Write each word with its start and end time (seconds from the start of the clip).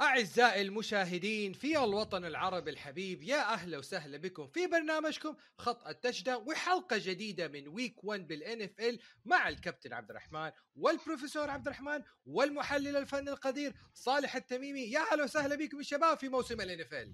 أعزائي 0.00 0.62
المشاهدين 0.62 1.52
في 1.52 1.78
الوطن 1.84 2.24
العربي 2.24 2.70
الحبيب 2.70 3.22
يا 3.22 3.52
أهلا 3.52 3.78
وسهلا 3.78 4.18
بكم 4.18 4.46
في 4.46 4.66
برنامجكم 4.66 5.34
خط 5.58 5.86
ال 5.86 5.91
touchdown 5.91 6.38
وحلقة 6.38 6.96
جديدة 6.98 7.48
من 7.48 7.68
week 7.68 8.04
1 8.04 8.26
بال 8.28 8.62
NFL 8.62 8.98
مع 9.24 9.48
الكابتن 9.48 9.92
عبد 9.92 10.10
الرحمن 10.10 10.50
والبروفيسور 10.76 11.50
عبد 11.50 11.66
الرحمن 11.66 12.02
والمحلل 12.26 12.96
الفني 12.96 13.30
القدير 13.30 13.72
صالح 13.94 14.36
التميمي. 14.36 14.80
يا 14.80 15.00
أهلا 15.12 15.24
وسهلا 15.24 15.56
بكم 15.56 15.78
يا 15.78 15.82
شباب 15.82 16.18
في 16.18 16.28
موسم 16.28 16.60
ال 16.60 16.80
NFL 16.80 17.12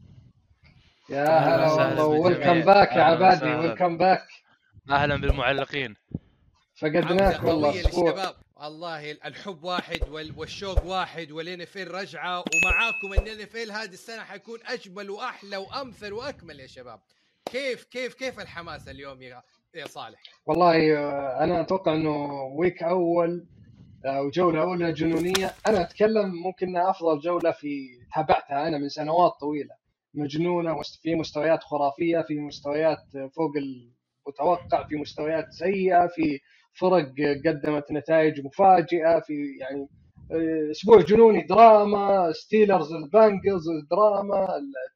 يا 1.11 1.39
هلا 1.39 1.73
والله. 1.73 2.07
welcome 2.07 2.61
back 2.61 2.93
يا 2.93 3.03
عبادي. 3.03 3.55
welcome 3.55 3.99
back 3.99 4.27
أهلا 4.91 5.17
بالمعلقين. 5.17 5.97
فقدناك 6.77 7.43
والله. 7.45 7.81
أسبوع 7.81 8.35
والله 8.57 9.11
الحب 9.13 9.65
واحد 9.65 10.09
والشوق 10.37 10.87
واحد 10.87 11.31
وال 11.33 11.61
NFL 11.61 11.77
رجعة. 11.77 12.39
ومعاكم 12.39 13.23
ال 13.23 13.41
NFL 13.41 13.57
هذه 13.57 13.93
السنة 13.93 14.23
حيكون 14.23 14.59
أجمل 14.67 15.11
وأحلى 15.11 15.57
وأمثل 15.57 16.13
وأكمل 16.13 16.61
يا 16.61 16.67
شباب. 16.67 17.01
كيف 17.53 17.85
كيف 17.85 18.15
كيف 18.15 18.41
الحماس 18.41 18.89
اليوم 18.89 19.23
يا 19.23 19.43
يا 19.75 19.87
صالح؟ 19.87 20.23
والله 20.47 20.99
آه، 20.99 21.45
أنا 21.45 21.61
أتوقع 21.61 21.95
إنه 21.95 22.43
week 22.59 22.83
أول 22.83 23.47
آه، 24.05 24.23
وجولة 24.23 24.63
أولى 24.63 24.93
جنونية. 24.93 25.55
أنا 25.67 25.81
أتكلم 25.81 26.35
ممكن 26.35 26.77
أفضل 26.77 27.21
جولة 27.21 27.51
في 27.51 27.87
تابعتها 28.15 28.69
أنا 28.69 28.79
من 28.79 28.89
سنوات 28.89 29.33
طويلة. 29.41 29.75
مجنونة 30.15 30.81
في 31.03 31.15
مستويات 31.15 31.63
خرافية 31.63 32.21
في 32.21 32.39
مستويات 32.39 32.99
فوق 33.37 33.53
المتوقع 33.57 34.87
في 34.89 34.97
مستويات 34.97 35.53
سيئة 35.53 36.07
في 36.07 36.41
فرق 36.75 37.13
قدمت 37.47 37.93
نتائج 37.93 38.41
مفاجئة 38.45 39.21
في 39.21 39.57
يعني 39.61 39.89
أسبوع 40.71 41.01
جنوني 41.01 41.43
دراما 41.47 42.33
Steelers 42.33 42.93
ال 42.93 43.02
Bengals 43.02 43.65
دراما 43.91 44.49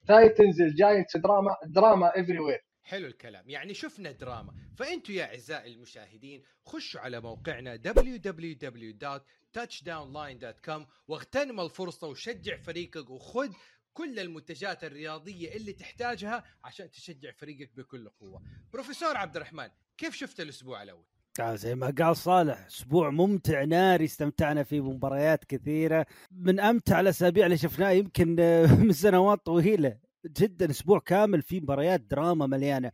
ال 0.03 0.11
Titans 0.11 0.61
ال 0.61 0.69
Giants 0.69 1.17
دراما 1.17 1.57
دراما 1.67 2.21
everywhere 2.21 2.65
حلو 2.83 3.07
الكلام. 3.07 3.51
يعني 3.51 3.75
شفنا 3.75 4.13
دراما. 4.13 4.53
فأنتوا 4.77 5.15
يا 5.15 5.25
أعزائي 5.25 5.75
المشاهدين 5.75 6.43
خشوا 6.67 7.01
على 7.01 7.21
موقعنا 7.21 7.77
www.touchdownline.com 7.87 10.81
واغتنم 11.09 11.61
الفرصة 11.61 12.09
وشجع 12.09 12.57
فريقك 12.57 13.11
وخذ 13.11 13.53
كل 13.93 14.19
المنتجات 14.19 14.85
الرياضية 14.85 15.57
اللي 15.57 15.73
تحتاجها 15.73 16.45
عشان 16.65 16.91
تشجع 16.91 17.33
فريقك 17.33 17.77
بكل 17.77 18.09
قوة. 18.09 18.43
بروفيسور 18.73 19.17
عبد 19.17 19.37
الرحمن 19.37 19.69
كيف 19.97 20.15
شفت 20.15 20.41
الأسبوع 20.41 20.83
الأول؟ 20.83 21.05
زي 21.41 21.75
ما 21.75 21.95
قال 21.99 22.17
صالح 22.17 22.67
أسبوع 22.67 23.11
ممتع 23.11 23.65
ناري 23.65 24.05
استمتعنا 24.05 24.63
فيه 24.63 24.81
بمباريات 24.81 25.45
كثيرة. 25.45 26.07
من 26.33 26.61
أمتع 26.61 27.01
الأسابيع 27.01 27.47
اللي 27.47 27.57
شفناها 27.57 27.91
يمكن 27.91 28.37
من 28.81 28.93
سنوات 28.93 29.47
طويلة. 29.47 29.97
جدا 30.27 30.71
أسبوع 30.71 30.99
كامل 30.99 31.43
فيه 31.43 31.61
مباريات 31.61 32.01
دراما 32.01 32.47
مليانة. 32.47 32.91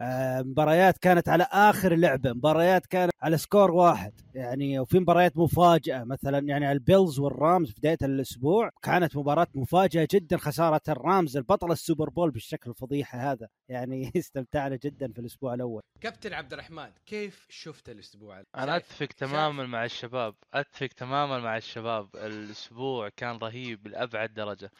مباريات 0.00 0.98
كانت 0.98 1.28
على 1.28 1.46
آخر 1.52 1.94
لعبة 1.94 2.32
مباريات 2.32 2.86
كانت 2.86 3.12
على 3.22 3.38
score 3.38 3.70
واحد. 3.70 4.12
يعني 4.34 4.78
وفي 4.78 4.98
مباريات 4.98 5.36
مفاجأة 5.36 6.04
مثلا 6.04 6.38
يعني 6.38 6.72
ال 6.72 6.80
Bills 6.80 7.18
وال 7.18 7.35
Rams 7.35 7.70
في 7.70 7.74
بداية 7.78 7.96
الأسبوع 8.02 8.70
كانت 8.82 9.16
مباراة 9.16 9.46
مفاجأة 9.54 10.08
جدا 10.12 10.36
خسارة 10.36 10.80
ال 10.88 10.98
Rams 10.98 11.36
البطل 11.36 11.72
ال 11.72 11.78
Super 11.78 12.10
Bowl 12.10 12.30
بالشكل 12.30 12.70
الفضيحة 12.70 13.32
هذا. 13.32 13.48
يعني 13.68 14.12
استمتعنا 14.16 14.76
جدا 14.76 15.12
في 15.12 15.18
الأسبوع 15.18 15.54
الأول. 15.54 15.82
كابتن 16.00 16.32
عبد 16.32 16.52
الرحمن 16.52 16.90
كيف 17.06 17.46
شفت 17.50 17.88
الأسبوع؟ 17.88 18.42
أنا 18.56 18.76
أتفق 18.76 19.06
تماما 19.06 19.66
مع 19.66 19.84
الشباب 19.84 20.34
أتفق 20.54 20.86
تماما 20.86 21.38
مع 21.38 21.56
الشباب. 21.56 22.08
الأسبوع 22.14 23.08
كان 23.08 23.36
رهيب 23.36 23.88
لأبعد 23.88 24.34
درجة. 24.34 24.70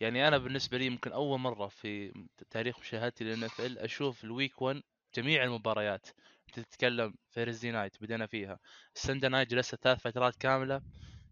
يعني 0.00 0.28
أنا 0.28 0.38
بالنسبة 0.38 0.78
لي 0.78 0.86
يمكن 0.86 1.12
أول 1.12 1.40
مرة 1.40 1.66
في 1.66 2.12
تاريخ 2.50 2.78
مشاهدتي 2.80 3.24
لل 3.24 3.50
NFL 3.60 3.78
أشوف 3.78 4.24
ال 4.24 4.32
week 4.32 4.62
1 4.66 4.82
جميع 5.16 5.44
المباريات. 5.44 6.06
تتكلم 6.52 7.14
Thursday 7.32 7.70
night 7.70 8.02
بدينا 8.02 8.26
فيها. 8.26 8.58
ال 8.96 9.01
Sunday 9.01 9.28
night 9.28 9.50
جلست 9.50 9.74
ثلاث 9.74 10.00
فترات 10.00 10.36
كاملة. 10.36 10.82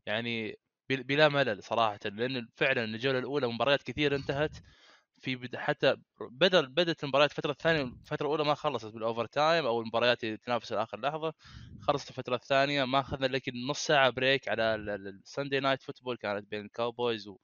يعني 0.06 0.58
بلا 0.90 1.28
ملل 1.28 1.62
صراحة 1.62 1.98
لأن 2.04 2.48
فعلا 2.56 2.84
الجولة 2.84 3.18
الأولى 3.18 3.46
مباريات 3.46 3.82
كثير 3.82 4.16
انتهت. 4.16 4.56
في 5.20 5.48
حتى 5.58 5.96
بدل 6.30 6.68
بدأت 6.68 7.04
المباريات 7.04 7.30
الفترة 7.30 7.50
الثانية 7.50 7.82
الفترة 7.82 8.26
الأولى 8.26 8.44
ما 8.44 8.54
خلصت 8.54 8.86
بال 8.94 9.26
overtime 9.26 9.66
أو 9.66 9.80
المباريات 9.80 10.24
اللي 10.24 10.36
تنافس 10.36 10.72
لاخر 10.72 11.00
لحظة. 11.00 11.32
خلصت 11.80 12.10
الفترة 12.10 12.34
الثانية 12.34 12.84
ما 12.84 13.00
أخذنا 13.00 13.26
لكن 13.26 13.52
نص 13.70 13.86
ساعة 13.86 14.10
break 14.10 14.48
على 14.48 14.74
ال 14.74 14.87
Sunday 14.87 15.60
night 15.60 15.82
football 15.82 16.16
كانت 16.16 16.50
بين 16.50 16.64
ال 16.64 16.72
Cowboys 16.72 17.28
و... 17.28 17.38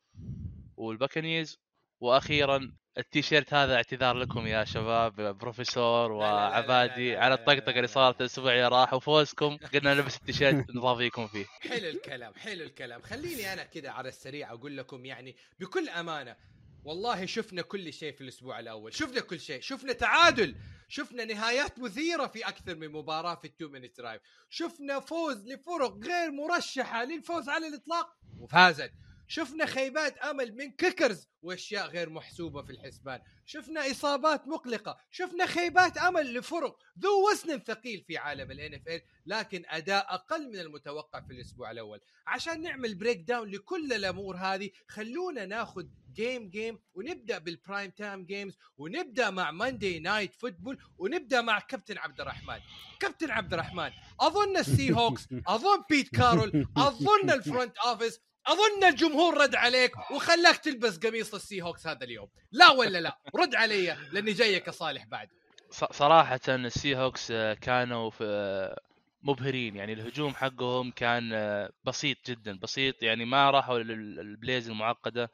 وال 0.76 0.90
Buccaneers 0.90 1.58
وأخيرا 2.00 2.72
التيشيرت 2.98 3.54
هذا 3.54 3.74
اعتذار 3.74 4.16
لكم 4.16 4.46
يا 4.46 4.64
شباب 4.64 5.38
بروفيسور 5.38 6.12
وعبادي 6.12 7.16
على 7.16 7.34
الطقطقه 7.34 7.76
اللي 7.76 7.86
صارت 7.86 8.20
الأسبوع 8.20 8.52
اللي 8.52 8.68
راح 8.68 8.94
وفوزكم. 8.94 9.56
قلنا 9.74 9.94
نلبس 9.94 10.16
التيشيرت 10.16 10.64
نضافيكم 10.76 11.26
فيه. 11.26 11.44
حلو 11.44 11.88
الكلام 11.88 12.34
حلو 12.34 12.64
الكلام. 12.64 13.02
خليني 13.02 13.52
أنا 13.52 13.64
كذا 13.64 13.90
على 13.90 14.08
السريع 14.08 14.52
أقول 14.52 14.76
لكم 14.76 15.04
يعني 15.04 15.36
بكل 15.60 15.88
أمانة 15.88 16.36
والله 16.84 17.26
شفنا 17.26 17.62
كل 17.62 17.92
شيء 17.92 18.12
في 18.12 18.20
الأسبوع 18.20 18.60
الأول. 18.60 18.94
شفنا 18.94 19.20
كل 19.20 19.40
شيء 19.40 19.60
شفنا 19.60 19.92
تعادل 19.92 20.56
شفنا 20.88 21.24
نهايات 21.24 21.78
مثيرة 21.78 22.26
في 22.26 22.48
أكثر 22.48 22.74
من 22.76 22.88
مباراة 22.88 23.34
في 23.34 23.44
ال 23.44 23.50
two 23.50 23.68
minute 23.68 23.98
drive 23.98 24.22
شفنا 24.50 25.00
فوز 25.00 25.46
لفرق 25.46 25.96
غير 26.04 26.30
مرشحة 26.30 27.04
للفوز 27.04 27.48
على 27.48 27.66
الإطلاق 27.68 28.16
وفازت. 28.38 28.92
شفنا 29.30 29.66
خيبات 29.66 30.18
أمل 30.18 30.56
من 30.56 30.70
kickers 30.70 31.28
وأشياء 31.42 31.86
غير 31.86 32.10
محسوبة 32.10 32.62
في 32.62 32.72
الحسبان. 32.72 33.20
شفنا 33.46 33.90
إصابات 33.90 34.48
مقلقة. 34.48 34.96
شفنا 35.10 35.46
خيبات 35.46 35.98
أمل 35.98 36.34
لفرق. 36.34 36.78
ذو 36.98 37.30
وزن 37.30 37.58
ثقيل 37.58 38.04
في 38.06 38.16
عالم 38.16 38.50
ال 38.50 38.74
NFL 38.74 39.02
لكن 39.26 39.62
أداء 39.66 40.14
أقل 40.14 40.48
من 40.48 40.58
المتوقع 40.58 41.20
في 41.20 41.32
الأسبوع 41.32 41.70
الأول. 41.70 42.00
عشان 42.26 42.62
نعمل 42.62 42.94
breakdown 42.94 43.50
لكل 43.50 43.92
الأمور 43.92 44.36
هذه 44.36 44.70
خلونا 44.88 45.46
ناخذ 45.46 45.86
game 46.14 46.50
game 46.50 46.78
ونبدأ 46.94 47.38
بال 47.38 47.53
prime 47.53 47.90
time 47.90 48.24
games 48.24 48.58
ونبدأ 48.78 49.30
مع 49.30 49.50
Monday 49.50 49.98
night 49.98 50.34
football 50.34 50.78
ونبدأ 50.98 51.40
مع 51.40 51.60
كابتن 51.60 51.98
عبد 51.98 52.20
الرحمن 52.20 52.58
كابتن 53.00 53.30
عبد 53.30 53.52
الرحمن 53.52 53.90
أظن 54.20 54.56
ال 54.56 54.92
Seahawks 54.92 55.28
أظن 55.46 55.84
بيت 55.90 56.08
كارول 56.08 56.66
أظن 56.76 57.30
ال 57.30 57.38
front 57.38 57.78
office 57.78 58.20
أظن 58.46 58.84
الجمهور 58.88 59.38
رد 59.38 59.54
عليك 59.54 60.10
وخلاك 60.10 60.56
تلبس 60.56 60.98
قميص 60.98 61.34
ال 61.34 61.62
Seahawks 61.62 61.86
هذا 61.86 62.04
اليوم. 62.04 62.28
لا 62.52 62.70
ولا 62.70 62.98
لا 63.00 63.18
رد 63.36 63.54
علي 63.54 63.96
لأني 64.12 64.32
جايك 64.32 64.66
يا 64.66 64.72
صالح 64.72 65.04
بعد. 65.04 65.28
صراحة 65.70 66.40
ال 66.48 66.96
Seahawks 66.96 67.30
آه، 67.30 67.54
كانوا 67.54 68.10
في 68.10 68.24
آه، 68.24 68.80
مبهرين 69.22 69.76
يعني 69.76 69.92
الهجوم 69.92 70.34
حقهم 70.34 70.90
كان 70.90 71.32
آه، 71.32 71.70
بسيط 71.84 72.30
جدا 72.30 72.58
بسيط 72.58 73.02
يعني 73.02 73.24
ما 73.24 73.50
راحوا 73.50 73.78
لل 73.78 74.04
plays 74.04 74.68
المعقدة. 74.68 75.30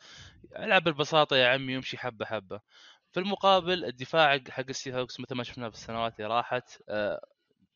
العب 0.57 0.85
بالبساطة 0.85 1.37
يا 1.37 1.49
عمي 1.49 1.73
يمشي 1.73 1.99
حبة 1.99 2.27
حبة. 2.27 2.61
في 3.13 3.21
المقابل 3.21 3.85
الدفاع 3.85 4.41
حق 4.51 4.65
ال 4.69 4.95
Seahawks 4.95 5.21
مثل 5.21 5.35
ما 5.35 5.45
شفنا 5.45 5.71
في 5.71 5.77
السنوات 5.77 6.21
اللي 6.21 6.35
راحت 6.35 6.83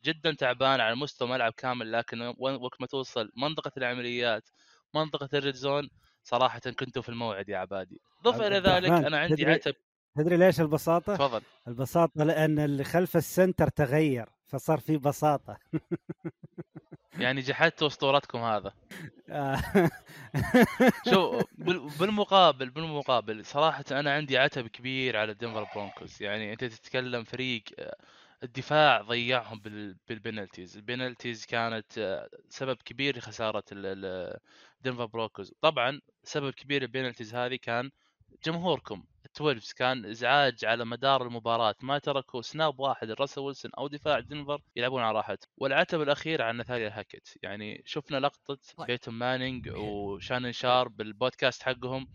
جدا 0.04 0.32
تعبان 0.32 0.80
على 0.80 0.96
مستوى 0.96 1.28
ملعب 1.28 1.52
كامل 1.52 1.92
لكن 1.92 2.34
وقت 2.38 2.80
ما 2.80 2.86
توصل 2.86 3.32
منطقة 3.36 3.72
العمليات 3.76 4.48
منطقة 4.94 5.28
ال 5.34 5.39
red 5.39 5.54
zone 5.54 5.88
صراحة 6.22 6.60
كنتوا 6.60 7.02
في 7.02 7.08
الموعد 7.08 7.48
يا 7.48 7.58
عبادي. 7.58 8.00
ضف 8.24 8.40
إلى 8.40 8.58
ذلك 8.58 8.90
أنا 8.90 9.18
عندي 9.18 9.46
عتب. 9.46 9.74
تدري 10.16 10.36
ليش 10.36 10.60
البساطة؟ 10.60 11.16
تفضل. 11.16 11.42
البساطة 11.68 12.24
لأن 12.24 12.58
اللي 12.58 12.84
خلف 12.84 13.16
ال 13.16 13.24
center 13.24 13.68
تغير 13.68 14.28
فصار 14.46 14.78
في 14.78 14.96
بساطة. 14.96 15.58
يعني 17.18 17.40
جحدتوا 17.40 17.86
أسطورتكم 17.86 18.38
هذا. 18.38 18.72
شو 21.10 21.40
بالمقابل 22.00 22.70
بالمقابل 22.70 23.44
صراحة 23.44 23.84
أنا 23.90 24.12
عندي 24.14 24.38
عتب 24.38 24.66
كبير 24.66 25.16
على 25.16 25.34
دنفر 25.34 25.66
Broncos 25.74 26.22
يعني 26.22 26.52
أنت 26.52 26.64
تتكلم 26.64 27.24
فريق 27.24 27.62
الدفاع 28.42 29.02
ضيعهم 29.02 29.60
بال 30.08 30.21
penalties 30.21 30.76
ال 30.76 30.83
penalties 30.83 31.46
كانت 31.46 31.98
آه، 31.98 32.28
سبب 32.48 32.76
كبير 32.84 33.18
لخسارة 33.18 33.64
دنفر 34.80 35.06
Broncos 35.06 35.52
طبعا 35.60 36.00
سبب 36.24 36.50
كبير 36.50 36.82
ال 36.82 36.88
penalties 36.88 37.34
هذه 37.34 37.56
كان 37.62 37.90
جمهوركم. 38.46 39.04
ال 39.26 39.32
twelves 39.32 39.72
كان 39.72 40.04
إزعاج 40.06 40.64
على 40.64 40.84
مدار 40.84 41.22
المباراة 41.22 41.74
ما 41.82 41.98
تركوا 41.98 42.42
snap 42.42 42.80
واحد 42.80 43.08
لراسل 43.10 43.40
ويلسون 43.40 43.70
أو 43.78 43.88
دفاع 43.88 44.20
دنفر 44.20 44.62
يلعبون 44.76 45.02
على 45.02 45.18
راحتهم. 45.18 45.48
والعتب 45.56 46.02
الأخير 46.02 46.42
عن 46.42 46.56
نثانيال 46.60 46.98
هاكيت 46.98 47.28
يعني 47.42 47.82
شفنا 47.86 48.16
لقطة. 48.16 48.58
بيتون 48.86 49.14
مانينج 49.14 49.68
وشانن 49.68 50.52
شارب 50.52 50.96
بالبودكاست 50.96 51.62
حقهم. 51.62 52.06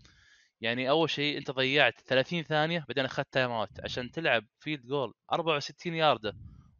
يعني 0.60 0.90
أول 0.90 1.10
شيء 1.10 1.38
أنت 1.38 1.50
ضيعت 1.50 2.00
30 2.00 2.42
ثانية 2.42 2.84
بعدين 2.88 3.04
أخذت 3.04 3.32
timeout 3.32 3.80
عشان 3.84 4.10
تلعب 4.10 4.44
field 4.58 4.86
goal 4.86 5.14
64 5.32 5.94
يارده 5.94 6.36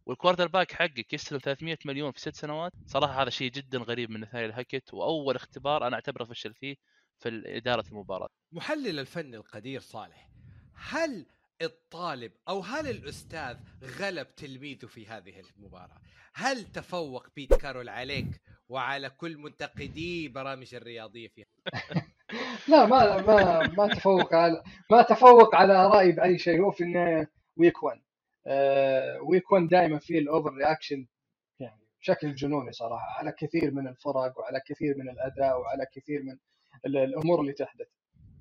وال 0.06 0.48
quarterback 0.48 0.72
حقك 0.72 1.12
يستلم 1.12 1.38
300 1.38 1.78
مليون 1.84 2.12
في 2.12 2.20
ست 2.20 2.34
سنوات 2.34 2.72
صراحة 2.86 3.22
هذا 3.22 3.30
شيء 3.30 3.50
جدا 3.50 3.78
غريب 3.78 4.10
من 4.10 4.20
نثانيال 4.20 4.52
هاكيت 4.52 4.94
وأول 4.94 5.36
اختبار 5.36 5.86
أنا 5.86 5.94
أعتبره 5.94 6.24
فشل 6.24 6.54
فيه 6.54 6.76
في 7.18 7.42
إدارة 7.46 7.84
المباراة 7.88 8.28
محلل 8.52 8.98
الفن 8.98 9.34
القدير 9.34 9.80
صالح 9.80 10.28
هل 10.74 11.26
الطالب 11.62 12.32
أو 12.48 12.60
هل 12.60 12.90
الأستاذ 12.90 13.56
غلب 13.82 14.34
تلميذه 14.34 14.86
في 14.86 15.06
هذه 15.06 15.42
المباراة؟ 15.56 16.00
هل 16.34 16.64
تفوق 16.64 17.26
بيت 17.36 17.54
كارول 17.54 17.88
عليك 17.88 18.42
وعلى 18.68 19.10
كل 19.10 19.36
منتقدي 19.36 20.28
برامج 20.28 20.74
الرياضية 20.74 21.28
فيها؟ 21.28 21.46
لا 22.68 22.86
ما 22.86 23.20
ما 23.22 23.62
ما 23.78 23.86
تفوق 23.88 24.34
على 24.34 24.62
ما 24.90 25.02
تفوق 25.02 25.54
على 25.54 25.86
رايي 25.86 26.12
بأي 26.12 26.38
شيء. 26.38 26.60
هو 26.62 26.70
في 26.70 26.84
النهاية 26.84 27.30
week 27.56 27.82
1 27.82 28.00
آه 28.46 29.20
week 29.22 29.52
1 29.52 29.68
دائما 29.68 29.98
فيه 29.98 30.18
ال 30.18 30.54
overreaction 30.54 31.06
يعني 31.60 31.80
بشكل 32.00 32.34
جنوني 32.34 32.72
صراحة. 32.72 33.18
على 33.18 33.32
كثير 33.32 33.70
من 33.74 33.88
الفرق 33.88 34.38
وعلى 34.38 34.60
كثير 34.66 34.94
من 34.98 35.08
الأداء 35.08 35.60
وعلى 35.60 35.86
كثير 35.94 36.22
من 36.22 36.36
ال- 36.86 36.96
الأمور 36.96 37.40
اللي 37.40 37.52
تحدث. 37.52 37.86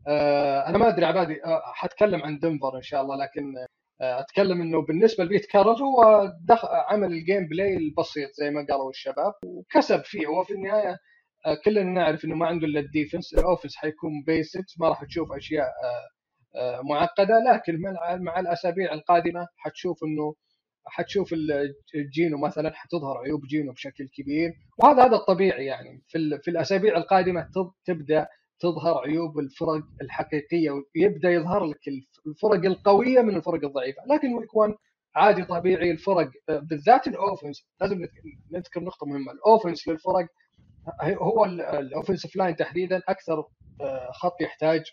آه 0.08 0.68
أنا 0.68 0.78
ما 0.78 0.88
أدري 0.88 1.06
عبادي 1.06 1.46
آه 1.46 1.62
حتكلم 1.74 2.22
عن 2.24 2.40
دنفر 2.40 2.78
إن 2.78 2.82
شاء 2.82 3.02
الله 3.02 3.16
لكن 3.16 3.56
آه 4.02 4.20
أتكلم 4.20 4.62
إنه 4.62 4.82
بالنسبة 4.82 5.24
لبيت 5.24 5.46
كارول 5.46 5.82
هو 5.82 6.32
دخل 6.42 6.68
عمل 6.72 7.12
ال 7.14 7.21
game 7.21 7.48
play 7.48 7.78
البسيط 7.78 8.30
زي 8.34 8.50
ما 8.50 8.66
قالوا 8.70 8.90
الشباب 8.90 9.34
وكسب 9.46 10.02
فيه. 10.04 10.28
هو 10.28 10.44
في 10.44 10.54
النهاية 10.54 10.98
كلنا 11.66 11.84
نعرف 11.84 12.26
إنه 12.26 12.36
ما 12.36 12.48
عنده 12.48 12.68
إلا 12.68 12.80
ال 12.80 12.87
defense 12.87 13.34
ال 13.34 13.39
offense 13.39 13.76
حيكون 13.76 14.24
basics 14.28 14.80
ما 14.80 14.90
راح 14.90 15.04
تشوف 15.04 15.32
أشياء 15.32 15.66
آه، 15.68 16.10
آه، 16.60 16.82
معقدة 16.82 17.40
لكن 17.54 17.80
مع 18.24 18.40
الأسابيع 18.40 18.94
القادمة 18.94 19.48
حتشوف 19.58 20.04
إنه 20.04 20.36
حتشوف 20.88 21.34
ال- 21.34 21.74
جينو 22.14 22.38
مثلا 22.38 22.72
حتظهر 22.74 23.18
عيوب 23.18 23.42
جينو 23.46 23.72
بشكل 23.74 24.08
كبير. 24.08 24.54
وهذا 24.78 25.06
هذا 25.06 25.16
الطبيعي 25.16 25.66
يعني. 25.66 26.04
في 26.08 26.40
في 26.44 26.52
الأسابيع 26.52 26.98
القادمة 26.98 27.42
تب- 27.56 27.72
تبدأ 27.86 28.28
تظهر 28.60 28.98
عيوب 28.98 29.40
الفرق 29.40 29.84
الحقيقية 30.02 30.72
ويبدأ 30.72 31.30
يظهر 31.32 31.66
لك 31.66 31.88
الف- 31.88 32.20
الفرق 32.28 32.66
القوية 32.66 33.22
من 33.22 33.36
الفرق 33.36 33.66
الضعيفة. 33.66 34.02
لكن 34.10 34.34
week 34.34 34.56
1 34.56 34.74
عادي 35.16 35.44
طبيعي 35.46 35.92
الفرق 35.92 36.30
آه، 36.50 36.60
بالذات 36.60 37.08
ال 37.08 37.15
offense 37.15 37.66
لازم 37.82 38.06
نذكر 38.52 38.84
نقطة 38.84 39.06
مهمة 39.08 39.32
ال 39.32 39.39
offense 39.39 39.88
للفرق 39.88 40.28
هو 41.02 41.46
ال 41.46 41.55
offensive 41.55 42.36
line 42.36 42.56
تحديدا 42.56 43.02
أكثر 43.10 43.44
آه، 43.82 44.12
خط 44.12 44.42
يحتاج 44.42 44.84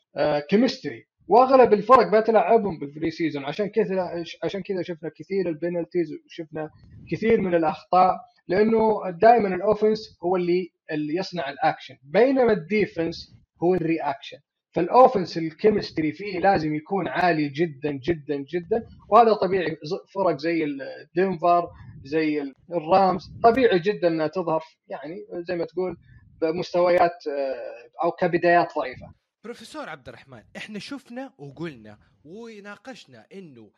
chemistry 0.51 1.07
وأغلب 1.29 1.73
الفرق 1.73 2.19
بتلعبهم 2.21 2.79
بال 2.79 3.11
preseason 3.11 3.45
عشان 3.45 3.67
كذا 3.67 4.25
عشان 4.45 4.63
كذا 4.63 4.83
شفنا 4.83 5.11
كثير 5.17 5.49
ال 5.49 5.55
penalties 5.55 6.09
وشفنا 6.27 6.71
كثير 7.11 7.41
من 7.41 7.55
الأخطاء 7.55 8.17
لأنه 8.49 9.11
دائما 9.11 9.55
ال 9.55 9.63
offense 9.63 10.19
هو 10.25 10.37
اللي 10.37 10.73
اللي 10.93 11.15
يصنع 11.17 11.51
الاكشن 11.51 11.95
بينما 12.03 12.53
ال 12.53 12.63
defense 12.63 13.37
هو 13.63 13.75
ال 13.75 13.82
reaction 13.82 14.39
فال 14.75 14.89
offense 14.89 15.39
ال 15.39 15.46
chemistry 15.46 16.13
فيه 16.13 16.39
لازم 16.39 16.75
يكون 16.75 17.09
عالي 17.09 17.49
جدا 17.49 17.91
جدا 17.93 18.37
جدا. 18.37 18.87
وهذا 19.09 19.33
طبيعي. 19.35 19.77
فرق 20.15 20.37
زي 20.39 20.65
الدنفر 20.65 21.69
زي 22.05 22.53
الرامز 22.71 23.33
طبيعي 23.43 23.79
جدا 23.79 24.09
إنها 24.09 24.27
تظهر 24.27 24.63
يعني 24.89 25.17
زي 25.33 25.57
ما 25.57 25.65
تقول 25.65 25.97
بمستويات 26.41 27.27
آه، 27.27 28.05
أو 28.05 28.11
كبدايات 28.13 28.73
ضعيفة. 28.79 29.15
بروفيسور 29.45 29.89
عبد 29.89 30.09
الرحمن 30.09 30.43
إحنا 30.57 30.79
شفنا 30.79 31.33
وقلنا 31.39 31.99
وناقشنا 32.25 33.27
إنه 33.33 33.71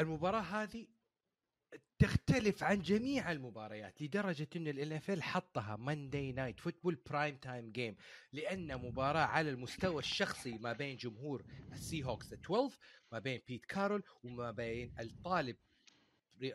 المباراة 0.00 0.40
هذه 0.40 0.86
تختلف 2.04 2.62
عن 2.64 2.82
جميع 2.82 3.32
المباريات 3.32 4.02
لدرجة 4.02 4.48
إن 4.56 4.68
ال 4.68 5.00
NFL 5.00 5.20
حطها 5.20 5.76
Monday 5.76 6.32
Night 6.32 6.60
Football 6.60 6.98
prime 7.10 7.36
time 7.36 7.70
game 7.72 7.96
لأن 8.32 8.76
مباراة 8.78 9.24
على 9.26 9.50
المستوى 9.50 9.98
الشخصي 9.98 10.58
ما 10.58 10.72
بين 10.72 10.96
جمهور 10.96 11.44
السي 11.72 12.04
هوكس 12.04 12.32
12 12.32 12.70
ما 13.12 13.18
بين 13.18 13.40
بيت 13.48 13.64
كارول 13.64 14.02
وما 14.24 14.50
بين 14.50 14.92
الطالب 15.00 15.56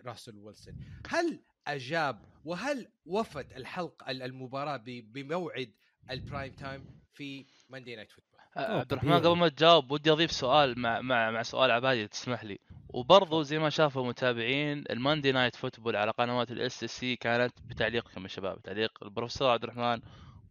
راسل 0.06 0.38
ويلسون 0.38 0.76
هل 1.08 1.40
أجاب 1.68 2.20
وهل 2.46 2.88
وفت 3.06 3.58
الحلقة 3.58 4.12
المباراة 4.12 4.78
ب- 4.78 5.14
بموعد 5.14 5.72
ال 6.12 6.19
prime 6.19 6.54
time 6.54 6.86
في 7.14 7.46
ماندي 7.70 7.96
نايت 7.96 8.12
فوتبول 8.12 8.40
عبد 8.56 8.92
الرحمن. 8.94 9.14
قبل 9.14 9.38
ما 9.38 9.48
تجاوب 9.50 9.92
ودي 9.92 10.12
أضيف 10.12 10.32
سؤال 10.32 10.80
مع 10.80 11.02
مع 11.02 11.32
مع 11.32 11.44
سؤال 11.44 11.72
عبادي 11.72 12.08
تسمح 12.08 12.44
لي. 12.44 12.60
وبرضه 12.90 13.44
زي 13.44 13.60
ما 13.60 13.70
شافوا 13.70 14.02
المتابعين 14.04 14.84
ال 14.90 14.96
Monday 14.96 15.32
Night 15.32 15.56
Football 15.56 15.96
على 15.96 16.12
قنوات 16.12 16.52
ال 16.52 16.84
SSC 16.84 17.16
كانت 17.16 17.54
بتعليقكم 17.66 18.24
يا 18.24 18.28
شباب 18.28 18.62
تعليق 18.62 18.92
البروفيسور 19.04 19.50
عبد 19.50 19.64
الرحمن 19.64 20.02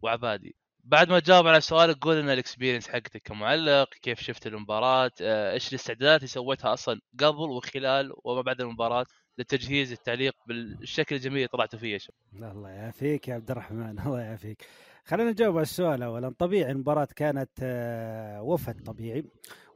وعبادي. 0.01 0.55
بعد 0.83 1.09
ما 1.09 1.19
تجاوب 1.19 1.47
على 1.47 1.61
سؤالك 1.61 1.97
قول 1.97 2.15
لنا 2.21 2.33
ال 2.33 2.38
experience 2.38 2.87
حقتك 2.87 3.21
كمعلق 3.21 3.89
كيف 4.01 4.19
شفت 4.21 4.47
المباراة 4.47 5.11
آه، 5.21 5.53
إيش 5.53 5.69
الاستعدادات 5.69 6.17
اللي 6.19 6.27
سويتها 6.27 6.73
أصلا 6.73 7.01
قبل 7.19 7.49
وخلال 7.49 8.13
وما 8.23 8.41
بعد 8.41 8.61
المباراة 8.61 9.05
لتجهيز 9.37 9.91
التعليق 9.91 10.35
بالشكل 10.47 11.15
الجميل 11.15 11.37
اللي 11.37 11.47
طلعتوا 11.47 11.79
فيه 11.79 11.93
يا 11.93 11.97
شباب؟ 11.97 12.17
الله 12.53 12.69
يعافيك 12.69 13.27
يا 13.27 13.33
عبد 13.33 13.51
الرحمن 13.51 13.99
الله 14.05 14.21
يعافيك. 14.21 14.65
خلينا 15.05 15.31
نجاوب 15.31 15.55
على 15.55 15.63
السؤال 15.63 16.03
اولا. 16.03 16.33
طبيعي 16.39 16.71
المباراة 16.71 17.07
كانت 17.15 17.49
آه، 17.63 18.41
وفت 18.41 18.85
طبيعي. 18.85 19.25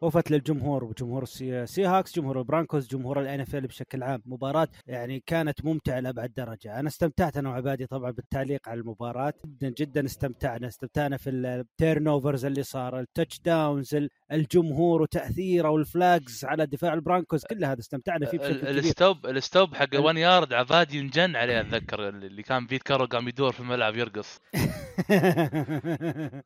وفت 0.03 0.31
للجمهور 0.31 0.83
وجمهور 0.83 1.23
السي 1.23 1.65
سي 1.65 1.85
هاكس 1.85 2.15
جمهور 2.15 2.39
البرانكوز 2.39 2.87
جمهور 2.87 3.21
ال 3.21 3.39
NFL 3.39 3.67
بشكل 3.67 4.03
عام. 4.03 4.21
مباراة 4.25 4.67
يعني 4.87 5.23
كانت 5.25 5.65
ممتعة 5.65 5.99
لأبعد 5.99 6.33
درجة. 6.37 6.79
أنا 6.79 6.87
استمتعت 6.87 7.37
أنا 7.37 7.49
وعبادي 7.49 7.85
طبعا 7.85 8.11
بالتعليق 8.11 8.69
على 8.69 8.79
المباراة. 8.79 9.33
جدا 9.45 9.69
جدا 9.77 10.05
استمتعنا. 10.05 10.67
استمتعنا 10.67 11.17
في 11.17 11.29
ال 11.29 12.07
turnovers 12.07 12.45
اللي 12.45 12.63
صار 12.63 12.99
ال 12.99 13.39
touchdowns 13.39 13.95
ال- 13.95 14.09
الجمهور 14.31 15.01
وتأثيره 15.01 15.69
وال 15.69 15.91
flags 15.91 16.45
على 16.45 16.65
دفاع 16.65 16.93
البرانكوز. 16.93 17.43
كل 17.45 17.65
هذا 17.65 17.79
استمتعنا 17.79 18.25
فيه 18.25 18.37
بشكل 18.37 18.57
كبير. 18.59 18.69
ال 18.69 18.81
stop 18.81 19.25
ال 19.25 19.35
stop 19.35 19.75
حق 19.75 19.89
1 19.99 20.17
يارد 20.17 20.53
عبادي 20.53 20.99
انجن 20.99 21.35
عليه 21.35 21.61
أتذكر 21.61 22.09
اللي 22.09 22.43
كان 22.43 22.65
بيت 22.65 22.83
كارول 22.83 23.05
قام 23.05 23.27
يدور 23.27 23.51
في 23.51 23.59
الملعب 23.59 23.95
يرقص. 23.95 24.39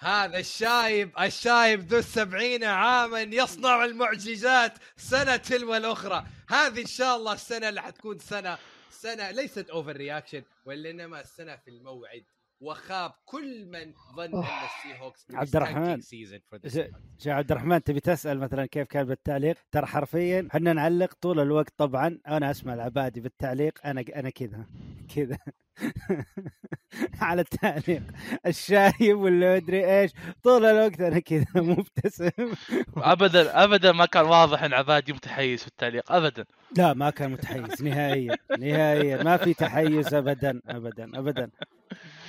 هذا 0.00 0.38
الشايب 0.38 1.10
الشايب 1.20 1.80
ذو 1.80 1.98
السبعين 1.98 2.64
عاما 2.78 3.20
يصنع 3.20 3.84
المعجزات 3.84 4.78
سنة 4.96 5.36
تلو 5.36 5.74
الأخرى. 5.74 6.26
هذه 6.48 6.80
إن 6.80 6.86
شاء 6.86 7.16
الله 7.16 7.32
السنة 7.32 7.68
اللي 7.68 7.82
حتكون 7.82 8.18
سنة 8.18 8.58
سنة 8.90 9.30
ليست 9.30 9.70
overreaction 9.70 10.42
وإنما 10.64 11.20
السنة 11.20 11.56
في 11.56 11.70
الموعد. 11.70 12.24
وخاب 12.60 13.12
كل 13.24 13.66
من 13.66 13.92
ظن 14.16 14.34
أن 14.34 14.44
السي 14.44 15.00
هوكس 15.00 15.26
عبد 15.34 15.56
الرحمن. 15.56 16.00
عبد 17.26 17.50
الرحمن 17.50 17.82
تبي 17.82 18.00
تسأل 18.00 18.38
مثلا 18.38 18.66
كيف 18.66 18.86
كان 18.88 19.04
بالتعليق؟ 19.06 19.56
ترى 19.72 19.86
حرفيا 19.86 20.48
إحنا 20.50 20.72
نعلق 20.72 21.14
طول 21.20 21.40
الوقت 21.40 21.72
طبعا. 21.76 22.18
أنا 22.28 22.50
أسمع 22.50 22.74
العبادي 22.74 23.20
بالتعليق. 23.20 23.78
أنا 23.84 24.04
أنا 24.16 24.30
كذا 24.30 24.66
كذا. 25.16 25.38
على 27.20 27.40
التعليق. 27.40 28.02
الشايب 28.46 29.18
ولا 29.18 29.56
أدري 29.56 30.00
إيش. 30.00 30.10
طول 30.42 30.64
الوقت 30.64 31.00
أنا 31.00 31.18
كذا 31.18 31.46
مبتسم. 31.56 32.30
ابدا 32.96 33.64
ابدا 33.64 33.92
ما 33.92 34.06
كان 34.06 34.24
واضح 34.24 34.62
إن 34.62 34.74
عبادي 34.74 35.12
متحيز 35.12 35.60
في 35.60 35.68
التعليق. 35.68 36.12
ابدا. 36.12 36.44
لا 36.76 36.94
ما 36.94 37.10
كان 37.10 37.30
متحيز. 37.30 37.82
نهائيا 37.82 38.36
نهائيا. 38.58 39.22
ما 39.22 39.36
في 39.36 39.54
تحيز 39.54 40.14
ابدا 40.14 40.60
ابدا 40.68 41.18
ابدا. 41.18 41.50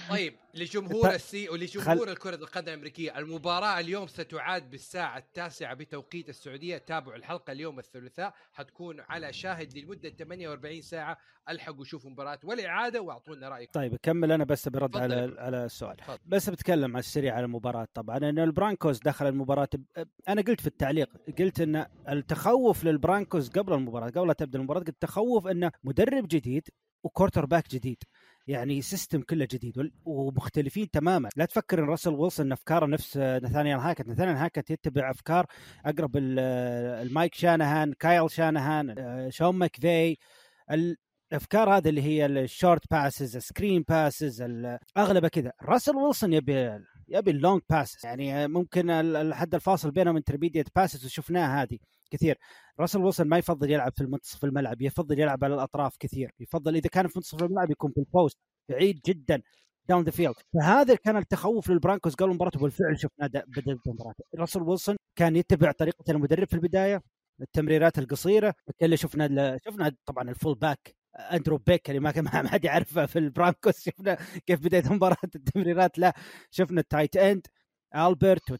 طيب 0.10 0.34
لجمهور 0.54 1.10
السي 1.16 1.50
ولجمهور 1.50 2.12
الكرة 2.12 2.36
القدم 2.36 2.68
الأمريكية 2.74 3.18
المباراة 3.18 3.80
اليوم 3.80 4.08
ستعاد 4.08 4.70
بالساعة 4.70 5.18
التاسعة 5.18 5.74
بتوقيت 5.74 6.30
السعودية 6.30 6.78
تابعوا 6.78 7.16
الحلقة 7.16 7.52
اليوم 7.52 7.80
الثلاثاء 7.80 8.34
حتكون 8.54 9.00
على 9.00 9.34
شاهد 9.34 9.78
لمدة 9.78 10.10
48 10.10 10.82
ساعة 10.82 11.18
ألحقوا 11.50 11.84
شوفوا 11.84 12.10
مباراة 12.12 12.40
والإعادة 12.44 13.02
وأعطونا 13.02 13.50
رأيكم 13.50 13.72
طيب 13.72 13.94
اكمل 13.94 14.32
أنا 14.32 14.44
بس 14.44 14.68
برد 14.70 14.98
على. 14.98 15.36
على 15.38 15.66
السؤال 15.66 15.98
تفضل. 15.98 16.18
بس 16.26 16.50
بتكلم 16.50 16.92
على 16.92 17.00
السريع 17.00 17.36
على 17.36 17.46
المباراة 17.46 17.88
طبعا 17.94 18.18
ان 18.18 18.40
البرانكوز 18.40 19.00
دخل 19.00 19.28
المباراة 19.28 19.70
ب... 19.74 20.04
أنا 20.30 20.42
قلت 20.42 20.62
في 20.62 20.68
التعليق 20.68 21.10
قلت 21.40 21.62
إن 21.62 21.86
التخوف 22.10 22.84
للبرانكوز 22.84 23.50
قبل 23.50 23.74
المباراة 23.74 24.10
قبل 24.10 24.28
لا 24.28 24.34
تبدأ 24.34 24.60
المباراة 24.60 24.80
قلت 24.80 25.02
تخوف 25.02 25.48
انه 25.48 25.72
مدرب 25.84 26.28
جديد 26.28 26.68
و 27.04 27.46
quarterback 27.46 27.70
جديد 27.70 28.04
يعني 28.50 28.82
system 28.82 29.22
كله 29.22 29.48
جديد 29.52 29.92
ومختلفين 30.06 30.90
تماما. 30.92 31.30
لا 31.36 31.46
تفكر 31.46 31.80
إن 31.80 31.84
راسل 31.86 32.14
ويلسون 32.14 32.52
أفكاره 32.52 32.86
نفس 32.86 33.18
نثانيال 33.18 33.80
هاكت 33.80 34.08
نثانيال 34.08 34.38
هاكت 34.38 34.70
يتبع 34.72 35.12
أفكار 35.12 35.46
أقرب 35.86 36.18
ال- 36.18 36.40
المايك 37.08 37.36
شانهان 37.36 37.94
كايل 37.94 38.32
شانهان 38.32 38.96
آه، 39.00 39.30
شون 39.30 39.56
ماكفي 39.56 40.18
الأفكار 40.72 41.78
هذه 41.78 41.90
اللي 41.90 42.02
هي 42.02 42.26
ال 42.26 42.35
short 42.35 42.82
passes 42.92 43.38
screen 43.38 43.84
passes 43.90 44.42
أغلبها 44.98 45.30
كذا. 45.30 45.52
راسل 45.62 45.96
ويلسون 45.96 46.34
يبي 46.34 46.80
يبي 47.08 47.32
ال 47.32 47.38
long 47.38 47.62
passes 47.70 48.06
يعني 48.06 48.48
ممكن 48.48 48.90
ال- 48.90 49.16
الحد 49.16 49.56
الفاصل 49.56 49.92
بينهم 49.92 50.16
intermediate 50.18 50.68
passes 50.76 51.06
وشفناها 51.06 51.64
هذه. 51.64 51.78
كثير. 52.12 52.38
راسل 52.80 53.00
ويلسون 53.04 53.28
ما 53.28 53.38
يفضل 53.38 53.72
يلعب 53.72 53.94
في 53.98 54.04
منتصف 54.04 54.46
الملعب 54.46 54.82
يفضل 54.82 55.20
يلعب 55.20 55.44
على 55.44 55.54
الأطراف 55.54 55.98
كثير. 56.00 56.32
يفضل 56.40 56.76
إذا 56.76 56.90
كان 56.90 57.08
في 57.08 57.14
منتصف 57.16 57.44
الملعب 57.44 57.72
يكون 57.72 57.92
في 57.92 58.00
ال 58.00 58.07
post 58.07 58.38
بعيد 58.70 59.00
جدا 59.06 59.42
down 59.90 60.04
the 60.04 60.12
field 60.12 60.36
فهذا 60.54 60.96
كان 60.96 61.18
التخوف 61.18 61.70
للبرانكوز 61.70 62.16
قبل 62.16 62.30
المباراة 62.30 62.52
وبالفعل 62.58 63.00
شفنا 63.00 63.28
بدا 63.28 63.80
المباراة. 63.88 64.14
راسل 64.36 64.62
ويلسون 64.62 64.96
كان 65.16 65.36
يتبع 65.36 65.72
طريقة 65.72 66.12
المدرب 66.12 66.48
في 66.48 66.54
البداية 66.54 67.02
التمريرات 67.42 68.00
القصيرة 68.00 68.54
اللي 68.82 68.98
شفنا 68.98 69.58
شفنا 69.66 69.96
طبعا 70.06 70.30
ال 70.30 70.56
fullback 70.56 70.96
أندرو 71.20 71.58
بيك 71.58 71.90
اللي 71.90 72.00
ما 72.00 72.12
كان 72.12 72.24
ما 72.44 72.50
حد 72.50 72.66
يعرفه 72.66 73.06
في 73.06 73.20
البرانكوس. 73.20 73.80
شفنا 73.80 74.18
كيف 74.46 74.60
بدايه 74.60 74.84
المباراه 74.86 75.18
التمريرات. 75.36 75.98
لا 76.00 76.14
شفنا 76.52 76.82
ال 76.82 76.88
tight 76.88 77.18
end 77.18 77.48
البرت. 77.96 78.60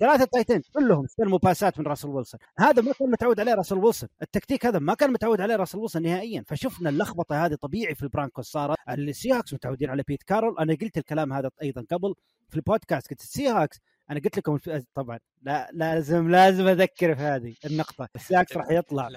ثلاثة 0.00 0.24
tight 0.24 0.48
end 0.48 0.62
كلهم 0.74 1.04
استلموا 1.04 1.38
باسات 1.38 1.78
من 1.78 1.86
راسل 1.86 2.08
ويلسون. 2.08 2.40
هذا 2.58 2.82
ما 2.82 2.92
كان 2.92 3.10
متعود 3.10 3.40
عليه 3.40 3.54
راسل 3.54 3.78
ويلسون. 3.78 4.08
التكتيك 4.22 4.66
هذا 4.66 4.78
ما 4.78 4.94
كان 4.94 5.12
متعود 5.12 5.40
عليه 5.40 5.56
راسل 5.56 5.78
ويلسون 5.78 6.02
نهائيا. 6.02 6.44
فشفنا 6.46 6.90
اللخبطة 6.90 7.46
هذه 7.46 7.54
طبيعي 7.54 7.94
في 7.94 8.02
البرانكوس 8.02 8.46
صارت 8.46 8.76
السيهاكس 8.88 9.54
متعودين 9.54 9.90
على 9.90 10.02
بيت 10.08 10.22
كارول. 10.22 10.58
أنا 10.58 10.76
قلت 10.82 10.98
الكلام 10.98 11.32
هذا 11.32 11.50
أيضا 11.62 11.84
قبل 11.90 12.14
في 12.48 12.56
البودكاست. 12.56 13.10
قلت 13.10 13.20
السيهاكس 13.20 13.80
أنا 14.10 14.20
قلت 14.20 14.38
لكم 14.38 14.58
طبعا 14.94 15.18
لا 15.42 15.70
لازم 15.72 16.30
لازم 16.30 16.68
أذكر 16.68 17.14
في 17.14 17.22
هذه 17.22 17.54
النقطة. 17.64 18.08
السيهاكس 18.16 18.56
راح 18.56 18.70
يطلع 18.78 19.08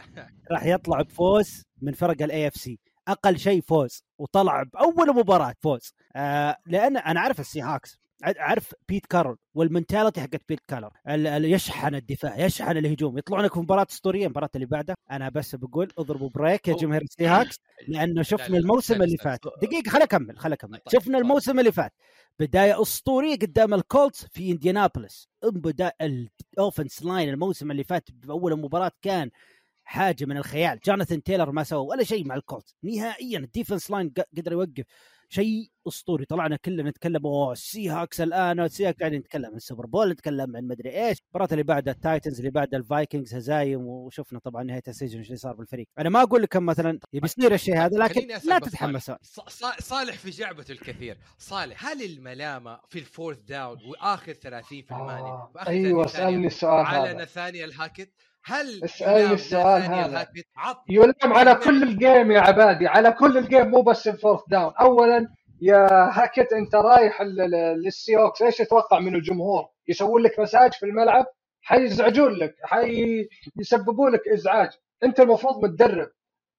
راح 0.52 0.66
يطلع 0.66 1.02
بفوز 1.02 1.64
من 1.82 1.94
فرق 1.94 2.22
ال 2.22 2.48
AFC 2.48 2.80
أقل 3.08 3.40
شيء 3.40 3.62
فوز 3.62 4.04
وطلع 4.18 4.64
بأول 4.64 5.16
مباراة 5.16 5.56
فوز. 5.62 5.94
آه 6.16 6.58
لأن 6.66 6.98
أنا 6.98 7.20
أعرف 7.20 7.40
السي 7.40 7.62
اعرف 8.24 8.74
بيت 8.90 9.06
كارول 9.06 9.38
وال 9.54 9.66
mentality 9.66 10.22
حقت 10.22 10.42
بيت 10.50 10.60
كارول 10.68 10.92
يشحن 11.46 11.96
الدفاع 11.96 12.46
يشحن 12.46 12.78
الهجوم. 12.78 13.18
يطلعون 13.18 13.46
لك 13.46 13.54
في 13.54 13.60
مباراة 13.60 13.88
أسطورية 13.90 14.26
المباراة 14.26 14.50
اللي 14.56 14.66
بعدها. 14.66 14.96
أنا 15.12 15.30
بس 15.30 15.56
بقول 15.56 15.92
اضربوا 15.98 16.30
brake 16.30 16.68
يا 16.68 16.74
جماهير 16.74 17.02
السي 17.02 17.26
هاكس 17.26 17.60
لأنه 17.88 18.22
شفنا 18.22 18.58
الموسم 18.58 19.02
اللي 19.02 19.18
فات. 19.18 19.40
دقيقة 19.62 19.90
خليني 19.90 20.04
أكمل 20.04 20.40
خليني 20.40 20.56
أكمل. 20.56 20.80
طيب، 20.80 21.02
شفنا 21.02 21.18
الموسم 21.18 21.60
اللي 21.60 21.72
فات. 21.72 21.94
بداية 22.40 22.82
أسطورية 22.82 23.36
قدام 23.36 23.74
الكولتس 23.74 24.26
في 24.26 24.52
إنديانابوليس. 24.52 25.30
بدا 25.44 25.92
ال 26.02 26.14
offense 26.14 27.04
line 27.04 27.30
الموسم 27.30 27.72
اللي 27.72 27.84
فات 27.84 28.12
بأول 28.12 28.60
مباراة 28.60 28.92
كان 29.02 29.30
حاجة 29.84 30.26
من 30.26 30.38
الخيال. 30.38 30.80
جوناثان 30.86 31.24
تايلر 31.24 31.52
ما 31.52 31.64
سوى 31.64 31.88
ولا 31.88 32.04
شيء 32.04 32.26
مع 32.26 32.36
الكولتس. 32.36 32.76
نهائيا 32.84 33.40
ال 33.40 33.46
defense 33.46 33.92
line 33.92 34.14
قدر 34.38 34.52
يوقف. 34.52 34.84
شيء 35.30 35.70
أسطوري. 35.88 36.26
طلعنا 36.26 36.56
كلنا 36.56 36.90
نتكلم 36.90 37.26
أوه 37.26 37.52
السي 37.52 37.90
هاكس 37.90 38.22
الآن 38.22 38.60
السي 38.60 38.88
هاكس 38.88 39.00
قاعدين 39.00 39.20
نتكلم 39.20 39.46
عن 39.46 39.56
السوبر 39.56 39.86
بول 39.86 40.12
نتكلم 40.12 40.58
عن 40.58 40.64
مدري 40.68 41.08
إيش. 41.08 41.18
المباراه 41.22 41.52
اللي 41.52 41.64
بعدها 41.64 41.94
التايتنز 41.94 42.40
اللي 42.40 42.52
بعدها 42.52 42.80
الفايكنجز 42.80 43.36
هزايم 43.36 43.82
وشفنا 43.88 44.40
طبعا 44.40 44.64
نهاية 44.64 44.84
ال 44.88 44.92
season 44.92 45.18
إيش 45.20 45.28
اللي 45.28 45.38
صار 45.38 45.54
بالفريق. 45.54 45.88
أنا 46.00 46.10
ما 46.10 46.22
أقول 46.22 46.42
لكم 46.42 46.66
مثلا 46.66 47.00
يبي 47.14 47.26
يصير 47.26 47.54
الشيء 47.54 47.78
هذا 47.78 47.98
لكن 47.98 48.28
لا 48.46 48.60
تتحمس. 48.60 49.12
صالح. 49.80 50.18
في 50.18 50.30
جعبته 50.30 50.72
الكثير. 50.72 51.18
صالح 51.38 51.86
هل 51.88 52.02
الملامة 52.06 52.80
في 52.90 53.00
ال 53.00 53.05
fourth 53.05 53.40
down 53.40 53.78
وآخر 53.86 54.34
30 54.34 54.82
في 54.82 54.92
الماني 54.92 55.22
آه. 55.22 55.52
أيوه 55.68 56.06
اسالني 56.06 56.48
السؤال 56.48 56.86
على 56.86 57.14
نثانيال 57.14 57.74
هاكت 57.74 58.12
هل 58.46 58.84
اسألني 58.84 59.34
السؤال 59.34 59.82
هذا. 59.82 60.28
يلام 60.90 61.34
على 61.34 61.56
كل 61.56 61.84
ال 61.84 61.93
game 61.93 62.32
يا 62.32 62.40
عبادي 62.40 62.88
على 62.88 63.12
كل 63.12 63.38
ال 63.38 63.44
game 63.44 63.68
مو 63.68 63.82
بس 63.82 64.08
ال 64.08 64.12
fourth 64.12 64.42
down. 64.48 64.74
اولا 64.80 65.28
يا 65.62 65.88
هاكت 66.14 66.54
أنت 66.54 66.76
رايح 66.76 67.22
للسي 67.22 67.82
هوكس 67.82 68.42
إيش 68.42 68.58
تتوقع 68.58 69.00
من 69.00 69.16
الجمهور؟ 69.16 69.66
يسوون 69.88 70.22
لك 70.22 70.40
مساج 70.40 70.74
في 70.74 70.86
الملعب؟ 70.86 71.26
حيزعجون 71.62 72.32
لك 72.34 72.56
حيسببوا 72.64 74.10
لك 74.10 74.28
إزعاج. 74.28 74.70
أنت 75.04 75.20
المفروض 75.20 75.64
متدرب. 75.66 76.10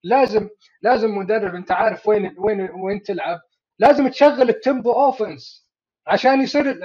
لازم 0.03 0.49
لازم 0.81 1.17
مدرب 1.17 1.55
أنت 1.55 1.71
عارف 1.71 2.07
وين 2.07 2.35
وين 2.37 2.69
وين 2.71 3.01
تلعب. 3.01 3.39
لازم 3.79 4.07
تشغل 4.07 4.49
ال 4.49 4.56
tempo 4.56 4.91
offense 4.91 5.69
عشان 6.07 6.41
يصير 6.41 6.79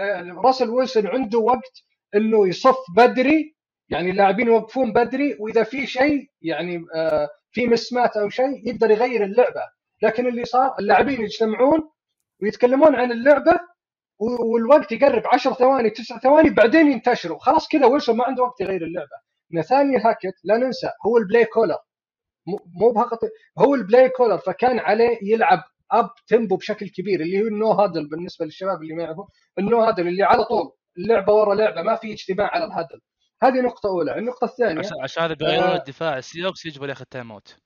راسل 0.45 0.71
ويلسون 0.71 1.07
عنده 1.07 1.39
وقت 1.39 1.83
إنه 2.15 2.49
يصف 2.49 2.77
بدري 2.97 3.54
يعني 3.89 4.11
اللاعبين 4.11 4.47
يوقفون 4.47 4.93
بدري 4.93 5.37
وإذا 5.41 5.63
في 5.63 5.87
شيء 5.87 6.31
يعني 6.43 6.85
آه 6.95 7.29
في 7.51 7.67
mismatch 7.67 8.17
أو 8.17 8.29
شيء 8.29 8.69
يقدر 8.69 8.91
يغير 8.91 9.25
اللعبة. 9.25 9.61
لكن 10.03 10.27
اللي 10.27 10.45
صار 10.45 10.75
اللاعبين 10.79 11.21
يجتمعون 11.23 11.91
ويتكلمون 12.43 12.95
عن 12.97 13.13
اللعبة 13.13 13.53
والوقت 14.21 14.93
يقرب 14.93 15.23
10 15.27 15.53
ثواني 15.53 15.91
9 15.91 16.19
ثواني 16.21 16.51
بعدين 16.51 16.93
ينتشروا. 16.93 17.39
خلاص 17.39 17.69
كذا 17.69 17.87
ويلسون 17.87 18.17
ما 18.17 18.25
عنده 18.25 18.43
وقت 18.43 18.61
يغير 18.61 18.83
اللعبة. 18.85 19.17
نثانيال 19.53 19.97
هاكت 19.97 20.35
لا 20.45 20.57
ننسى 20.57 20.91
هو 21.07 21.19
ال 21.19 21.24
play 21.24 21.45
caller 21.45 21.79
مو 22.81 22.93
فقط 22.95 23.19
هو 23.59 23.75
ال 23.75 23.82
play 23.82 24.09
caller 24.09 24.39
فكان 24.39 24.79
عليه 24.79 25.19
يلعب 25.23 25.63
up 25.93 26.11
tempo 26.29 26.57
بشكل 26.57 26.89
كبير 26.89 27.21
اللي 27.21 27.43
هو 27.43 27.47
ال 27.47 27.55
no 27.55 27.71
huddle 27.73 28.09
بالنسبة 28.09 28.45
للشباب 28.45 28.83
اللي 28.83 28.95
ما 28.95 29.03
يعرفوا 29.03 29.25
ال 29.59 29.66
no 29.66 29.81
huddle 29.81 30.09
اللي 30.09 30.23
على 30.23 30.45
طول 30.45 30.73
اللعبة 30.99 31.33
ورا 31.33 31.55
لعبة 31.55 31.83
ما 31.83 31.95
في 31.97 32.13
اجتماع 32.13 32.51
على 32.55 32.65
ال 32.65 32.70
huddle 32.70 33.01
هذه 33.43 33.61
نقطة 33.61 33.89
أولى، 33.89 34.19
النقطة 34.19 34.45
الثانية 34.45 34.83
عشان 35.03 35.35
بيغيرون 35.35 35.69
آه. 35.69 35.77
الدفاع. 35.77 36.19
السي 36.19 36.39
هوكس 36.39 36.67
يجب 36.67 36.83
ياخذ 36.83 37.05
time 37.05 37.33
out 37.33 37.57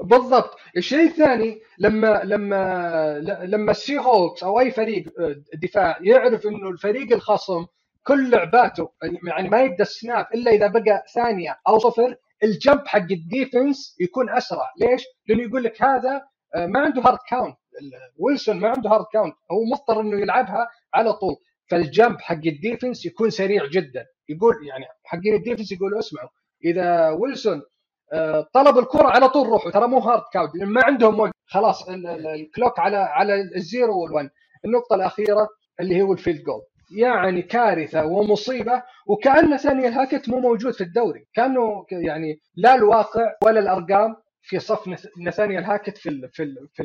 بالضبط، 0.00 0.56
الشيء 0.76 1.06
الثاني 1.06 1.60
لما 1.78 2.20
لما 2.24 3.18
لما 3.42 3.70
السي 3.70 3.98
هوكس 3.98 4.42
أو 4.44 4.60
أي 4.60 4.70
فريق 4.70 5.04
آه، 5.20 5.36
دفاع 5.54 5.98
يعرف 6.00 6.46
إنه 6.46 6.68
الفريق 6.68 7.12
الخصم 7.12 7.66
كل 8.06 8.30
لعباته 8.30 8.90
يعني 9.26 9.48
ما 9.48 9.60
يبدأ 9.62 9.82
ال 9.82 9.91
snap 9.91 10.26
إلا 10.34 10.50
إذا 10.50 10.66
بقى 10.66 11.04
ثانية 11.14 11.60
أو 11.68 11.78
صفر 11.78 12.16
ال 12.42 12.51
jump 12.51 12.86
حق 12.86 13.12
ال 13.12 13.23
defense 13.23 13.96
يكون 14.00 14.30
أسرع، 14.30 14.72
ليش؟ 14.80 15.04
لأنه 15.28 15.42
يقول 15.42 15.64
لك 15.64 15.82
هذا 15.82 16.22
آه، 16.54 16.66
ما 16.66 16.80
عنده 16.80 17.02
hard 17.02 17.18
count 17.28 17.56
ويلسون 18.16 18.60
ما 18.60 18.68
عنده 18.68 18.90
hard 18.90 19.04
count 19.12 19.34
هو 19.52 19.64
مضطر 19.72 20.00
إنه 20.00 20.20
يلعبها 20.20 20.68
على 20.94 21.12
طول. 21.12 21.36
فال 21.70 21.87
jump 21.87 22.20
حق 22.20 22.34
ال 22.46 22.53
defense 22.53 23.06
يكون 23.06 23.30
سريع 23.30 23.66
جدا. 23.66 24.06
يقول 24.28 24.54
يعني 24.68 24.84
حقين 25.04 25.34
ال 25.34 25.39
defense 25.39 25.72
يقولوا 25.72 25.98
اسمعوا 25.98 26.28
إذا 26.64 27.10
ويلسون 27.10 27.62
آه، 28.12 28.48
طلب 28.52 28.78
الكرة 28.78 29.08
على 29.08 29.28
طول 29.28 29.48
روحوا 29.48 29.70
ترى 29.70 29.88
مو 29.88 29.98
hard 29.98 30.22
count 30.32 30.54
لأن 30.56 30.68
ما 30.68 30.84
عندهم 30.84 31.20
وقت 31.20 31.32
خلاص 31.46 31.88
ال 31.88 32.03
clock 32.03 32.78
على 32.78 32.96
على 32.96 33.40
ال 33.56 33.65
zero 33.65 34.02
وال 34.02 34.11
one. 34.11 34.30
النقطة 34.64 34.94
الأخيرة 34.96 35.48
اللي 35.80 36.02
هو 36.02 36.12
ال 36.12 36.17
field 36.17 36.42
goal 36.42 36.62
يعني 36.98 37.42
كارثة 37.42 38.04
ومصيبة 38.06 38.82
وكأن 39.06 39.56
نثانيال 39.56 39.88
هاكت 39.88 40.28
مو 40.28 40.38
موجود 40.40 40.72
في 40.74 40.80
الدوري. 40.80 41.26
كأنه 41.34 41.86
يعني 41.90 42.40
لا 42.56 42.74
الواقع 42.74 43.32
ولا 43.44 43.60
الأرقام 43.60 44.16
في 44.42 44.58
صف 44.58 44.88
نثانيال 45.20 45.58
هاكت 45.60 45.98
في 45.98 46.28
في 46.32 46.54
في 46.74 46.84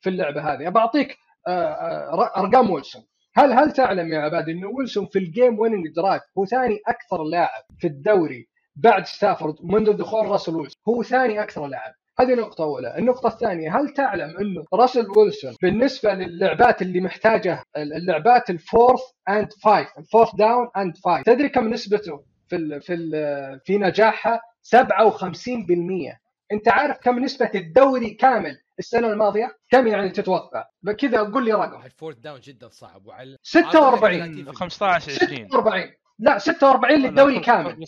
في 0.00 0.10
اللعبة 0.10 0.40
هذه. 0.54 0.68
بعطيك 0.68 1.16
آه، 1.46 1.50
آه، 1.50 2.36
أرقام 2.36 2.70
ويلسون. 2.70 3.02
هل 3.34 3.52
هل 3.52 3.72
تعلم 3.72 4.12
يا 4.12 4.18
عباد 4.18 4.48
إنه 4.48 4.68
ويلسون 4.68 5.06
في 5.06 5.18
ال 5.18 5.26
game 5.26 5.58
winning 5.58 5.88
drive 5.88 6.22
هو 6.38 6.46
ثاني 6.46 6.80
أكثر 6.86 7.22
لاعب 7.22 7.64
في 7.78 7.86
الدوري 7.86 8.48
بعد 8.76 9.06
ستافورد 9.06 9.54
منذ 9.62 9.92
دخول 9.92 10.26
راسل 10.26 10.54
ويلسون؟ 10.56 10.82
هو 10.88 11.02
ثاني 11.02 11.42
أكثر 11.42 11.66
لاعب. 11.66 11.92
هذه 12.20 12.34
نقطة 12.34 12.64
أولى، 12.64 12.98
النقطة 12.98 13.26
الثانية 13.26 13.78
هل 13.78 13.88
تعلم 13.88 14.36
أنه 14.40 14.64
راسل 14.74 15.06
ويلسون 15.16 15.52
بالنسبة 15.62 16.14
للعبات 16.14 16.82
اللي 16.82 17.00
محتاجة 17.00 17.62
اللعبات 17.76 18.50
ال 18.50 18.57
fourth 18.57 19.00
and 19.28 19.52
five، 19.52 19.88
ال 19.98 20.03
fourth 20.03 20.34
down 20.34 20.68
and 20.76 20.96
five، 20.96 21.24
تدري 21.24 21.48
كم 21.48 21.68
نسبته 21.68 22.24
في 22.48 22.56
ال 22.56 22.82
في 22.82 22.94
ال 22.94 23.60
في 23.64 23.78
نجاحها؟ 23.78 24.40
57% 24.62 26.18
أنت 26.52 26.68
عارف 26.68 26.98
كم 27.02 27.18
نسبة 27.18 27.50
الدوري 27.54 28.10
كامل 28.10 28.58
السنة 28.78 29.08
الماضية 29.12 29.56
كم 29.70 29.86
يعني 29.86 30.10
تتوقع؟ 30.10 30.64
كذا 30.98 31.18
قول 31.22 31.44
لي 31.44 31.52
رقم. 31.52 31.82
ال 31.84 31.89
fourth 31.89 32.16
down 32.16 32.40
جدا 32.40 32.68
صعب. 32.68 33.06
وعلى 33.06 33.36
46 33.42 34.52
15 34.54 35.12
20 35.12 35.48
46 35.48 35.92
لا 36.18 36.38
46 36.38 37.00
للدوري 37.00 37.40
كامل. 37.40 37.84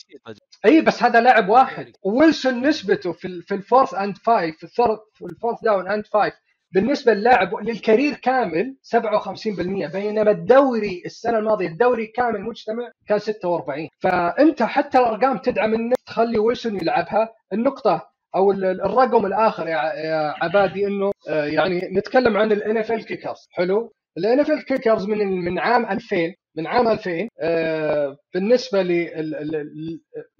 إي 0.64 0.80
بس 0.80 1.02
هذا 1.02 1.20
لاعب 1.20 1.48
واحد. 1.48 1.92
ويلسون 2.02 2.66
نسبته 2.66 3.12
في 3.12 3.42
في 3.42 3.54
ال 3.54 3.60
fourth 3.60 3.94
and 3.94 4.18
five 4.18 4.64
في 4.66 4.98
ال 5.22 5.28
fourth 5.28 5.58
down 5.62 5.88
and 5.88 6.06
five 6.06 6.34
بالنسبة 6.72 7.14
للاعب 7.14 7.54
لل 7.54 7.69
career 7.69 8.14
كامل 8.14 8.76
57% 8.82 9.92
بينما 9.92 10.30
الدوري 10.30 11.02
السنة 11.06 11.38
الماضية 11.38 11.68
الدوري 11.68 12.06
كامل 12.06 12.40
مجتمع 12.42 12.90
كان 13.08 13.18
46 13.18 13.88
فأنت 14.00 14.62
حتى 14.62 14.98
الأرقام 14.98 15.38
تدعم 15.38 15.74
انك 15.74 15.96
تخلي 16.06 16.38
ويلسون 16.38 16.76
يلعبها. 16.76 17.28
النقطة 17.52 18.13
أو 18.36 18.52
الرقم 18.52 19.26
الآخر 19.26 19.66
يا 19.68 20.34
عبادي 20.42 20.86
إنه 20.86 21.12
آه، 21.28 21.44
يعني 21.44 21.80
نتكلم 21.92 22.36
عن 22.36 22.52
ال 22.52 23.04
NFL 23.06 23.19
kickers 23.19 23.48
حلو؟ 23.52 23.92
ال 24.18 24.64
NFL 24.64 24.77
kickers 24.77 25.06
من 25.06 25.18
من 25.44 25.58
عام 25.58 25.86
2000 25.86 26.16
من 26.56 26.66
عام 26.66 26.88
2000 26.88 27.28
آه، 27.40 28.16
بالنسبة 28.34 28.82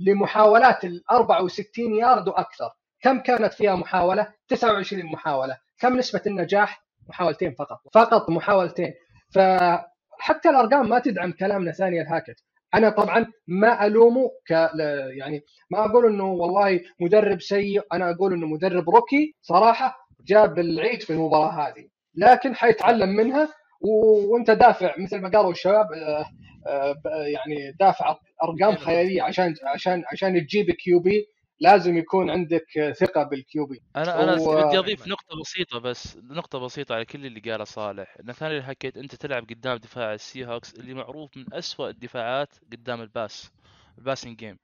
لمحاولات 0.01 0.85
ال 0.85 1.03
64 1.11 1.95
يارد 1.95 2.29
وأكثر. 2.29 2.71
كم 3.03 3.21
كانت 3.21 3.53
فيها 3.53 3.77
محاولة؟ 3.77 4.29
29 4.49 5.07
محاولة. 5.07 5.57
كم 5.81 5.97
نسبة 5.97 6.23
النجاح؟ 6.27 6.85
محاولتين 7.09 7.55
فقط. 7.55 7.79
فقط 7.95 8.31
محاولتين. 8.31 8.93
فحتى 9.35 10.49
الأرقام 10.51 10.89
ما 10.89 10.99
تدعم 10.99 11.33
كلامنا 11.33 11.73
نثانيال 11.73 12.01
هاكت. 12.01 12.37
أنا 12.75 12.91
طبعا 12.91 13.27
ما 13.49 13.87
ألومه 13.87 14.31
ك 14.49 14.51
يعني 15.19 15.43
ما 15.71 15.85
أقول 15.85 16.07
إنه 16.07 16.25
والله 16.33 16.81
مدرب 17.01 17.41
سيء 17.41 17.83
أنا 17.93 18.11
أقول 18.11 18.33
إنه 18.33 18.47
مدرب 18.47 18.91
rookie 18.91 19.35
صراحة 19.43 19.97
جاب 20.27 20.59
العيد 20.59 21.03
في 21.03 21.13
المباراة 21.13 21.51
هذه. 21.69 21.89
لكن 22.15 22.55
حيتعلم 22.55 23.09
منها 23.09 23.49
وأنت 23.81 24.51
دافع 24.51 24.95
مثل 24.99 25.21
ما 25.21 25.29
قالوا 25.29 25.51
الشباب 25.51 25.87
آه، 25.93 26.27
آه، 26.67 26.95
يعني 27.27 27.73
دافع 27.81 28.17
أرقام. 28.43 28.77
خيالية 28.77 29.23
عشان 29.23 29.55
عشان 29.75 30.03
عشان 30.13 30.47
تجيب 30.47 30.71
QB. 30.71 31.27
لازم 31.61 31.97
يكون 31.97 32.31
عندك 32.31 32.67
ثقة 33.01 33.23
بال 33.23 33.67
QB. 33.67 33.83
أنا 33.97 34.23
أنا 34.25 34.39
هو- 34.39 34.67
بدي 34.69 34.79
أضيف 34.79 35.09
نقطة 35.09 35.41
بسيطة 35.41 35.79
بس 35.79 36.17
نقطة 36.17 36.59
بسيطة 36.59 36.95
على 36.95 37.05
كل 37.05 37.27
اللي 37.27 37.41
قاله 37.41 37.65
صالح، 37.65 38.17
نثانيال 38.25 38.63
هاكيت 38.63 38.97
أنت 38.97 39.15
تلعب 39.15 39.43
قدام 39.51 39.77
دفاع 39.77 40.15
السي 40.15 40.47
هوكس 40.47 40.75
اللي 40.75 40.95
معروف 40.95 41.37
من 41.37 41.55
أسوأ 41.55 41.89
الدفاعات 41.89 42.49
قدام 42.73 43.01
ال 43.01 43.11
pass 43.11 43.51
ال 43.99 44.04
passing 44.04 44.37
game. 44.39 44.59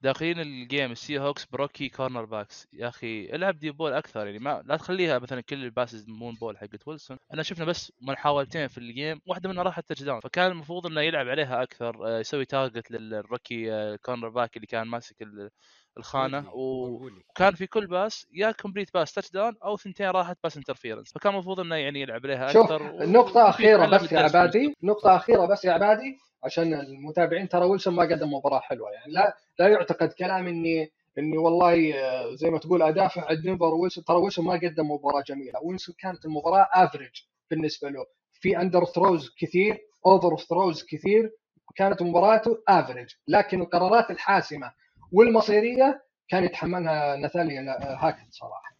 داخلين 0.00 0.40
ال 0.40 0.50
game 0.50 0.92
السي 0.92 1.18
هوكس 1.18 1.44
ب 1.46 1.88
rookie 1.88 2.24
cornerbacks. 2.24 2.68
يا 2.72 2.88
أخي 2.88 3.26
العب 3.32 3.58
deep 3.58 3.70
ball 3.70 3.92
أكثر 3.92 4.26
يعني 4.26 4.38
ما 4.38 4.62
لا 4.66 4.76
تخليها 4.76 5.18
مثلا 5.18 5.40
كل 5.40 5.64
ال 5.64 5.70
passes 5.70 6.08
moon 6.08 6.34
ball 6.34 6.58
حقت 6.58 6.88
ويلسون. 6.88 7.18
أنا 7.34 7.42
شفنا 7.42 7.64
بس 7.64 7.92
محاولتين 8.00 8.68
في 8.68 8.78
ال 8.78 8.86
game 8.86 9.20
واحدة 9.26 9.48
منها 9.48 9.62
راحت 9.62 9.88
touchdown 9.88 10.20
فكان 10.20 10.50
المفروض 10.50 10.86
إنه 10.86 11.00
يلعب 11.00 11.28
عليها 11.28 11.62
أكثر 11.62 12.06
آه، 12.06 12.18
يسوي 12.20 12.44
target 12.44 12.90
لل 12.90 13.11
rookie 13.11 13.72
آه، 13.72 13.96
cornerback 13.96 14.56
اللي 14.56 14.66
كان 14.66 14.86
ماسك 14.88 15.22
ال- 15.22 15.50
الخانة 15.98 16.50
و... 16.54 16.86
وكان 17.30 17.54
في 17.54 17.66
كل 17.66 17.86
pass 17.86 18.26
يا 18.32 18.50
complete 18.50 18.94
pass 18.94 19.12
touchdown 19.14 19.56
أو 19.64 19.76
ثنتين 19.76 20.10
راحت 20.10 20.36
pass 20.42 20.56
interference 20.56 21.12
فكان 21.12 21.32
المفروض 21.32 21.60
إنه 21.60 21.74
يعني 21.76 22.00
يلعب 22.00 22.20
عليها 22.26 22.48
شوف 22.52 22.72
أكثر 22.72 22.82
و- 22.82 23.02
نقطة 23.02 23.48
أخيرة 23.48 23.80
ويتعلم 23.82 24.04
بس 24.04 24.12
يا 24.12 24.18
عبادي 24.20 24.74
نقطة 24.82 25.16
أخيرة 25.16 25.46
بس 25.46 25.64
يا 25.64 25.72
عبادي 25.72 26.18
عشان 26.44 26.74
المتابعين 26.74 27.48
ترى 27.48 27.64
ويلسون 27.64 27.94
ما 27.94 28.02
قدم 28.02 28.32
مباراة 28.34 28.60
حلوة. 28.60 28.90
يعني 28.90 29.12
لا 29.12 29.36
لا 29.58 29.68
يعتقد 29.68 30.08
كلام 30.12 30.46
إني 30.46 30.90
إني 31.18 31.38
والله 31.38 31.94
آه، 31.94 32.34
زي 32.34 32.50
ما 32.50 32.58
تقول 32.58 32.82
أدافع 32.82 33.26
عند 33.28 33.38
دنفر 33.42 33.74
ويلسون. 33.74 34.04
ترى 34.04 34.16
ويلسون 34.16 34.44
ما 34.44 34.52
قدم 34.54 34.90
مباراة 34.90 35.22
جميلة. 35.26 35.60
ويلسون 35.62 35.94
كانت 35.98 36.24
المباراة 36.24 36.68
average 36.72 37.10
بالنسبة 37.50 37.88
له. 37.88 38.06
في 38.32 38.58
under 38.60 38.84
throws 38.84 39.34
كثير 39.38 39.78
over 40.06 40.36
throws 40.36 40.84
كثير 40.84 41.30
كانت 41.76 42.02
مباراته 42.02 42.62
average 42.68 43.08
لكن 43.28 43.60
القرارات 43.60 44.10
الحاسمة 44.10 44.72
والمصيرية 45.12 46.02
كان 46.28 46.44
يتحملها 46.44 47.16
نثانيال 47.16 47.68
هاكت 47.68 48.26
صراحة 48.30 48.76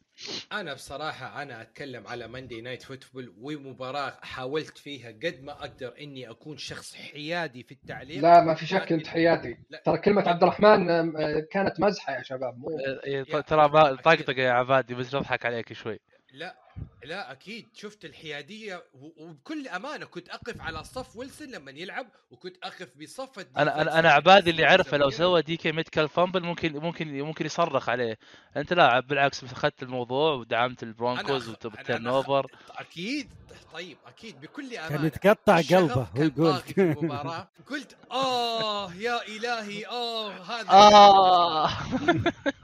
أنا 0.53 0.75
بصراحة 0.75 1.43
أنا 1.43 1.63
أتكلم 1.63 2.07
على 2.07 2.29
Monday 2.29 2.61
Night 2.61 2.83
Football 2.83 3.35
ومباراة 3.41 4.13
حاولت 4.23 4.79
فيها 4.79 5.09
قد 5.09 5.41
ما 5.43 5.53
أقدر 5.53 5.95
إني 6.01 6.31
أكون 6.31 6.57
شخص 6.57 6.95
حيادي 6.95 7.63
في 7.63 7.73
التعليق 7.73 8.23
لا 8.23 8.41
ما 8.45 8.55
في 8.55 8.67
شك 8.67 8.93
أنت 8.93 9.07
حيادي. 9.07 9.59
ترى 9.85 9.99
كلمة 9.99 10.29
عبد 10.29 10.43
الرحمن 10.43 10.91
آه، 10.91 11.47
كانت 11.51 11.81
مزحة 11.81 12.17
يا 12.17 12.23
شباب 12.23 12.59
مو 12.59 12.69
آه، 12.71 13.01
إيه، 13.07 13.23
ترى. 13.23 13.69
طقطقه 13.97 14.41
يا 14.43 14.51
عبادي 14.51 14.95
بس 14.95 15.15
نضحك 15.15 15.47
عليك 15.47 15.73
شوي 15.73 15.99
لا 16.37 16.57
لا 17.05 17.33
أكيد. 17.33 17.69
شفت 17.75 18.05
الحيادية 18.05 18.85
و- 18.95 19.25
وبكل 19.25 19.69
أمانة 19.69 20.07
كنت 20.07 20.29
أقف 20.29 20.61
على 20.61 20.85
صف 20.85 21.17
ويلسون 21.17 21.49
لما 21.51 21.71
يلعب 21.71 22.07
وكنت 22.31 22.57
أقف 22.63 22.89
بصف 23.03 23.39
أنا 23.57 23.83
أنا 23.83 23.99
أنا 23.99 24.11
عبادي 24.13 24.51
اللي 24.51 24.65
عرفه 24.65 24.97
لو. 24.97 25.11
سوى 25.11 25.43
دي 25.43 25.57
كي 25.57 25.73
ميتكال 25.73 26.09
fumble 26.09 26.43
ممكن 26.43 26.73
ممكن 26.73 27.21
ممكن 27.23 27.47
يصرخ 27.47 27.89
عليه. 27.89 28.19
أنت 28.57 28.73
لا 28.73 29.01
بالعكس 29.01 29.45
أخذت 29.45 29.83
الموضوع 29.83 30.33
ودعمت 30.35 30.83
البرونكوز 30.83 31.51
أنا- 31.51 32.07
over 32.07 32.47
أكيد. 32.71 33.31
طيب 33.73 33.97
أكيد. 34.07 34.41
بكل 34.41 34.71
كان 34.71 34.85
أمانة. 34.85 35.07
يتقطع 35.07 35.57
قلبه 35.61 36.07
كان 36.15 36.23
ويقول 36.23 36.53
طاغي 36.53 36.63
في 36.75 36.83
المباراة. 36.83 37.49
قلت 37.71 37.97
آه 38.11 38.95
يا 38.95 39.23
إلهي 39.29 39.87
آه 39.87 40.31
هذا 40.33 40.71
آه. 40.71 41.71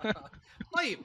طيب 0.76 0.98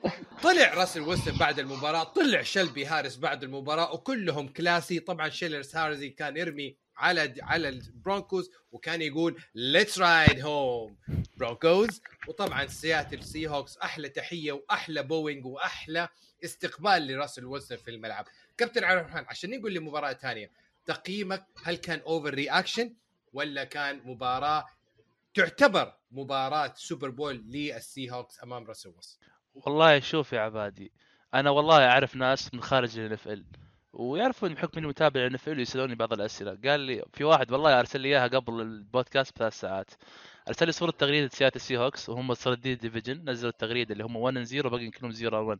طلع 0.43 0.73
راسل 0.73 1.01
ويلسون 1.01 1.37
بعد 1.37 1.59
المباراة 1.59 2.03
طلع 2.03 2.41
شيلبي 2.41 2.85
هاريس 2.85 3.15
بعد 3.15 3.43
المباراة 3.43 3.93
وكلهم 3.93 4.47
classy. 4.47 4.99
طبعا 4.99 5.29
شيلبي 5.29 5.75
هاريس 5.75 6.09
كان 6.09 6.37
يرمي 6.37 6.75
على 6.97 7.35
على 7.41 7.69
البرونكوز 7.69 8.51
وكان 8.71 9.01
يقول 9.01 9.41
let's 9.55 9.99
ride 9.99 10.41
home 10.41 10.97
برونكوز 11.37 12.01
وطبعا 12.27 12.67
سياتل 12.67 13.23
سي 13.23 13.47
هوكس 13.47 13.77
أحلى 13.77 14.09
تحية 14.09 14.51
وأحلى 14.51 15.03
booing 15.03 15.45
وأحلى 15.45 16.07
استقبال 16.43 17.07
لراسل 17.07 17.45
ويلسون 17.45 17.77
في 17.77 17.91
الملعب. 17.91 18.25
كابتن 18.57 18.83
عبد 18.83 18.99
الرحمن 18.99 19.25
عشان 19.27 19.59
نقول 19.59 19.73
لي 19.73 19.79
مباراة 19.79 20.13
ثانية 20.13 20.51
تقييمك 20.85 21.45
هل 21.63 21.75
كان 21.75 21.99
over 21.99 22.33
reaction 22.33 22.93
ولا 23.33 23.63
كان 23.63 24.01
مباراة 24.05 24.65
تعتبر 25.33 25.93
مباراة 26.11 26.73
سوبر 26.75 27.09
بول 27.09 27.35
للسي 27.47 28.11
هوكس 28.11 28.43
أمام 28.43 28.65
راسل 28.67 28.89
ويلسون؟ 28.89 29.19
والله 29.65 29.99
شوف 29.99 30.33
يا 30.33 30.39
عبادي 30.39 30.91
أنا 31.33 31.49
والله 31.49 31.87
أعرف 31.87 32.15
ناس 32.15 32.53
من 32.53 32.61
خارج 32.61 32.99
ال 32.99 33.17
NFL 33.17 33.39
ويعرفون 33.93 34.53
بحكم 34.53 34.77
إني 34.77 34.87
متابع 34.87 35.25
ال 35.25 35.39
NFL 35.39 35.47
ويسألوني 35.47 35.95
بعض 35.95 36.13
الأسئلة. 36.13 36.57
قال 36.65 36.79
لي 36.79 37.03
في 37.13 37.23
واحد 37.23 37.51
والله 37.51 37.79
أرسل 37.79 38.01
لي 38.01 38.07
إياها 38.09 38.27
قبل 38.27 38.61
البودكاست 38.61 39.35
بثلاث 39.35 39.53
ساعات 39.59 39.91
أرسل 40.47 40.65
لي 40.65 40.71
صورة 40.71 40.91
تغريدة 40.91 41.27
سياتل 41.33 41.59
سي 41.61 41.77
هوكس 41.77 42.09
وهم 42.09 42.27
متصدرين 42.27 42.73
ال 42.73 42.80
division 42.80 43.29
نزلوا 43.29 43.51
التغريدة 43.51 43.93
اللي 43.93 44.03
هم 44.03 44.15
1 44.15 44.43
0 44.43 44.67
باقي 44.69 44.89
كلهم 44.89 45.11
0 45.11 45.35
1 45.35 45.59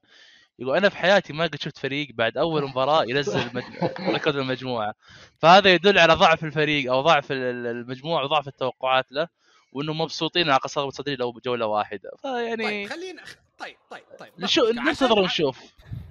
يقول 0.60 0.78
أنا 0.78 0.90
في 0.90 0.98
حياتي 0.98 1.34
ما 1.34 1.44
قد 1.44 1.56
شفت 1.62 1.78
فريق 1.78 2.08
بعد 2.14 2.38
أول 2.38 2.64
مباراة 2.70 3.04
ينزل 3.04 3.56
مج... 3.56 3.64
ركض 4.16 4.36
المجموعة. 4.36 4.94
فهذا 5.40 5.74
يدل 5.74 6.00
على 6.00 6.14
ضعف 6.14 6.44
الفريق 6.44 6.92
أو 6.92 7.02
ضعف 7.02 7.32
ال- 7.32 7.68
المجموعة 7.68 8.24
وضعف 8.24 8.48
التوقعات 8.48 9.12
له 9.12 9.28
وإنهم 9.72 10.02
مبسوطين 10.02 10.50
على 10.50 10.60
قصر 10.60 10.86
متصدرين 10.88 11.18
لو 11.20 11.32
جولة 11.46 11.66
واحدة. 11.66 12.10
فيعني 12.22 12.64
طيب 12.64 12.90
خلينا 12.90 13.24
طيب 13.60 13.76
طيب 13.92 14.04
طيب 14.20 14.34
نشوف 14.40 14.64
عشان- 14.70 14.84
ننتظر 14.86 15.20
ونشوف. 15.20 15.58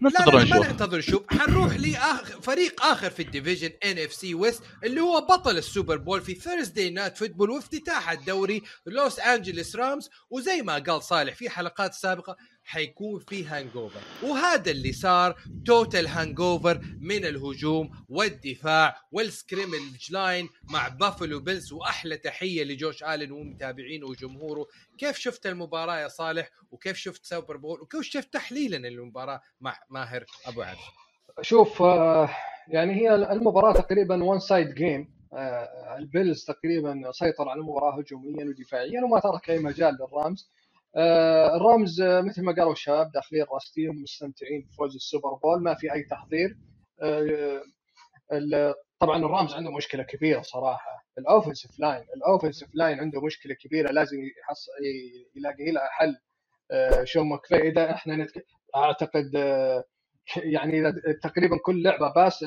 ننتظر 0.02 0.38
لا, 0.38 0.44
لا 0.44 0.44
ما 0.44 0.56
ونشوف. 0.56 0.70
ننتظر 0.70 0.98
نشوف 0.98 1.22
حنروح 1.32 1.76
لآخر 1.76 2.40
فريق 2.40 2.82
آخر 2.85 3.11
في 3.11 3.22
ال 3.22 3.28
division 3.28 3.70
NFC 3.85 4.12
West 4.12 4.62
اللي 4.85 5.00
هو 5.00 5.20
بطل 5.20 5.56
السوبر 5.59 5.96
بول 5.96 6.20
في 6.22 6.35
Thursday 6.35 6.90
Night 6.90 7.16
Football 7.18 7.50
وافتتاح 7.50 8.11
الدوري 8.11 8.62
لوس 8.87 9.18
انجلوس 9.18 9.76
رامز 9.76 10.11
وزي 10.30 10.62
ما 10.62 10.78
قال 10.78 11.02
صالح 11.02 11.35
في 11.35 11.50
حلقات 11.50 11.94
سابقة 11.94 12.37
حيكون 12.66 13.20
في 13.20 13.44
hangover 13.44 14.00
وهذا 14.22 14.70
اللي 14.70 14.92
صار 14.92 15.37
total 15.66 16.06
hangover 16.06 16.80
من 17.00 17.24
الهجوم 17.24 17.90
والدفاع 18.09 18.96
وال 19.12 19.31
scrimmage 19.31 20.12
line 20.12 20.48
مع 20.70 20.88
بافلو 20.88 21.40
بيلز 21.40 21.72
وأحلى 21.72 22.16
تحية 22.16 22.64
لجوش 22.64 23.02
آلن 23.02 23.33
ومتابعينه 23.33 24.07
وجمهوره. 24.07 24.66
كيف 24.98 25.18
شفت 25.18 25.46
المباراة 25.46 25.98
يا 25.98 26.09
صالح؟ 26.09 26.50
وكيف 26.70 26.96
شفت 26.96 27.24
سوبر 27.24 27.57
بول 27.57 27.81
وكيف 27.81 28.02
شفت 28.02 28.33
تحليلا 28.33 28.76
للمباراه 28.88 29.40
مع 29.61 29.79
ماهر 29.90 30.24
أبو 30.46 30.62
عبد؟ 30.62 30.79
شوف 31.40 31.83
آه، 31.83 32.31
يعني 32.68 32.94
هي 32.94 33.14
المباراة 33.14 33.72
تقريبا 33.72 34.24
one 34.24 34.38
side 34.40 34.74
game 34.74 35.16
البيلز 35.98 36.44
تقريبا 36.44 37.11
سيطر 37.12 37.48
على 37.48 37.61
المباراة 37.61 37.98
هجوميا 37.98 38.44
ودفاعيا 38.44 39.05
وما 39.05 39.20
ترك 39.20 39.50
أي 39.50 39.59
مجال 39.59 39.98
للرامز. 40.00 40.50
الرامز 40.96 42.00
آه، 42.00 42.20
مثل 42.20 42.42
ما 42.44 42.52
قالوا 42.52 42.72
الشباب 42.72 43.12
داخلين 43.12 43.44
راستين 43.54 43.90
ومستمتعين 43.90 44.66
بفوز 44.70 44.94
السوبر 44.94 45.35
بول 45.35 45.62
ما 45.62 45.74
في 45.74 45.92
أي 45.92 46.02
تحضير. 46.02 46.56
آه، 47.02 47.62
طبعا 49.00 49.16
الرامز 49.18 49.54
عنده 49.54 49.70
مشكلة 49.70 50.02
كبيرة 50.02 50.42
صراحة. 50.42 51.06
ال 51.18 51.24
offensive 51.24 51.78
line 51.78 52.04
ال 52.16 52.22
offensive 52.22 52.68
line 52.74 53.00
عنده 53.00 53.20
مشكلة 53.20 53.54
كبيرة 53.54 53.92
لازم 53.92 54.16
يحص 54.40 54.66
يلاقي 55.37 55.70
لها 55.72 55.88
حل. 55.90 56.16
آه، 56.70 57.04
شو 57.04 57.24
مكفي 57.24 57.56
إذا 57.56 57.90
إحنا 57.90 58.16
نتك... 58.16 58.46
أعتقد 58.76 59.37
آه، 59.37 59.85
يعني 60.37 60.92
تقريبا 61.22 61.59
كل 61.59 61.82
لعبة 61.82 62.12
pass 62.12 62.44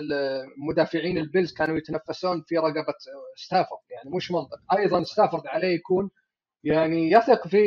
مدافعين 0.57 1.17
البيلز 1.17 1.53
كانوا 1.53 1.77
يتنفسون 1.77 2.43
في 2.47 2.57
رقبة 2.57 2.93
ستافورد 3.35 3.81
يعني 3.91 4.09
مش 4.15 4.31
منطق. 4.31 4.59
أيضا 4.77 5.03
ستافورد 5.03 5.47
عليه 5.47 5.75
يكون 5.75 6.09
يعني 6.63 7.11
يثق 7.11 7.47
في 7.47 7.59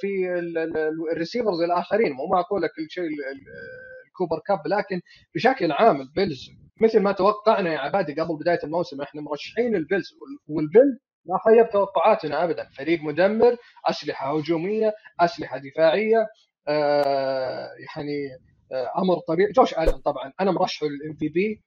في 0.00 0.38
ال- 0.38 0.58
ال- 0.58 1.10
ال 1.12 1.17
receivers 1.17 1.60
الآخرين. 1.60 2.12
مو 2.12 2.26
معقولة 2.26 2.66
كل 2.68 2.90
شيء 2.90 3.04
ال- 3.04 3.08
ال- 3.32 4.06
الكوبر 4.08 4.38
كاب 4.46 4.58
لكن 4.66 5.00
بشكل 5.34 5.72
عام 5.72 6.00
البيلز 6.00 6.50
مثل 6.80 7.00
ما 7.00 7.12
توقعنا 7.12 7.72
يا 7.72 7.78
عبادي 7.78 8.12
قبل 8.20 8.36
بداية 8.40 8.58
الموسم 8.64 9.02
إحنا 9.02 9.20
مرشحين 9.22 9.76
البيلز 9.76 10.12
وال- 10.12 10.56
والبيلز 10.56 10.98
ما 11.26 11.38
خيب 11.46 11.70
توقعاتنا 11.70 12.44
ابدا. 12.44 12.68
فريق 12.78 13.00
مدمر 13.02 13.56
أسلحة 13.86 14.36
هجومية 14.38 14.94
أسلحة 15.20 15.58
دفاعية 15.58 16.26
آه 16.68 17.68
يعني 17.96 18.28
آه 18.72 18.92
أمر 19.02 19.18
طبيعي. 19.28 19.52
جوش 19.52 19.78
ألن 19.78 19.98
طبعا. 19.98 20.32
أنا 20.40 20.50
مرشحه 20.50 20.86
لل 20.86 21.14
MVP 21.16 21.62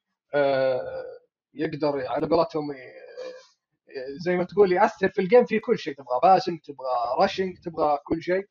يقدر 1.54 2.08
على 2.08 2.27
قولتهم 2.27 2.71
زي 4.25 4.36
ما 4.36 4.43
تقول 4.43 4.71
يأثر 4.71 5.10
في 5.10 5.21
ال 5.22 5.26
game 5.26 5.46
في 5.45 5.60
كل 5.60 5.80
شيء. 5.80 5.93
تبغى 5.93 6.19
passing 6.24 6.60
تبغى 6.60 6.88
rushing 7.26 7.58
تبغى 7.58 7.97
كل 8.06 8.21
شيء. 8.21 8.43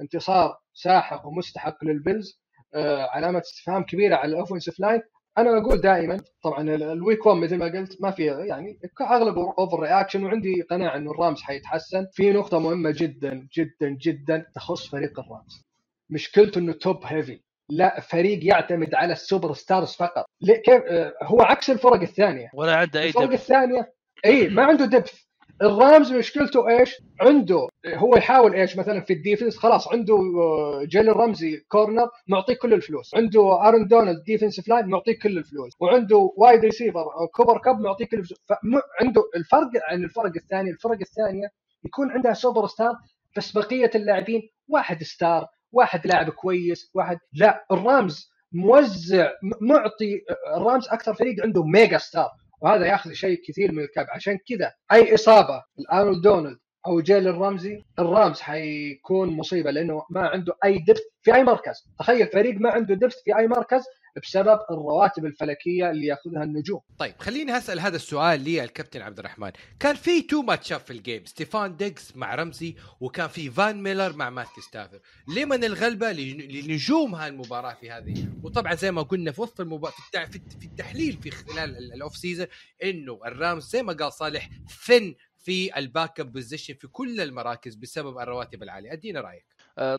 انتصار 0.00 0.58
ساحق 0.74 1.26
ومستحق 1.26 1.84
للبيلز. 1.84 2.40
آه 2.74 3.02
علامة 3.02 3.38
استفهام 3.38 3.82
كبيرة 3.82 4.16
على 4.16 4.32
ال 4.32 4.37
offensive 4.37 4.80
line 4.80 5.02
أنا 5.38 5.58
أقول 5.58 5.80
دائما 5.80 6.20
طبعا 6.42 6.62
ال- 6.62 6.82
ال 6.82 6.91
week 6.91 7.26
1 7.26 7.38
مثل 7.40 7.56
ما 7.56 7.64
قلت 7.66 8.02
ما 8.02 8.10
في 8.10 8.24
يعني 8.26 8.78
اغلبه 9.00 9.54
over 9.58 9.80
reaction 9.80 10.24
وعندي 10.24 10.62
قناعة 10.62 10.96
إنه 10.96 11.10
الرامز 11.10 11.40
حيتحسن. 11.42 12.06
في 12.12 12.32
نقطة 12.32 12.58
مهمة 12.58 12.94
جدا 12.96 13.48
جدا 13.56 13.88
جدا 14.00 14.46
تخص 14.54 14.88
فريق 14.88 15.20
الرامز. 15.20 15.64
مشكلته 16.10 16.58
إنه 16.58 16.72
top 16.72 17.00
heavy 17.04 17.40
لا 17.70 18.00
فريق 18.00 18.44
يعتمد 18.44 18.94
على 18.94 19.12
ال 19.12 19.52
superstars 19.52 19.92
فقط. 19.92 20.24
كيف؟ 20.64 20.82
آه، 20.86 21.12
هو 21.22 21.40
عكس 21.42 21.70
الفرق 21.70 22.00
الثانية. 22.00 22.50
ولا 22.54 22.76
عنده 22.76 23.00
أي 23.00 23.08
الفرق 23.08 23.24
depth 23.24 23.32
الثانية 23.32 23.92
اي 24.24 24.48
ما 24.48 24.64
عنده 24.64 24.84
depth 24.84 25.28
الرامز 25.62 26.12
مشكلته 26.12 26.68
إيش؟ 26.68 26.94
عنده 27.20 27.68
هو 27.86 28.16
يحاول 28.16 28.54
إيش؟ 28.54 28.76
مثلا 28.76 29.00
في 29.00 29.12
ال 29.12 29.18
defense 29.18 29.56
خلاص 29.56 29.88
عنده 29.88 30.14
آه، 30.14 30.84
جيلن 30.84 31.08
رمزي 31.08 31.56
corner 31.68 32.08
معطيك 32.28 32.58
كل 32.58 32.74
الفلوس، 32.74 33.14
عنده 33.14 33.68
ارون 33.68 33.88
دونالد 33.88 34.22
defensive 34.24 34.68
line 34.68 34.86
معطيك 34.86 35.22
كل 35.22 35.38
الفلوس، 35.38 35.72
وعنده 35.80 36.32
wide 36.36 36.64
receiver 36.64 37.04
كوبر 37.32 37.58
كاب 37.58 37.80
معطيك 37.80 38.10
كل 38.10 38.18
الفلوس، 38.18 38.40
فعنده 38.48 39.22
الفرق 39.36 39.70
عن 39.90 40.04
الفرق 40.04 40.32
الثانية، 40.36 40.70
الفرق 40.70 40.98
الثانية 41.00 41.48
يكون 41.84 42.10
عندها 42.10 42.32
سوبر 42.32 42.66
ستار 42.66 42.94
بس 43.36 43.52
بقية 43.52 43.90
اللاعبين 43.94 44.42
واحد 44.68 45.02
star، 45.02 45.46
واحد 45.72 46.06
لاعب 46.06 46.30
كويس، 46.30 46.90
واحد 46.94 47.18
لا 47.32 47.66
الرامز 47.72 48.30
موزع 48.52 49.30
معطي 49.60 50.24
الرامز 50.56 50.88
أكثر 50.88 51.14
فريق 51.14 51.42
عنده 51.44 51.64
mega 51.64 51.98
star 51.98 52.28
وهذا 52.60 52.86
ياخذ 52.86 53.12
شيء 53.12 53.40
كثير 53.48 53.72
من 53.72 53.82
ال 53.82 53.88
cap 53.88 54.06
عشان 54.10 54.38
كذا 54.48 54.72
أي 54.92 55.14
إصابة 55.14 55.62
لارون 55.78 56.22
دونالد 56.22 56.58
أو 56.86 57.00
جيلن 57.00 57.28
رمزي 57.28 57.84
الرامز 57.98 58.40
حيكون 58.40 59.28
مصيبة 59.28 59.70
لأنه 59.70 60.02
ما 60.10 60.28
عنده 60.28 60.54
أي 60.64 60.78
depth 60.78 61.00
في 61.22 61.34
أي 61.34 61.44
مركز. 61.44 61.88
تخيل 61.98 62.26
فريق 62.26 62.60
ما 62.60 62.70
عنده 62.70 62.94
depth 62.94 63.16
في 63.24 63.36
أي 63.38 63.46
مركز 63.48 63.82
بسبب 64.22 64.58
الرواتب 64.70 65.24
الفلكية 65.26 65.90
اللي 65.90 66.06
يأخذها 66.06 66.42
النجوم. 66.42 66.80
طيب 66.98 67.14
خليني 67.18 67.56
أسأل 67.58 67.80
هذا 67.80 67.96
السؤال 67.96 68.40
للكابتن 68.44 69.00
عبد 69.02 69.18
الرحمن. 69.18 69.50
كان 69.80 69.94
في 69.96 70.22
two 70.22 70.42
match 70.42 70.72
في 70.72 70.90
ال 70.90 70.97
game 70.97 71.24
ستيفان 71.24 71.76
ديكس 71.76 72.16
مع 72.16 72.34
رمزي 72.34 72.74
وكان 73.00 73.28
في 73.28 73.50
فان 73.50 73.82
ميلر 73.82 74.12
مع 74.16 74.30
ماثيو 74.30 74.60
ستافورد. 74.60 75.00
لمن 75.36 75.64
الغلبة 75.64 76.12
لن- 76.12 76.40
لنجوم 76.40 77.14
هالمباراه 77.14 77.74
في 77.74 77.90
هذه؟ 77.90 78.28
وطبعا 78.42 78.74
زي 78.74 78.90
ما 78.92 79.02
قلنا 79.02 79.32
في 79.32 79.40
وسط 79.42 79.60
المباراه 79.60 79.92
في. 79.92 80.26
في 80.30 80.36
الت- 80.36 80.52
في 80.60 80.66
التحليل 80.66 81.18
في 81.22 81.30
خلال 81.30 81.76
ال- 81.76 81.92
ال 81.92 81.98
off 81.98 82.16
season 82.16 82.46
إنه 82.82 83.20
الرامز 83.26 83.68
زي 83.68 83.82
ما 83.82 83.92
قال 83.92 84.12
صالح 84.12 84.50
thin 84.86 85.14
في 85.38 85.78
ال 85.78 86.20
backup 86.20 86.32
position 86.32 86.74
في 86.74 86.86
كل 86.88 87.20
المراكز 87.20 87.74
بسبب 87.74 88.18
الرواتب 88.18 88.62
العالية. 88.62 88.92
أدينا 88.92 89.20
رأيك. 89.20 89.44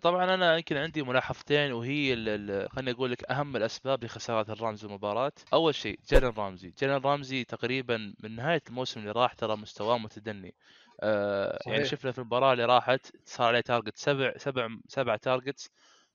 طبعا 0.02 0.34
أنا 0.34 0.58
يمكن 0.58 0.78
عندي 0.78 1.04
ملاحظتين 1.04 1.72
وهي 1.72 2.15
خليني 2.70 2.92
أقول 2.92 3.12
لك 3.12 3.32
أهم 3.32 3.56
الأسباب 3.56 4.04
لخسارة 4.04 4.52
الرامز 4.52 4.86
المباراة. 4.86 5.32
أول 5.54 5.76
شيء 5.76 6.00
جيلن 6.10 6.34
رامزي. 6.38 6.74
جيلن 6.80 6.94
رامزي 6.98 7.44
تقريبا 7.44 8.13
من 8.24 8.36
نهاية 8.36 8.62
الموسم 8.70 9.00
اللي 9.00 9.12
راح 9.12 9.34
ترى 9.34 9.56
مستواه 9.56 9.98
متدني. 9.98 10.56
آه، 11.02 11.60
يعني. 11.68 11.86
شفنا 11.86 12.12
في 12.12 12.20
المباراة 12.20 12.54
اللي 12.54 12.65
راحت 12.65 13.12
صار 13.26 13.48
عليه 13.48 13.62
target 13.62 13.97
سبع 13.98 14.34
سبع 14.38 14.70
سبع 14.88 15.15
targets 15.15 15.69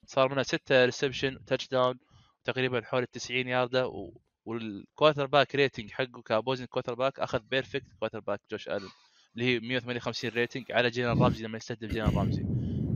صار 0.07 0.29
منها 0.29 0.43
ستة 0.43 0.85
reception 0.85 1.45
touchdown 1.47 1.99
تقريبا 2.45 2.81
حول 2.85 3.03
ال 3.03 3.11
90 3.11 3.49
يارده 3.49 3.87
و... 3.87 4.13
وال 4.45 5.27
quarterback 5.27 5.55
rating 5.55 5.91
حقه 5.91 6.23
كابوزنج 6.23 6.69
quarterback 6.69 7.21
أخذ 7.21 7.41
perfect 7.41 7.87
quarterback 7.99 8.41
جوش 8.51 8.69
الن 8.69 8.93
اللي 9.35 9.45
هي 9.55 9.61
158 9.61 10.31
rating 10.31 10.73
على 10.73 10.91
جيلان 10.91 11.17
رامزي 11.19 11.45
لما 11.45 11.57
يستهدف 11.57 11.89
جيلان 11.89 12.11
رامزي. 12.17 12.47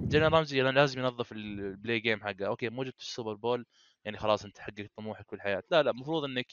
جيلان 0.09 0.33
رامزي 0.35 0.63
لازم 0.63 1.01
ينظف 1.01 1.33
ال 1.33 1.46
play 1.46 2.01
game 2.01 2.21
حقه. 2.23 2.47
أوكي 2.47 2.69
مو 2.69 2.85
جبت 2.85 3.01
السوبر 3.01 3.35
بول 3.35 3.67
يعني 4.05 4.19
خلاص 4.19 4.45
أنت 4.45 4.59
حققت 4.59 4.91
طموحك 4.97 5.27
في 5.31 5.37
الحياة. 5.37 5.63
لا 5.71 5.83
لا 5.83 5.91
المفروض 5.91 6.25
إنك 6.25 6.47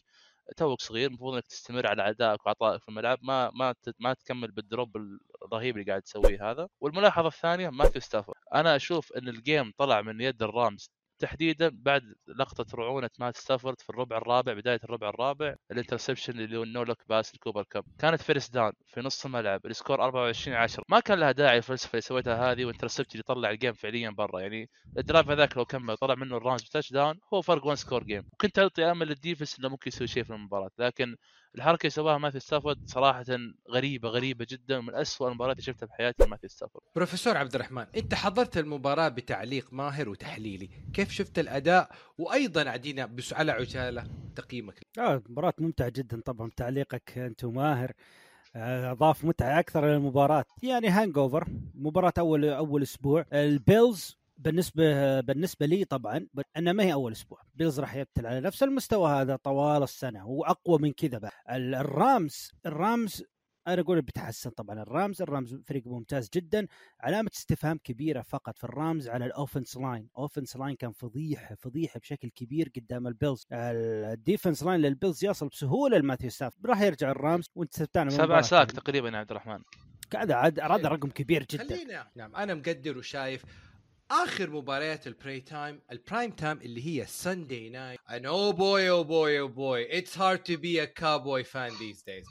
توك 0.58 0.82
صغير 0.82 1.08
المفروض 1.10 1.34
إنك 1.34 1.48
تستمر 1.48 1.88
على 1.88 2.10
أدائك 2.10 2.46
وعطائك 2.46 2.82
في 2.82 2.90
الملعب. 2.90 3.20
ما 3.22 3.52
ما 3.52 3.76
ما 4.00 4.14
تكمل 4.14 4.52
بال 4.52 4.67
drop 4.67 4.98
الرهيب 5.44 5.78
اللي 5.78 5.92
قاعد 5.92 6.02
تسويه 6.02 6.52
هذا. 6.52 6.68
والملاحظة 6.82 7.28
الثانية 7.28 7.70
ماثيو 7.70 8.02
ستافورد 8.02 8.38
أنا 8.54 8.76
أشوف 8.76 9.14
إن 9.14 9.28
ال 9.28 9.37
game 9.37 9.72
طلع 9.78 10.02
من 10.02 10.22
يد 10.22 10.44
الرامز 10.44 10.92
تحديدا 11.26 11.72
بعد 11.74 12.02
لقطة 12.28 12.66
رعونة 12.76 13.10
مات 13.20 13.38
ستافورد 13.38 13.82
في 13.82 13.90
الربع 13.90 14.18
الرابع 14.18 14.54
بداية 14.54 14.80
الربع 14.84 15.10
الرابع 15.10 15.56
ال 15.72 15.77
interception 15.77 16.40
اللي 16.40 16.58
هو 16.58 16.64
ال 16.64 16.71
no 16.71 16.84
look 16.84 16.98
pass 17.10 17.34
الكوبر 17.34 17.64
كاب. 17.64 17.84
كانت 18.00 18.22
first 18.22 18.54
down 18.54 18.72
في 18.88 19.02
نص 19.02 19.26
الملعب 19.26 19.66
ال 19.66 19.72
score 19.72 20.04
24 20.04 20.58
10 20.58 20.84
ما 20.90 21.00
كان 21.00 21.20
لها 21.20 21.32
داعي 21.32 21.58
الفلسفة 21.58 21.92
اللي 21.92 22.02
سويتها 22.02 22.52
هذه 22.52 22.66
و 22.66 22.70
intercept 22.70 23.12
اللي 23.12 23.24
طلع 23.24 23.50
ال 23.50 23.55
game 23.55 23.74
فعليا 23.74 24.10
برا. 24.10 24.40
يعني 24.42 24.70
ال 24.98 25.03
drive 25.03 25.30
هذاك 25.30 25.58
لو 25.58 25.66
كمل 25.66 25.98
طلع 25.98 26.16
منه 26.16 26.38
الرامز 26.38 26.64
ب 26.64 26.92
touchdown 26.94 27.20
هو 27.34 27.42
فرق 27.42 27.66
1 27.66 27.78
score 27.78 28.04
game 28.04 28.24
وكنت 28.34 28.60
أعطي 28.60 28.92
أمل 28.92 29.08
لل 29.08 29.19
defense 29.19 29.60
إنه 29.60 29.70
ممكن 29.70 29.88
يسوي 29.88 30.08
شيء 30.08 30.24
في 30.24 30.34
المباراة. 30.34 30.70
لكن 30.80 31.16
الحركة 31.56 31.82
اللي 31.82 31.90
سواها 31.90 32.18
ماثيو 32.18 32.40
ستافورد 32.40 32.78
صراحة 32.86 33.26
غريبة 33.72 34.10
غريبة 34.10 34.46
جدا 34.50 34.82
من 34.82 34.96
أسوأ 34.96 35.28
المباريات 35.30 35.58
اللي 35.58 35.66
شفتها 35.66 35.86
بحياتي 35.88 36.26
ماثيو 36.26 36.50
ستافورد. 36.50 36.84
بروفيسور 36.96 37.38
عبد 37.38 37.56
الرحمن 37.56 37.86
أنت 37.98 38.14
حضرت 38.14 38.58
المباراة 38.58 39.08
بتعليق 39.08 39.74
ماهر 39.74 40.10
وتحليلي. 40.10 40.70
كيف 40.94 41.12
شفت 41.12 41.40
الأداء؟ 41.40 41.90
وأيضا 42.18 42.70
عدينا 42.70 43.06
بس 43.06 43.34
على 43.34 43.52
عجالة 43.52 44.04
تقييمك. 44.36 44.82
آه 45.00 45.24
مباراة 45.30 45.54
ممتعة 45.60 45.90
جدا 45.90 46.22
طبعا 46.22 46.52
تعليقك 46.58 47.18
أنت 47.18 47.44
وماهر. 47.44 47.92
آه، 48.56 48.92
أضاف 48.92 49.26
متعة 49.26 49.60
أكثر 49.60 49.86
للمباراة. 49.86 50.46
يعني 50.64 50.88
hangover 50.88 51.48
مباراة 51.76 52.14
أول 52.18 52.46
أول 52.46 52.82
أسبوع. 52.82 53.26
البيلز 53.34 54.18
بالنسبة 54.38 55.20
بالنسبة 55.22 55.66
لي 55.66 55.86
طبعا 55.86 56.28
انها 56.58 56.74
ما 56.74 56.84
هي 56.84 56.94
أول 56.94 57.12
أسبوع. 57.12 57.42
Bills 57.56 57.80
راح 57.80 57.96
يظل 57.96 58.26
على 58.28 58.40
نفس 58.42 58.64
المستوى 58.64 59.12
هذا 59.12 59.36
طوال 59.36 59.84
السنة 59.84 60.28
واقوى 60.28 60.80
من 60.80 60.92
كذا 60.92 61.18
بقى. 61.18 61.58
ال- 61.58 61.76
ال 61.76 61.91
Rams 61.91 62.52
ال 62.66 62.78
Rams 62.78 63.24
أنا 63.68 63.82
أقول 63.82 64.02
بيتحسن 64.02 64.50
طبعا. 64.50 64.82
ال 64.82 64.90
Rams 64.90 65.22
ال 65.22 65.29
Rams 65.29 65.56
فريق 65.68 65.88
ممتاز 65.88 66.30
جدا. 66.34 66.68
علامة 67.00 67.30
استفهام 67.34 67.78
كبيرة 67.84 68.22
فقط 68.22 68.58
في 68.58 68.64
ال 68.64 68.73
Rams 68.73 69.10
على 69.10 69.26
ال 69.26 69.32
offense 69.32 69.78
line 69.78 70.10
offense 70.18 70.58
line 70.58 70.76
كان 70.76 70.92
فضيحه 70.92 71.56
فضيحه 71.56 72.00
بشكل 72.00 72.30
كبير 72.30 72.72
قدام 72.76 73.08
ال 73.08 73.14
Bills. 73.14 73.48
ال 73.52 73.66
defense 73.66 74.64
line 74.64 74.82
لل 74.82 74.94
Bills 74.94 75.26
يصل 75.26 75.48
بسهولة 75.48 75.98
ل 75.98 76.02
Matthew 76.02 76.30
Stafford 76.30 76.54
راح 76.66 76.82
يرجع 76.82 77.12
ال 77.12 77.19
Rams 77.19 77.50
وانت 77.56 77.74
سبع. 78.10 78.42
sack 78.42 78.72
تقريبا 78.72 79.10
يا 79.10 79.18
عبد 79.18 79.32
الرحمن. 79.32 79.60
هذا 80.16 80.36
عاد 80.36 80.60
هذا 80.60 80.88
رقم 80.90 81.10
كبير 81.10 81.44
جدا. 81.44 81.76
خلينا 81.76 82.08
نعم 82.16 82.36
أنا 82.36 82.54
مقدر 82.54 82.98
وشايف. 82.98 83.46
آخر 84.12 84.50
مباريات 84.50 85.08
ال 85.08 85.13
prime 85.13 85.40
time 85.40 85.82
ال 85.92 85.99
prime 85.99 86.32
time 86.32 86.58
اللي 86.58 86.86
هي 87.02 87.06
Sunday 87.06 87.70
night 87.70 88.00
and 88.12 88.26
oh 88.26 88.52
boy 88.52 88.90
oh 88.90 89.04
boy 89.04 89.40
oh 89.40 89.48
boy 89.48 89.98
it's 89.98 90.18
hard 90.18 90.40
to 90.40 90.58
be 90.58 90.84
a 90.84 90.86
Cowboy 90.86 91.44
fan 91.44 91.74
these 91.74 92.04
days 92.04 92.26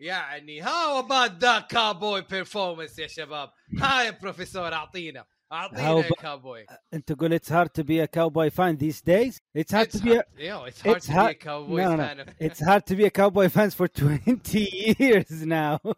يعني 0.00 0.60
how 0.60 0.98
about 0.98 1.44
the 1.44 1.58
Cowboy 1.58 2.20
performance 2.20 2.98
يا 2.98 3.06
شباب؟ 3.06 3.52
هاي 3.78 4.12
بروفيسور 4.12 4.72
أعطينا. 4.74 5.24
أعطينا 5.52 6.02
كاوبوي. 6.20 6.66
أنت 6.94 7.12
تقول 7.12 7.38
it's 7.38 7.48
hard 7.48 7.68
to 7.80 7.84
be 7.84 8.00
a 8.00 8.06
cowboy 8.06 8.50
fan 8.50 8.76
these 8.76 9.00
days 9.00 9.40
it's 9.58 9.72
hard 9.72 9.90
to 9.90 9.98
be 9.98 10.12
a, 10.16 10.22
Yo, 10.38 10.64
it's 10.64 10.80
hard 10.82 10.96
it's 10.96 11.06
to 11.06 11.12
be 11.12 11.16
a 11.18 11.20
hard- 11.20 11.38
cowboy 11.40 11.76
no, 11.82 11.96
no, 11.96 12.02
fan. 12.02 12.34
It's 12.46 12.60
hard 12.68 12.82
to 12.86 12.94
be 12.96 13.04
a 13.04 13.10
cowboy 13.10 13.48
fans 13.48 13.74
for 13.74 13.88
20 13.88 14.68
years 15.00 15.44
now. 15.46 15.78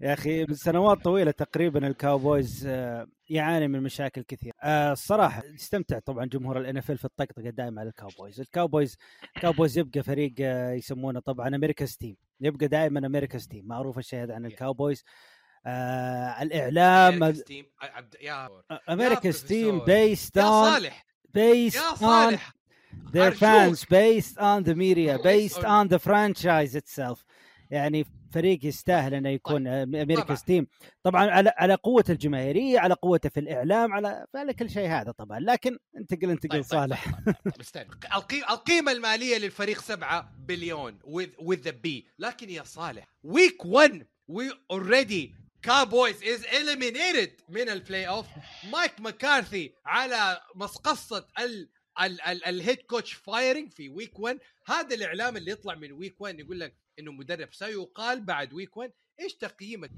يا 0.00 0.12
أخي 0.12 0.44
من 0.44 0.54
سنوات 0.54 1.04
طويلة 1.04 1.30
تقريبا 1.30 1.86
ال 1.86 1.96
Cowboys 1.96 2.66
آه، 2.66 3.06
يعاني 3.28 3.68
من 3.68 3.82
مشاكل 3.82 4.22
كثير 4.22 4.52
آه، 4.62 4.92
الصراحة 4.92 5.42
استمتع 5.54 5.98
طبعا 5.98 6.24
جمهور 6.26 6.58
ال 6.58 6.76
NFL 6.76 6.92
في 6.92 7.04
الطقطقة 7.04 7.42
دائما 7.50 7.80
على 7.80 7.88
ال 7.90 7.96
Cowboys. 7.96 8.40
ال 8.40 8.47
Cowboys 8.47 8.96
Cowboys 9.40 9.78
يبقى 9.78 10.02
فريق 10.02 10.34
آه، 10.40 10.72
يسمونه 10.72 11.20
طبعا 11.20 11.48
America's 11.56 11.96
team 11.98 12.16
يبقى 12.40 12.68
دائما 12.68 13.00
America's 13.06 13.46
team 13.48 13.66
معروف 13.66 13.98
الشيء 13.98 14.22
هذا 14.22 14.34
عن 14.34 14.46
ال 14.46 14.52
Cowboys. 14.52 15.04
آه 15.66 16.42
الإعلام. 16.42 17.32
America's 17.32 17.36
team. 17.38 17.64
عبد- 17.82 18.16
يا 18.20 18.48
America's 18.90 19.46
team 19.48 19.78
professor. 19.78 19.86
based 19.86 20.36
يا 20.36 20.42
on 20.42 20.46
صالح. 20.46 21.04
on 21.36 21.98
صالح. 21.98 22.52
their 23.12 23.32
fans 23.34 23.78
based 23.84 24.36
on 24.38 24.64
the 24.64 24.74
media 24.74 25.18
Based 25.22 25.62
on- 25.64 25.88
the 25.88 25.98
franchise 25.98 26.74
itself. 26.74 27.24
يعني 27.70 28.06
فريق 28.32 28.64
يستاهل 28.64 29.14
إنه 29.14 29.28
يكون 29.28 29.66
America's 29.94 30.44
team 30.44 30.66
طبعا. 31.02 31.30
على 31.30 31.52
على 31.56 31.74
قوة 31.74 32.04
الجماهيرية 32.08 32.78
على 32.80 32.94
قوته 32.94 33.28
في 33.28 33.40
الإعلام 33.40 33.92
على 33.92 34.26
على 34.34 34.54
كل 34.54 34.70
شيء 34.70 34.88
هذا 34.88 35.10
طبعا. 35.12 35.40
لكن 35.40 35.78
انتقل 35.96 36.30
انتقل 36.30 36.48
طيب، 36.50 36.62
طيب، 36.62 36.62
صالح. 36.62 37.04
طيب، 37.04 37.24
طيب، 37.26 37.34
طيب، 37.44 37.60
استنى. 37.60 37.86
القي- 38.14 38.50
القيمة 38.50 38.92
المالية 38.92 39.38
للفريق 39.38 39.80
7 39.80 40.32
billion 40.38 40.98
with 41.06 41.44
with 41.44 41.58
the 41.68 41.72
B. 41.86 41.88
لكن 42.18 42.50
يا 42.50 42.62
صالح 42.62 43.04
week 43.26 43.64
1 43.66 44.06
we 44.32 44.52
already 44.72 45.34
Cowboys 45.62 46.22
is 46.22 46.44
eliminated. 46.44 47.30
من 47.48 47.68
ال 47.68 48.08
playoff 48.08 48.26
Mike 48.72 48.92
McCarthy 49.00 49.72
على 49.86 50.40
مقصة 50.54 51.26
ال 51.38 51.68
ال 52.02 52.20
ال 52.20 52.44
ال 52.44 52.51
head 52.51 52.78
coach 52.82 53.12
firing 53.12 53.70
في 53.70 53.88
week 53.88 54.20
1 54.20 54.38
هذا 54.66 54.94
الإعلام 54.94 55.36
اللي 55.36 55.50
يطلع 55.50 55.74
من 55.74 55.92
week 55.92 56.20
1 56.20 56.38
يقول 56.40 56.60
لك 56.60 56.74
إنه 56.98 57.12
مدرب 57.12 57.48
سيقال 57.52 58.20
بعد 58.24 58.52
week 58.52 58.76
1 58.76 58.92
إيش 59.20 59.34
تقييمك 59.34 59.90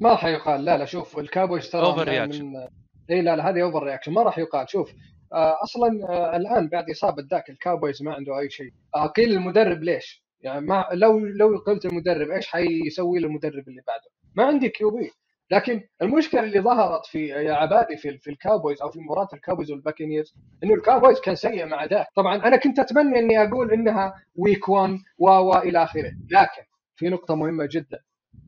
ما 0.00 0.10
راح 0.10 0.24
يقال. 0.24 0.64
لا 0.64 0.78
لا 0.78 0.84
شوف 0.84 1.18
ال 1.18 1.25
Cowboys 1.25 1.70
ترى 1.70 2.04
reaction. 2.04 2.42
من 2.42 2.68
إي 3.10 3.22
لا 3.22 3.36
لا 3.36 3.50
هذه 3.50 3.62
overreaction 3.62 4.12
ما 4.12 4.22
راح 4.22 4.38
يقال. 4.38 4.70
شوف 4.70 4.92
آه 5.32 5.56
أصلا 5.62 6.08
آه 6.08 6.36
الآن 6.36 6.68
بعد 6.68 6.90
إصابة 6.90 7.26
Dak 7.30 7.50
ال 7.50 7.57
Cowboys 7.57 8.02
ما 8.02 8.14
عنده 8.14 8.38
أي 8.38 8.50
شيء. 8.50 8.72
آه 8.94 9.06
قيل 9.06 9.32
المدرب 9.32 9.82
ليش؟ 9.82 10.22
يعني 10.40 10.66
ما 10.66 10.88
لو 10.92 11.18
لو 11.18 11.58
قلت 11.58 11.84
المدرب 11.84 12.30
إيش 12.30 12.46
حيسوي 12.46 13.18
له 13.18 13.26
المدرب 13.26 13.68
اللي 13.68 13.82
بعده؟ 13.86 14.10
ما 14.38 14.44
عندي 14.44 14.68
QB 14.68 15.10
لكن 15.50 15.82
المشكلة 16.02 16.40
اللي 16.40 16.60
ظهرت 16.60 17.06
في 17.06 17.26
يا 17.26 17.52
عبادي 17.52 17.96
في, 17.96 18.18
في 18.18 18.30
ال 18.30 18.37
Cowboys 18.37 18.82
أو 18.82 18.90
في 18.90 19.00
مباراة 19.00 19.28
ال 19.32 19.37
Cowboys 19.37 19.70
وال 19.70 19.81
Buccaneers 19.81 20.34
إنه 20.64 20.74
ال 20.74 20.80
Cowboys 20.80 21.20
كان 21.20 21.34
سيء 21.34 21.66
مع 21.66 21.84
Dak. 21.84 22.06
طبعا 22.16 22.36
أنا 22.36 22.56
كنت 22.56 22.78
أتمنى 22.78 23.18
إني 23.18 23.42
أقول 23.42 23.72
إنها 23.72 24.14
week 24.36 24.68
1 24.68 24.98
و 25.18 25.30
و 25.30 25.58
إلى 25.58 25.82
آخره. 25.82 26.12
لكن 26.30 26.62
في 26.96 27.08
نقطة 27.08 27.34
مهمة 27.34 27.68
جدا. 27.70 27.98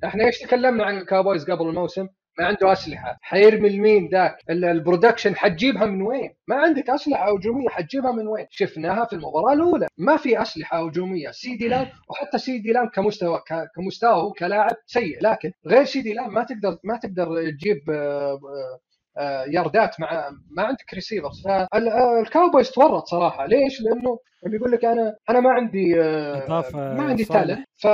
إحنا 0.04 0.24
إيش 0.24 0.38
تكلمنا 0.38 0.84
عن 0.84 0.98
ال 0.98 1.05
Cowboys 1.05 1.50
قبل 1.50 1.68
الموسم؟ 1.68 2.08
ما 2.38 2.46
عنده 2.46 2.72
أسلحة. 2.72 3.18
حيرمي 3.22 3.68
لمين 3.68 4.08
Dak؟ 4.12 4.36
ال- 4.50 4.64
ال 4.64 4.71
production 4.71 5.36
حتجيبها 5.36 5.86
من 5.86 6.02
وين؟ 6.02 6.30
ما 6.48 6.56
عندك 6.56 6.90
أسلحة 6.90 7.32
هجومية 7.36 7.68
حتجيبها 7.68 8.12
من 8.12 8.26
وين؟ 8.26 8.46
شفناها 8.50 9.04
في 9.04 9.12
المباراة 9.12 9.52
الأولى. 9.52 9.86
ما 9.98 10.16
في 10.16 10.42
أسلحة 10.42 10.86
هجومية. 10.86 11.30
CeeDee 11.30 11.68
Lamb 11.68 11.86
وحتى 12.10 12.38
CeeDee 12.38 12.72
Lamb 12.72 12.88
كمستوى 12.88 13.40
كمستوى 13.76 14.10
هو 14.22 14.32
كلاعب 14.32 14.76
سيء. 14.86 15.18
لكن 15.22 15.52
غير 15.66 15.84
CeeDee 15.84 16.12
Lamb 16.12 16.34
ما 16.34 16.44
تقدر 16.44 16.78
ما 16.84 16.96
تقدر 17.02 17.50
تجيب 17.50 17.90
آه، 17.90 18.32
آه، 18.32 18.78
آه، 19.18 19.44
ياردات 19.44 20.00
مع 20.00 20.30
ما 20.50 20.62
عندك 20.62 20.94
receivers 20.94 21.42
فال 21.44 21.72
Cowboys 21.72 22.70
تورط 22.70 23.04
صراحة. 23.06 23.46
ليش؟ 23.46 23.80
لأنه 23.80 24.18
بيقول 24.46 24.72
لك 24.72 24.84
أنا 24.84 25.16
أنا 25.30 25.40
ما 25.40 25.50
عندي 25.50 25.94
ما 25.98 27.02
عندي. 27.02 27.24
talent 27.24 27.64
ف 27.76 27.86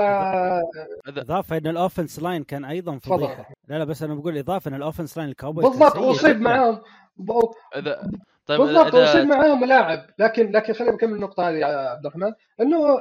إضافة 1.08 1.56
إن 1.56 1.66
ال 1.66 1.73
offense 1.73 2.22
line 2.22 2.44
كان 2.44 2.64
أيضا. 2.64 2.98
فضيحة. 2.98 3.48
لا 3.68 3.78
لا 3.78 3.84
بس 3.84 4.02
أنا 4.02 4.14
بقول 4.14 4.38
إضافة 4.38 4.68
إن 4.68 4.74
ال 4.74 4.80
offense 4.80 5.18
line 5.18 5.28
ال 5.30 5.35
Cowboys 5.35 5.68
بالضبط 5.68 5.96
اصيب. 5.96 6.40
معاهم. 6.40 6.80
اذا 7.76 8.10
طيب 8.46 8.60
بالضبط 8.60 8.92
إذا- 8.92 8.96
اصيب 8.96 9.24
معاهم 9.26 9.64
لاعب 9.64 10.06
لكن 10.18 10.52
لكن 10.52 10.72
خلينا 10.72 10.94
نكمل 10.94 11.12
النقطة 11.14 11.48
هذه 11.48 11.54
يا 11.54 11.66
عبد 11.66 12.06
الرحمن. 12.06 12.32
إنه 12.60 12.98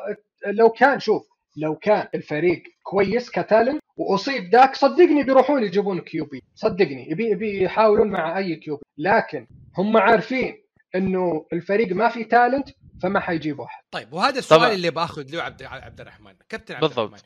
لو 0.48 0.70
كان 0.70 1.00
شوف 1.00 1.28
لو 1.58 1.76
كان 1.76 2.08
الفريق 2.16 2.64
كويس 2.84 3.30
ك 3.30 3.37
talent 3.37 3.82
وأصيب 3.98 4.50
Dak 4.52 4.76
صدقني 4.76 5.24
بيروحون 5.24 5.64
يجيبون 5.64 6.00
QB 6.02 6.44
صدقني 6.56 7.12
يبي 7.12 7.30
يبي 7.30 7.64
يحاولون 7.64 8.08
مع 8.10 8.38
أي 8.38 8.56
QB 8.56 8.84
لكن 8.98 9.48
هم 9.78 9.98
عارفين 9.98 10.64
إنه 10.96 11.46
الفريق 11.54 11.96
ما 11.96 12.10
في 12.10 12.24
talent 12.24 12.70
فما 13.04 13.20
حيجيبوا 13.20 13.66
احد 13.66 13.84
طيب 13.92 14.14
وهذا 14.14 14.40
السؤال 14.40 14.60
طبعا. 14.62 14.72
اللي 14.74 14.92
بأخذ 14.92 15.24
له 15.32 15.42
عبد 15.44 15.64
عبد 15.64 16.02
الرحمن. 16.02 16.34
كابتن 16.50 16.74
عبد 16.76 16.84
بالضبط. 16.84 17.00
الرحمن 17.00 17.20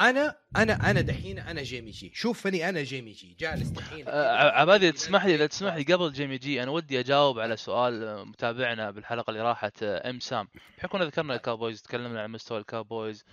أنا 0.00 0.36
أنا 0.56 0.90
أنا 0.90 1.00
دحين 1.00 1.38
أنا 1.38 1.62
Jimmy 1.62 1.90
G. 1.90 2.10
شوفني 2.14 2.68
أنا 2.68 2.82
Jimmy 2.82 3.12
G. 3.12 3.36
جالس 3.40 3.68
دحين. 3.68 4.04
آه، 4.08 4.50
عبادي 4.50 4.92
تسمح 4.92 5.24
لي 5.24 5.34
إذا 5.34 5.46
تسمح 5.46 5.74
لي 5.74 5.82
قبل 5.82 6.12
Jimmy 6.12 6.38
G 6.38 6.62
أنا 6.62 6.70
ودي 6.70 7.00
أجاوب 7.00 7.38
على 7.38 7.56
سؤال 7.56 8.04
آه، 8.04 8.24
متابعنا 8.24 8.90
بالحلقة 8.90 9.30
اللي 9.30 9.42
راحت 9.42 9.82
أم 9.82 10.20
سام. 10.20 10.48
بحكم 10.78 11.02
ذكرنا 11.02 11.34
ال 11.34 11.40
Cowboys 11.40 11.82
تكلمنا 11.82 12.22
عن 12.22 12.30
مستوى 12.30 12.58
ال 12.58 12.66
Cowboys 12.66 13.24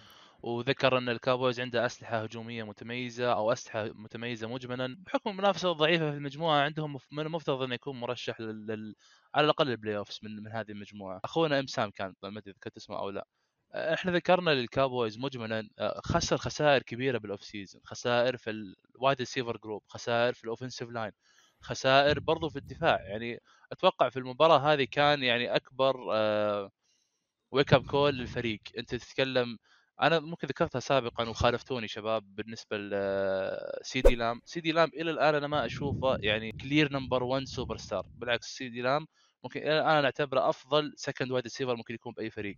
وذكر 0.42 0.98
إن 0.98 1.10
ال 1.10 1.16
Cowboys 1.16 1.60
عنده 1.60 1.86
أسلحة 1.86 2.24
هجومية 2.24 2.64
متميزة 2.64 3.34
أو 3.34 3.52
أسلحة 3.52 3.84
متميزة 3.84 4.48
مجملا. 4.48 4.98
بحكم 5.06 5.30
المنافسة 5.30 5.72
الضعيفة 5.72 6.12
في 6.12 6.18
المجموعة 6.18 6.62
عندهم 6.62 6.98
من 7.12 7.26
المفترض 7.26 7.62
إنه 7.62 7.76
يكون 7.76 8.00
مرشح 8.00 8.40
لل... 8.40 8.96
على 9.36 9.46
الأقل 9.46 9.70
ال 9.70 9.98
playoffs 9.98 10.20
من 10.24 10.44
من 10.44 10.52
هذه 10.52 10.72
المجموعة. 10.72 11.20
أخونا 11.24 11.60
أم 11.60 11.68
سام 11.68 11.92
كان 11.92 12.14
ما 12.24 12.40
أدري 12.40 12.52
ذكرت 12.52 12.78
اسمه 12.78 12.98
أو 13.00 13.10
لا. 13.10 13.28
إحنا 13.76 14.12
ذكرنا 14.12 14.50
لل 14.52 14.67
Cowboys 14.67 15.20
مجملا 15.20 15.70
آه، 15.80 16.02
خسر 16.06 16.38
خسائر 16.38 16.84
كبيرة 16.84 17.18
بال 17.18 17.28
off 17.28 17.44
season 17.44 17.82
خسائر 17.86 18.38
في 18.38 18.50
ال 18.96 19.00
wide 19.00 19.18
receiver 19.20 19.58
group 19.58 19.84
خسائر 19.88 20.34
في 20.34 20.44
ال 20.44 20.48
offensive 20.48 20.90
line 20.90 21.12
خسائر 21.62 22.20
برضو 22.20 22.50
في 22.50 22.56
الدفاع. 22.60 23.02
يعني 23.02 23.40
أتوقع 23.72 24.10
في 24.10 24.20
المباراة 24.20 24.60
هذه 24.74 24.88
كان 24.92 25.24
يعني 25.24 25.56
أكبر 25.56 25.96
wake 27.52 27.74
up 27.74 27.84
call 27.84 28.16
للفريق. 28.18 28.60
أنت 28.78 28.96
تتكلم 28.96 29.58
أنا 30.02 30.20
ممكن 30.20 30.48
ذكرتها 30.48 30.80
سابقا 30.80 31.30
وخالفتوني 31.30 31.88
شباب 31.88 32.36
بالنسبة 32.36 32.78
ل 32.78 34.02
CeeDee 34.02 34.16
Lamb 34.16 34.42
CeeDee 34.46 34.72
Lamb 34.72 34.90
إلى 34.94 35.12
الآن 35.12 35.36
أنا 35.36 35.48
ما 35.48 35.66
أشوفه 35.66 36.18
يعني 36.22 36.52
clear 36.62 36.94
number 36.94 37.24
1 37.24 37.46
سوبر 37.46 37.78
ستار 37.78 38.04
بالعكس 38.16 38.48
CeeDee 38.58 38.82
Lamb 38.82 39.08
ممكن 39.44 39.60
إلى 39.62 39.80
الآن 39.80 39.98
أنا 39.98 40.06
أعتبره 40.06 40.50
أفضل 40.50 40.94
second 40.98 41.32
wide 41.32 41.44
receiver 41.44 41.76
ممكن 41.76 41.94
يكون 41.94 42.14
بأي 42.14 42.30
فريق. 42.30 42.58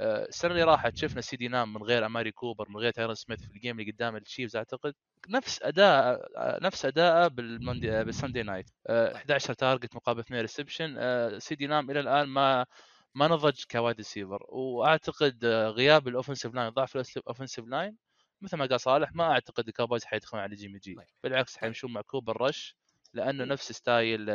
السنة 0.00 0.50
اللي 0.52 0.62
راحت 0.62 0.96
شفنا 0.96 1.20
CeeDee 1.20 1.48
Lamb 1.48 1.72
من 1.72 1.82
غير 1.82 2.06
Amari 2.06 2.32
Cooper 2.32 2.68
من 2.68 2.76
غير 2.76 2.90
Tyron 2.92 3.14
Smith 3.14 3.40
في 3.42 3.50
ال 3.56 3.61
game 3.61 3.80
اللي 3.80 3.92
قدام 3.92 4.16
ال 4.16 4.22
Chiefs 4.22 4.56
أعتقد. 4.56 4.94
نفس 5.28 5.62
أداء 5.62 6.28
نفس 6.62 6.84
أداءه 6.86 7.28
بال 7.28 7.47
Monday 7.47 8.04
بال 8.04 8.13
Sunday 8.13 8.42
night. 8.42 8.70
آه، 8.86 9.16
11 9.16 9.54
target 9.54 9.94
مقابل 9.96 10.20
2 10.20 10.40
reception. 10.40 10.98
CeeDee 11.40 11.66
Lamb 11.66 11.90
إلى 11.90 12.00
الآن 12.00 12.28
ما 12.28 12.66
ما 13.14 13.28
نضج 13.28 13.62
ك 13.70 13.75
wide 13.75 13.96
receiver. 13.96 14.46
وأعتقد 14.48 15.44
آه، 15.44 15.68
غياب 15.68 16.08
ال 16.08 16.13
offensive 16.13 16.54
line 16.54 16.68
ضعف 16.68 16.96
ال 17.16 17.21
offensive 17.21 17.64
line 17.66 17.96
مثل 18.42 18.56
ما 18.56 18.66
قال 18.66 18.80
صالح 18.80 19.12
ما 19.14 19.24
أعتقد 19.32 19.68
ال 19.68 19.73
Cowboys 19.73 20.04
حيدخلون 20.04 20.42
على 20.42 20.56
Jimmy 20.56 20.78
G. 20.78 20.96
بالعكس 21.22 21.56
حيمشون 21.56 21.92
مع 21.92 22.00
Cooper 22.00 22.40
Rush. 22.42 22.76
لأنه 23.14 23.44
نفس 23.44 23.72
style 23.72 24.26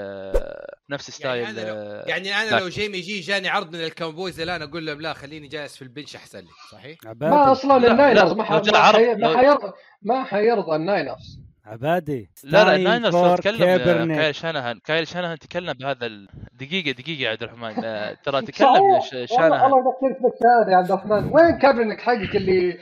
نفس 0.89 1.12
style 1.12 1.43
يعني 1.44 1.62
أنا 1.62 1.70
لو- 1.70 1.76
آه، 1.76 2.04
يعني 2.08 2.34
أنا 2.36 2.50
لا. 2.50 2.60
لو 2.60 2.70
Jimmy 2.69 3.00
G 3.00 3.19
جاني 3.20 3.50
عرض 3.50 3.76
من 3.76 3.84
ال 3.84 3.90
Cowboys 3.90 4.39
الآن 4.39 4.62
أقول 4.62 4.86
لهم 4.86 5.02
لا 5.02 5.13
خليني 5.13 5.48
جالس 5.48 5.76
في 5.76 5.82
ال 5.82 5.87
bench 5.87 6.15
أحسن 6.15 6.39
لي 6.39 6.48
صحيح؟ 6.72 6.98
ما 7.04 7.10
عبادي 7.10 7.36
أصلا 7.36 7.80
لا، 7.80 7.92
ال 7.91 7.97
Niners 7.97 8.32
ما 8.34 8.44
ح- 8.44 8.52
لو 8.52 8.62
ما 8.72 8.82
حي- 8.92 9.15
ما 9.15 9.28
لو- 9.28 9.38
حيرضى 9.38 9.72
ما 10.02 10.24
حيرضى 10.24 10.76
الناينرز. 10.76 11.39
عبادي 11.65 12.30
لا 12.44 12.63
لا 12.63 12.76
ال 12.76 12.85
Niners 12.85 13.39
تكلم 13.39 13.63
آه،. 13.63 14.15
Kyle 14.15 14.36
Shanahan 14.36 14.80
Kyle 14.86 15.08
Shanahan 15.08 15.39
تكلم 15.39 15.74
بهذا 15.74 16.06
ال... 16.06 16.28
دقيقة 16.54 16.92
دقيقة 16.92 17.22
يا 17.22 17.30
عبد 17.30 17.44
الرحمن 17.44 17.86
آه، 17.86 18.18
ترى 18.24 18.42
تكلم 18.42 18.68
والله 18.68 19.00
Shanahan. 19.26 19.54
الله 19.65 19.78
يذكرك 19.78 20.22
بالشهاده 20.22 20.72
يا 20.72 20.78
عبد 20.78 20.92
الرحمن 20.92 21.30
وين 21.34 21.58
كابرنك 21.58 22.02
حقك 22.02 22.36
اللي 22.36 22.78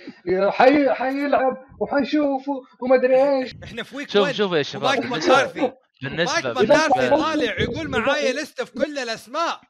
حي... 0.51 0.89
حيلعب 0.89 1.57
وحيشوف 1.79 2.43
وما 2.81 2.95
أدري 2.95 3.23
إيش؟ 3.39 3.55
إحنا 3.63 3.83
في 3.83 3.95
week 3.95 4.09
شوف 4.09 4.29
شوف 4.31 4.51
يا 4.53 4.63
شباب. 4.63 5.05
McCarthy 5.05 5.71
بالنسبة 6.01 6.39
McCarthy 6.51 6.67
بالنسبة 6.67 7.09
طالع 7.09 7.59
يقول 7.61 7.89
معايا 7.89 8.33
لسته 8.33 8.65
في 8.65 8.71
كل 8.71 8.97
الأسماء. 8.99 9.61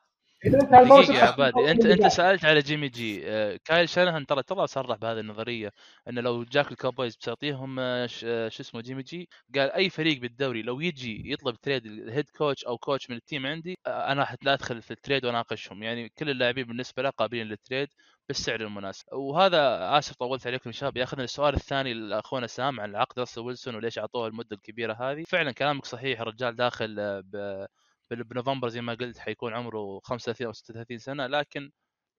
دقيقة 0.45 1.13
يا 1.13 1.23
عبادي 1.23 1.71
انت 1.71 1.85
أنت 1.85 2.07
سألت 2.07 2.45
على 2.45 2.59
Jimmy 2.59 2.89
G. 2.89 3.21
آه، 3.25 3.59
Kyle 3.65 3.89
Shanahan 3.89 4.25
ترى 4.25 4.43
ترى 4.43 4.67
صرح 4.67 4.97
بهذه 4.97 5.19
النظرية 5.19 5.71
إنه 6.09 6.21
لو 6.21 6.43
جاك 6.43 6.71
الكاوبويز 6.71 7.15
بتعطيهم 7.15 7.79
آه، 7.79 8.05
ش- 8.07 8.23
آه، 8.27 8.49
شو 8.49 8.63
اسمه 8.63 8.81
جيمي 8.81 9.03
جي 9.03 9.29
قال 9.55 9.71
أي 9.71 9.89
فريق 9.89 10.19
بالدوري 10.21 10.61
لو 10.61 10.79
يجي 10.79 11.31
يطلب 11.31 11.55
trade 11.55 11.85
ال 11.85 11.94
head 11.94 12.29
coach 12.37 12.65
أو 12.65 12.77
coach 12.77 13.09
من 13.09 13.15
ال 13.15 13.21
team 13.21 13.45
عندي 13.45 13.75
أنا 13.87 14.37
لا 14.41 14.53
أدخل 14.53 14.81
في 14.81 14.91
ال 14.91 14.97
trade 14.97 15.25
وأناقشهم. 15.25 15.83
يعني 15.83 16.09
كل 16.09 16.29
اللاعبين 16.29 16.63
بالنسبة 16.63 17.03
له 17.03 17.09
قابلين 17.09 17.47
لل 17.47 17.59
trade 17.59 17.87
بالسعر 18.27 18.61
المناسب. 18.61 19.13
وهذا 19.13 19.59
آسف 19.97 20.15
طولت 20.15 20.47
عليكم 20.47 20.69
يا 20.69 20.75
شباب 20.75 20.97
ياخذنا 20.97 21.23
السؤال 21.23 21.53
الثاني 21.55 21.93
لأخونا 21.93 22.47
سام 22.47 22.79
عن 22.79 22.95
عقد 22.95 23.19
راسل 23.19 23.41
ويلسون 23.41 23.75
وليش 23.75 23.99
أعطوه 23.99 24.27
المدة 24.27 24.55
الكبيرة 24.55 24.93
هذه. 24.93 25.23
فعلا 25.27 25.51
كلامك 25.51 25.85
صحيح 25.85 26.21
الرجال 26.21 26.55
داخل 26.55 27.21
ب 27.23 27.65
بنوفمبر 28.11 28.69
زي 28.69 28.81
ما 28.81 28.93
قلت 28.93 29.17
حيكون 29.17 29.53
عمره 29.53 29.99
35 30.03 30.47
أو 30.47 30.53
36 30.53 30.97
سنة 30.97 31.27
لكن 31.27 31.71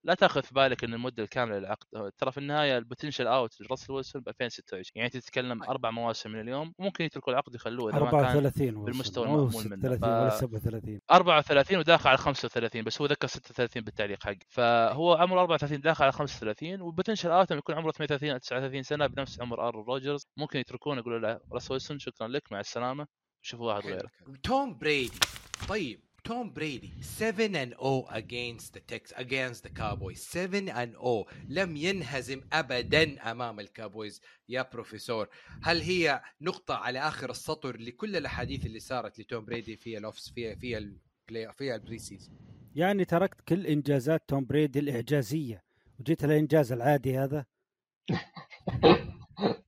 لا 0.05 0.15
تاخذ 0.15 0.43
في 0.43 0.55
بالك 0.55 0.85
إن 0.85 0.95
المدة 0.95 1.23
الكاملة 1.23 1.59
للعقد 1.59 2.13
ترى 2.19 2.33
في 2.33 2.39
النهاية 2.39 2.79
ال 2.79 2.84
potential 2.84 3.27
out 3.27 3.61
لراسل 3.61 3.93
ويلسون 3.93 4.23
ب 4.23 4.29
2026 4.29 4.85
يعني 4.95 5.11
تتكلم 5.11 5.63
أربع 5.63 5.91
مواسم 5.91 6.31
من 6.31 6.41
اليوم 6.41 6.75
وممكن 6.79 7.05
يتركوا 7.05 7.33
العقد 7.33 7.55
يخلوه 7.55 7.91
إذا 7.91 7.99
ما 7.99 8.11
كان 8.11 8.21
34. 8.21 8.85
بالمستوى 8.85 9.27
مو 9.27 9.35
المأمول 9.35 9.65
منه. 9.71 9.83
36 9.83 9.99
ف- 9.99 10.05
ولا 10.05 10.31
37 10.31 11.01
34 11.11 11.79
وداخل 11.79 12.09
على 12.09 12.19
35 12.19 12.83
بس 12.85 13.01
هو 13.01 13.07
ذكر 13.07 13.27
36 13.27 13.83
بالتعليق 13.85 14.25
حق 14.25 14.35
فهو 14.49 15.15
عمره 15.15 15.41
34 15.41 15.81
داخل 15.81 16.05
على 16.05 16.13
35 16.13 16.81
وال 16.81 16.90
potential 16.90 17.31
out 17.31 17.51
يكون 17.51 17.75
عمره 17.75 17.91
38 17.93 18.31
أو 18.31 18.39
39 18.39 18.83
سنة 18.83 19.07
بنفس 19.07 19.41
عمر 19.41 19.69
آرون 19.69 19.85
روجرز. 19.85 20.27
ممكن 20.37 20.59
يتركونه 20.59 21.01
يقولوا 21.01 21.19
له 21.19 21.41
راسل 21.53 21.73
ويلسون 21.73 21.99
شكرا 21.99 22.29
لك 22.29 22.53
مع 22.53 22.61
السلامة. 22.61 23.07
شوفوا 23.43 23.67
واحد 23.67 23.87
غيرك 23.87 24.11
توم 24.43 24.79
بريدي. 24.79 25.19
طيب. 25.69 26.08
توم 26.29 26.53
بريدي 26.53 26.93
7 27.01 27.47
and 27.47 27.75
0 27.75 28.07
against 28.11 28.75
the 28.75 28.81
Tex 28.81 29.13
against 29.17 29.63
the 29.63 29.71
Cowboys. 29.71 30.21
7 30.21 30.69
and 30.69 30.95
0 30.95 31.27
لم 31.49 31.77
ينهزم 31.77 32.41
ابدا 32.53 33.31
أمام 33.31 33.61
الكابويز. 33.61 34.21
يا 34.49 34.69
بروفيسور 34.73 35.29
هل 35.63 35.81
هي 35.81 36.23
نقطة 36.41 36.75
على 36.75 36.99
آخر 36.99 37.31
السطر 37.31 37.77
لكل 37.77 38.17
الأحاديث 38.17 38.67
اللي 38.67 38.81
صارت 38.81 39.19
لتوم 39.21 39.45
بريدي 39.45 39.77
في 39.77 39.99
ال 39.99 40.07
off 40.07 40.31
في 40.31 40.57
في 40.57 40.79
ال 40.79 40.93
play 40.93 41.53
في 41.53 41.75
ال 41.75 41.99
preseason 41.99 42.37
يعني 42.75 43.05
تركت 43.05 43.41
كل 43.41 43.67
إنجازات 43.67 44.23
توم 44.29 44.45
بريدي 44.45 44.79
الإعجازية. 44.79 45.65
وجيت 46.01 46.25
الانجاز 46.25 46.73
العادي 46.73 47.19
هذا؟ 47.19 47.47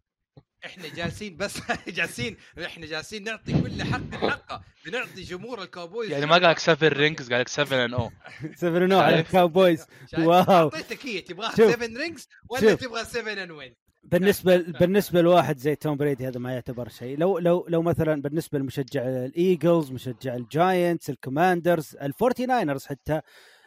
إحنا 0.67 0.89
جالسين 0.89 1.37
بس 1.37 1.59
جالسين 1.89 2.37
إحنا 2.65 2.87
جالسين 2.87 3.25
نعطي 3.25 3.61
كل 3.63 3.83
حق 3.83 4.15
حقه 4.15 4.63
بنعطي 4.87 5.23
جمهور 5.23 5.63
الكاوبويز 5.63 6.11
يعني 6.11 6.27
ما 6.27 6.33
قال 6.33 6.43
لك 6.43 6.59
7 6.59 6.89
رينجز 6.89 7.33
قال 7.33 7.41
لك 7.41 7.49
7 7.49 7.85
ان 7.85 7.95
أو 7.95 8.11
7 8.55 8.87
نو 8.87 9.01
على 9.01 9.15
شايف؟ 9.17 9.27
الكاوبويز؟ 9.27 9.87
واو. 10.19 10.43
أعطيتك 10.43 11.07
هي 11.07 11.21
تبغاها 11.21 11.57
شوف. 11.57 11.73
7 11.73 11.87
رينجز 11.87 12.29
ولا. 12.51 12.75
تبغى 12.75 13.05
7 13.05 13.33
ان 13.33 13.51
وين 13.51 13.75
بالنسبة 14.03 14.57
بالنسبة 14.57 15.21
لواحد 15.21 15.59
زي 15.59 15.75
توم 15.77 15.97
بريدي 15.97 16.29
هذا 16.29 16.39
ما 16.39 16.53
يعتبر 16.55 16.89
شيء 16.89 17.19
لو 17.19 17.39
لو 17.39 17.67
لو 17.69 17.83
مثلا 17.83 18.23
بالنسبة 18.23 18.59
لمشجع 18.59 19.03
الإيجلز 19.03 19.91
مشجع 19.91 20.35
الجاينتس 20.35 21.11
الكوماندرز 21.11 21.97
الفورتي 22.03 22.47
ناينرز 22.47 22.87
حتى 22.87 23.21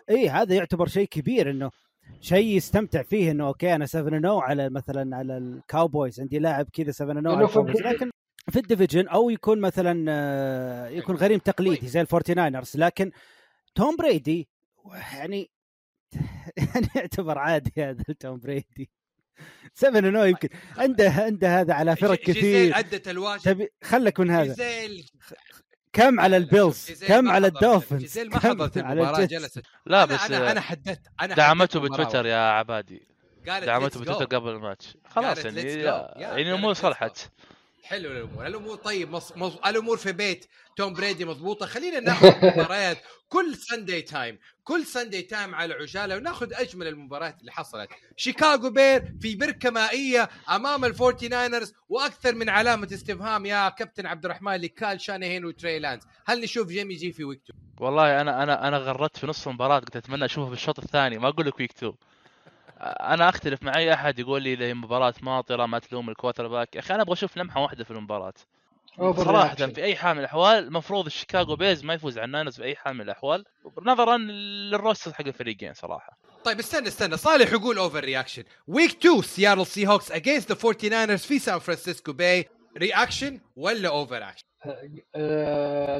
اي 0.09 0.29
هذا 0.29 0.55
يعتبر 0.55 0.87
شيء 0.87 1.07
كبير 1.07 1.49
إنه 1.49 1.71
شيء 2.21 2.57
يستمتع 2.57 3.01
فيه 3.01 3.31
إنه 3.31 3.47
أوكي 3.47 3.75
أنا 3.75 3.85
7 3.85 4.19
نو 4.19 4.39
على 4.39 4.69
مثلا 4.69 5.17
على 5.17 5.37
الكاوبويز 5.37 6.19
عندي 6.19 6.39
لاعب 6.39 6.69
كذا 6.73 6.91
7 6.91 7.13
نو 7.13 7.31
على 7.31 7.45
الكاوبويز 7.45 7.81
لكن 7.81 8.11
في 8.49 8.59
الديفيجن 8.59 9.07
أو 9.07 9.29
يكون 9.29 9.61
مثلا 9.61 10.05
آه، 10.09 10.89
يكون 10.89 11.15
غريم 11.15 11.39
تقليدي. 11.39 11.87
زي 11.87 12.01
الفورتي 12.01 12.33
ناينرز 12.33 12.77
لكن 12.77 13.11
توم 13.75 13.95
بريدي 13.95 14.47
يعني 15.13 15.49
يعني 16.57 16.87
يعتبر 16.95 17.37
عادي 17.37 17.71
هذا 17.77 18.03
توم 18.19 18.39
بريدي. 18.39 18.89
7 19.73 19.99
انه 19.99 20.25
يمكن. 20.25 20.49
عنده 20.77 21.09
عنده 21.09 21.61
هذا 21.61 21.73
على 21.73 21.95
فرق 21.95 22.19
كثير. 22.19 22.79
ادت 22.79 23.07
الواجب. 23.07 23.67
خلك 23.83 24.19
من 24.19 24.29
هذا. 24.29 24.55
كم 25.93 26.19
على 26.19 26.37
البيلز؟ 26.37 27.03
كم 27.07 27.31
على 27.31 27.51
جيزيل 27.93 28.29
ما 28.29 28.39
كم 28.39 28.49
حضرت 28.49 28.77
على 28.77 29.01
المباراة. 29.01 29.25
جلست. 29.25 29.61
لا 29.85 30.05
بس 30.05 30.31
أنا 30.31 30.51
أنا 30.51 30.61
حددت 30.61 31.01
أنا 31.21 31.35
دعمته 31.35 31.79
بتويتر 31.79 32.25
يا 32.25 32.37
عبادي. 32.37 33.07
قالت 33.49 33.65
دعمته. 33.65 33.99
بتويتر 33.99 34.25
قبل 34.25 34.49
الماتش. 34.49 34.97
خلاص 35.09 35.45
يعني 35.45 35.61
يعني 35.61 36.41
الأمور. 36.41 36.73
صلحت. 36.73 37.17
حلو 37.83 38.11
الأمور. 38.11 38.47
الأمور 38.47 38.75
طيب 38.75 39.11
مص... 39.11 39.37
مص... 39.37 39.55
الأمور 39.65 39.97
في 39.97 40.11
بيت. 40.11 40.45
توم 40.77 40.93
بريدي 40.93 41.25
مضبوطة. 41.25 41.65
خلينا 41.65 41.99
ناخذ 42.09 42.45
مباريات 42.45 42.97
كل 43.29 43.55
Sunday 43.55 44.01
time 44.01 44.39
كل 44.63 44.85
Sunday 44.85 45.21
time 45.21 45.55
على 45.55 45.73
عجالة 45.73 46.15
وناخذ 46.15 46.53
أجمل 46.53 46.87
المباريات 46.87 47.39
اللي 47.41 47.51
حصلت. 47.51 47.89
شيكاغو 48.17 48.69
بير 48.69 49.13
في 49.21 49.35
بركة 49.35 49.69
مائية 49.69 50.29
أمام 50.49 50.85
الفورتي 50.85 51.27
ناينرز 51.27 51.73
وأكثر 51.89 52.35
من 52.35 52.49
علامة 52.49 52.87
استفهام 52.93 53.45
يا 53.45 53.69
كابتن 53.69 54.05
عبد 54.05 54.25
الرحمن 54.25 54.53
لكال 54.55 55.01
شانهين 55.01 55.45
وتري 55.45 55.79
لانز 55.79 56.03
هل 56.25 56.41
نشوف 56.41 56.67
جيمي 56.67 56.95
جي 56.95 57.11
في 57.11 57.23
ويك 57.23 57.41
2 57.49 57.59
والله 57.79 58.21
أنا 58.21 58.43
أنا 58.43 58.67
أنا 58.67 58.77
غردت 58.77 59.17
في 59.17 59.27
نص 59.27 59.47
المباراة 59.47 59.79
كنت 59.79 59.95
أتمنى 59.95 60.25
أشوفه 60.25 60.47
في 60.47 60.53
الشوط 60.53 60.79
الثاني. 60.79 61.17
ما 61.17 61.27
أقول 61.29 61.45
لك 61.47 61.59
week 61.59 61.71
2 61.71 61.93
أنا 62.83 63.29
أختلف 63.29 63.63
مع 63.63 63.77
اي 63.77 63.93
أحد 63.93 64.19
يقول 64.19 64.41
لي 64.41 64.57
هي 64.67 64.73
مباراة 64.73 65.13
ماطرة 65.21 65.65
ما 65.65 65.79
تلوم 65.79 66.09
ال 66.09 66.47
quarterback. 66.47 66.75
يا 66.75 66.79
أخي 66.79 66.93
أنا 66.93 67.01
أبغى 67.03 67.13
أشوف 67.13 67.37
لمحة 67.37 67.61
واحدة 67.61 67.83
في 67.83 67.91
المباراة. 67.91 68.33
صراحة 68.97 69.55
Overreaction. 69.55 69.73
في 69.73 69.83
أي 69.83 69.95
حال 69.95 70.13
من 70.13 70.19
الأحوال 70.19 70.57
المفروض 70.67 71.05
الشيكاغو 71.05 71.55
بيز 71.55 71.83
ما 71.83 71.93
يفوز 71.93 72.17
على 72.17 72.25
الناينرز 72.25 72.55
في 72.55 72.63
أي 72.63 72.75
حال 72.75 72.93
من 72.93 73.01
الأحوال. 73.01 73.45
نظرا 73.81 74.17
لل 74.17 74.41
roster 74.41 75.13
حق 75.13 75.25
الفريقين 75.27 75.73
صراحة. 75.73 76.17
طيب 76.43 76.59
استنى 76.59 76.87
استنى. 76.87 77.17
صالح 77.17 77.51
يقول 77.51 77.77
overreaction 77.77 78.43
week 78.67 78.91
2 79.05 79.21
سياتل 79.21 79.65
سي 79.65 79.87
هوكس 79.87 80.11
against 80.11 80.49
the 80.49 80.55
49 80.55 81.17
في 81.17 81.39
سان 81.39 81.59
فرانسيسكو 81.59 82.13
by 82.13 82.49
reaction 82.77 83.39
ولا 83.55 83.89
overreaction 83.89 84.45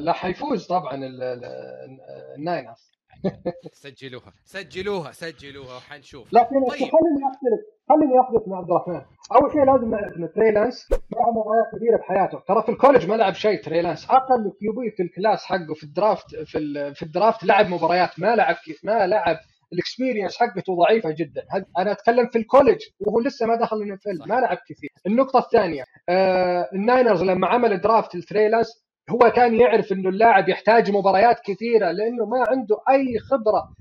لا 0.06 0.14
حيفوز 0.14 0.66
طبعا 0.68 0.96
ال- 0.96 1.24
ال- 1.24 2.00
الناينرز 2.38 2.93
سجلوها 3.84 4.34
سجلوها 4.46 5.12
سجلوها 5.12 5.78
وحنشوف. 5.78 6.34
لكن 6.34 6.50
طيب. 6.70 6.70
خليني 6.80 7.22
اختلف 7.32 7.62
خليني 7.90 8.20
اختلف 8.20 8.48
مع 8.48 8.58
عبد 8.58 8.70
الرحمن. 8.72 9.02
أول 9.32 9.52
شيء 9.52 9.64
لازم 9.66 9.92
نعرف 9.92 10.18
إن 10.18 10.30
تري 10.36 10.52
لانس 10.52 10.88
لعب 10.92 11.34
مباريات 11.38 11.66
كثيره 11.76 11.98
بحياته. 11.98 12.40
ترى 12.48 12.64
في 12.64 12.70
ال 12.70 12.74
college 12.75 13.08
ما 13.10 13.16
لعب 13.16 13.34
شيء 13.34 13.64
تري 13.64 13.82
لانس 13.82 14.06
أقل 14.10 14.52
QB 14.60 14.92
في 14.92 15.04
ال 15.04 15.10
class 15.10 15.44
حقه 15.46 15.74
في 15.76 15.84
ال 15.84 15.92
draft 15.92 16.36
في 16.36 16.58
ال- 16.58 16.96
في 16.96 17.04
ال 17.04 17.10
draft 17.10 17.44
لعب 17.44 17.70
مباريات. 17.70 18.20
ما 18.20 18.36
لعب 18.36 18.56
ما 18.84 19.08
لعب 19.08 19.38
ال 19.74 19.80
experience 19.80 20.38
حقته 20.38 20.76
ضعيفة 20.76 21.12
جدا. 21.12 21.44
أنا 21.78 21.92
أتكلم 21.92 22.28
في 22.28 22.38
ال 22.38 22.43
college 22.43 22.82
وهو 23.00 23.20
لسه 23.20 23.46
ما 23.46 23.56
دخل 23.56 23.78
ال 23.82 23.89
NFL. 23.89 24.20
ما 24.28 24.36
لعب 24.40 24.58
كثير. 24.70 24.90
النقطة 25.08 25.40
الثانية 25.40 25.84
آه 26.10 26.70
الناينرز 26.74 27.24
لما 27.24 27.48
عمل 27.48 27.82
draft 27.82 28.16
لتري 28.16 28.50
لانس 28.50 28.84
هو 29.10 29.32
كان 29.36 29.56
يعرف 29.60 29.92
إنه 29.92 30.10
اللاعب 30.10 30.50
يحتاج 30.50 30.92
مباريات 30.92 31.40
كثيرة 31.46 31.92
لأنه 31.92 32.26
ما 32.26 32.46
عنده 32.48 32.78
أي 32.90 33.20
خبرة 33.20 33.74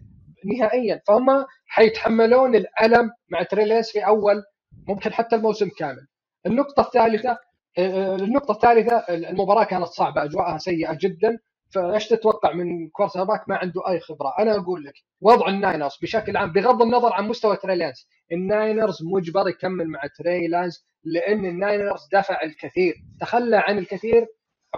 نهائيا 0.44 1.00
فهم 1.06 1.44
حيتحملون 1.66 2.54
الألم 2.56 3.10
مع 3.28 3.42
تري 3.42 3.66
لانس 3.66 3.90
في 3.92 4.06
أول 4.06 4.42
ممكن 4.88 5.12
حتى 5.12 5.36
الموسم 5.36 5.68
كامل. 5.78 6.06
النقطة 6.46 6.80
الثالثة 6.80 7.38
آه، 7.78 8.16
النقطة 8.16 8.52
الثالثة 8.52 8.96
المباراة 8.96 9.64
كانت 9.64 9.86
صعبة 9.86 10.24
أجواءها 10.24 10.58
سيئة 10.58 10.98
جدا 11.00 11.38
فإيش 11.74 12.08
تتوقع 12.08 12.52
من 12.52 12.88
quarterback 12.88 13.48
ما 13.48 13.56
عنده 13.56 13.88
أي 13.88 14.00
خبرة، 14.00 14.34
أنا 14.38 14.56
أقول 14.56 14.84
لك 14.84 14.94
وضع 15.20 15.48
الناينرز 15.48 15.96
بشكل 16.02 16.36
عام 16.36 16.52
بغض 16.52 16.82
النظر 16.82 17.12
عن 17.12 17.28
مستوى 17.28 17.56
تري 17.56 17.79
لانس، 17.79 18.08
الناينرز 18.32 18.98
مجبر 19.02 19.48
يكمل 19.48 19.88
مع 19.88 20.00
تري 20.18 20.52
لانس 20.52 20.86
لأن 21.04 21.44
الناينرز 21.44 22.08
دفع 22.12 22.42
الكثير، 22.42 22.94
تخلى 23.20 23.56
عن 23.56 23.78
الكثير 23.78 24.26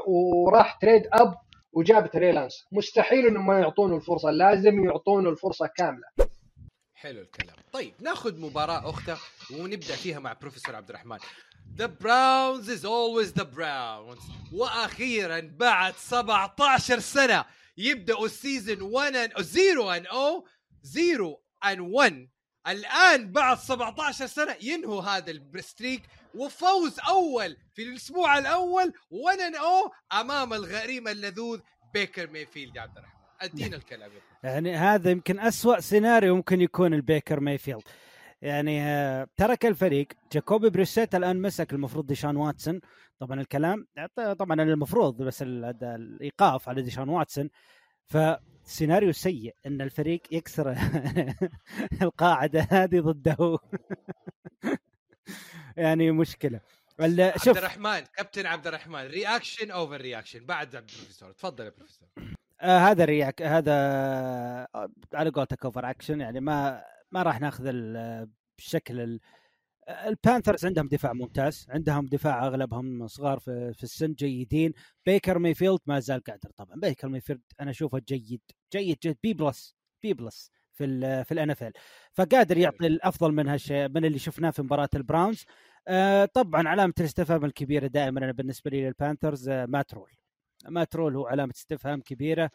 وراح 0.07 0.79
trade 0.81 1.03
up 1.13 1.35
وجاب 1.73 2.11
تري 2.11 2.34
لانس، 2.34 2.65
مستحيل 2.73 3.27
إنهم 3.27 3.47
ما 3.47 3.59
يعطونه 3.59 3.97
الفرصة، 3.97 4.31
لازم 4.31 4.85
يعطونه 4.85 5.31
الفرصة 5.31 5.67
كاملة. 5.77 6.05
حلو 6.95 7.21
الكلام. 7.21 7.57
طيب 7.73 7.95
ناخذ 8.01 8.41
مباراة 8.41 8.91
أخرى 8.91 9.17
ونبدأ 9.51 9.97
فيها 9.97 10.19
مع 10.19 10.33
بروفيسور 10.33 10.77
عبد 10.77 10.91
الرحمن. 10.91 11.19
The 11.77 11.89
Browns 11.89 12.69
is 12.69 12.85
always 12.85 13.33
the 13.33 13.45
Browns. 13.45 14.23
وأخيرا 14.53 15.41
بعد 15.41 15.95
17 15.95 16.99
سنة 16.99 17.45
يبدأوا 17.77 18.27
ال 18.27 18.35
season 18.35 18.83
1 18.83 19.15
and 19.15 19.43
0 19.43 19.99
and 19.99 20.07
0 20.07 20.45
0 20.83 21.41
and 21.65 21.81
1 21.81 22.29
الآن 22.69 23.33
بعد 23.33 23.59
17 23.59 24.27
سنة 24.27 24.57
ينهوا 24.63 25.03
هذا 25.03 25.31
ال 25.31 25.41
streak 25.41 26.03
وفوز 26.35 26.99
أول 27.09 27.57
في 27.75 27.83
الأسبوع 27.83 28.39
الأول 28.39 28.93
1 29.11 29.39
and 29.39 29.57
0 29.57 30.21
أمام 30.21 30.53
الغريم 30.53 31.09
اللدود 31.09 31.61
بيكر 31.95 32.31
ميفيلد. 32.31 32.77
يا 32.77 32.81
عبد 32.81 32.99
الرحمن 32.99 33.15
أدينا 33.41 33.77
الكلام 33.77 34.11
يا 34.13 34.51
يعني 34.51 34.77
هذا 34.77 35.11
يمكن 35.11 35.41
أسوأ 35.41 35.81
سيناريو 35.81 36.37
ممكن 36.37 36.61
يكون 36.61 36.95
البيكر 36.95 37.41
مايفيلد 37.41 37.83
يعني 38.43 38.83
آه، 38.83 39.29
ترك 39.37 39.67
الفريق. 39.67 40.09
جاكوبي 40.33 40.71
بريسيت 40.71 41.15
الآن 41.15 41.43
مسك 41.43 41.73
المفروض 41.73 42.07
ديشان 42.07 42.37
واتسون. 42.37 42.81
طبعا 43.19 43.41
الكلام 43.41 43.87
طبعا 44.17 44.63
المفروض 44.63 45.23
بس 45.23 45.43
الإيقاف 45.43 46.69
على 46.69 46.83
ديشان 46.83 47.09
واتسون. 47.09 47.51
فسيناريو 48.65 49.13
سيء 49.13 49.55
إن 49.67 49.81
الفريق 49.81 50.23
يكسر 50.31 50.77
القاعدة 52.03 52.67
هذه 52.71 53.01
ضده. 53.01 53.59
يعني 55.77 56.11
مشكلة. 56.11 56.61
عبد 57.01 57.33
شوف. 57.45 57.59
الرحمن 57.59 58.01
كابتن 58.01 58.47
عبد 58.47 58.67
الرحمن 58.67 59.07
reaction 59.07 59.71
overreaction 59.71 60.47
بعد 60.47 60.77
عبد 60.77 60.91
البروفيسور. 60.91 61.33
تفضل 61.33 61.65
يا 61.65 61.71
بروفيسور. 61.77 62.09
آه 62.61 62.79
هذا 62.79 63.05
reac 63.05 63.43
هذا 63.43 63.73
آه، 64.75 64.89
على 65.15 65.31
قولتك 65.31 65.65
overreaction 65.65 66.21
يعني 66.21 66.41
ما 66.41 66.85
ما 67.13 67.23
راح 67.23 67.41
ناخذ 67.41 67.67
ال- 67.67 68.29
بالشكل 68.59 69.01
ال- 69.01 69.21
البانثرز 69.89 70.67
عندهم 70.67 70.89
دفاع 70.89 71.13
ممتاز 71.13 71.67
عندهم 71.71 72.07
دفاع 72.07 72.47
أغلبهم 72.47 73.07
صغار 73.07 73.39
في, 73.39 73.73
في 73.75 73.83
السن 73.83 74.13
جيدين. 74.13 74.73
بيكر 75.07 75.39
ميفيلد 75.39 75.81
ما 75.87 76.01
زال 76.01 76.21
قادر 76.25 76.51
طبعا. 76.57 76.77
بيكر 76.77 77.09
ميفيلد 77.09 77.43
أنا 77.61 77.71
أشوفه 77.71 77.99
جيد 78.09 78.41
جيد 78.73 78.99
جد 79.05 79.17
B 79.23 79.35
plus 79.35 79.77
B 80.03 80.15
plus 80.15 80.51
في 80.73 80.85
ال 80.85 81.25
في 81.25 81.33
ال 81.33 81.51
NFL 81.51 81.73
فقادر 82.13 82.59
يعطي 82.59 82.87
الأفضل 82.87 83.33
من 83.33 83.49
هالشيء 83.49 83.89
من 83.89 84.05
اللي 84.05 84.19
شفناه 84.19 84.51
في 84.51 84.63
مباراة 84.63 84.89
البراونز. 84.95 85.45
آه 85.89 86.25
طبعا 86.25 86.69
علامة 86.69 86.95
الاستفهام 87.01 87.45
الكبيرة 87.45 87.87
دائما 87.87 88.21
أنا 88.21 88.33
بالنسبة 88.33 88.71
لي 88.71 88.87
للبانثرز 88.87 89.49
آه 89.49 89.67
مات 89.67 89.95
رول. 89.95 90.11
Matt 90.69 90.97
Rhule 90.97 91.17
هو 91.17 91.27
علامة 91.27 91.53
استفهام 91.57 92.01
كبيرة. 92.01 92.51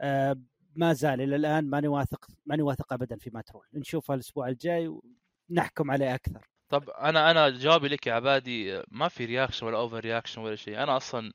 آه 0.00 0.36
ما 0.76 0.92
زال 0.92 1.20
إلى 1.20 1.36
الآن 1.36 1.64
ماني 1.70 1.88
واثق 1.88 2.26
ماني 2.46 2.62
واثق 2.62 2.92
ابدا 2.92 3.16
في 3.16 3.30
Matt 3.30 3.50
Rhule. 3.52 3.66
نشوفه 3.74 4.14
الأسبوع 4.14 4.48
الجاي 4.48 5.00
ونحكم 5.50 5.90
عليه 5.90 6.14
أكثر. 6.14 6.51
طب 6.72 6.90
أنا 6.90 7.30
أنا 7.30 7.50
جوابي 7.50 7.88
لك 7.88 8.06
يا 8.06 8.12
عبادي 8.14 8.82
ما 8.90 9.08
في 9.08 9.24
reaction 9.24 9.66
ولا 9.66 9.78
over 9.78 10.00
reaction 10.00 10.40
ولا 10.40 10.56
شيء. 10.56 10.82
أنا 10.82 10.96
أصلا 10.96 11.32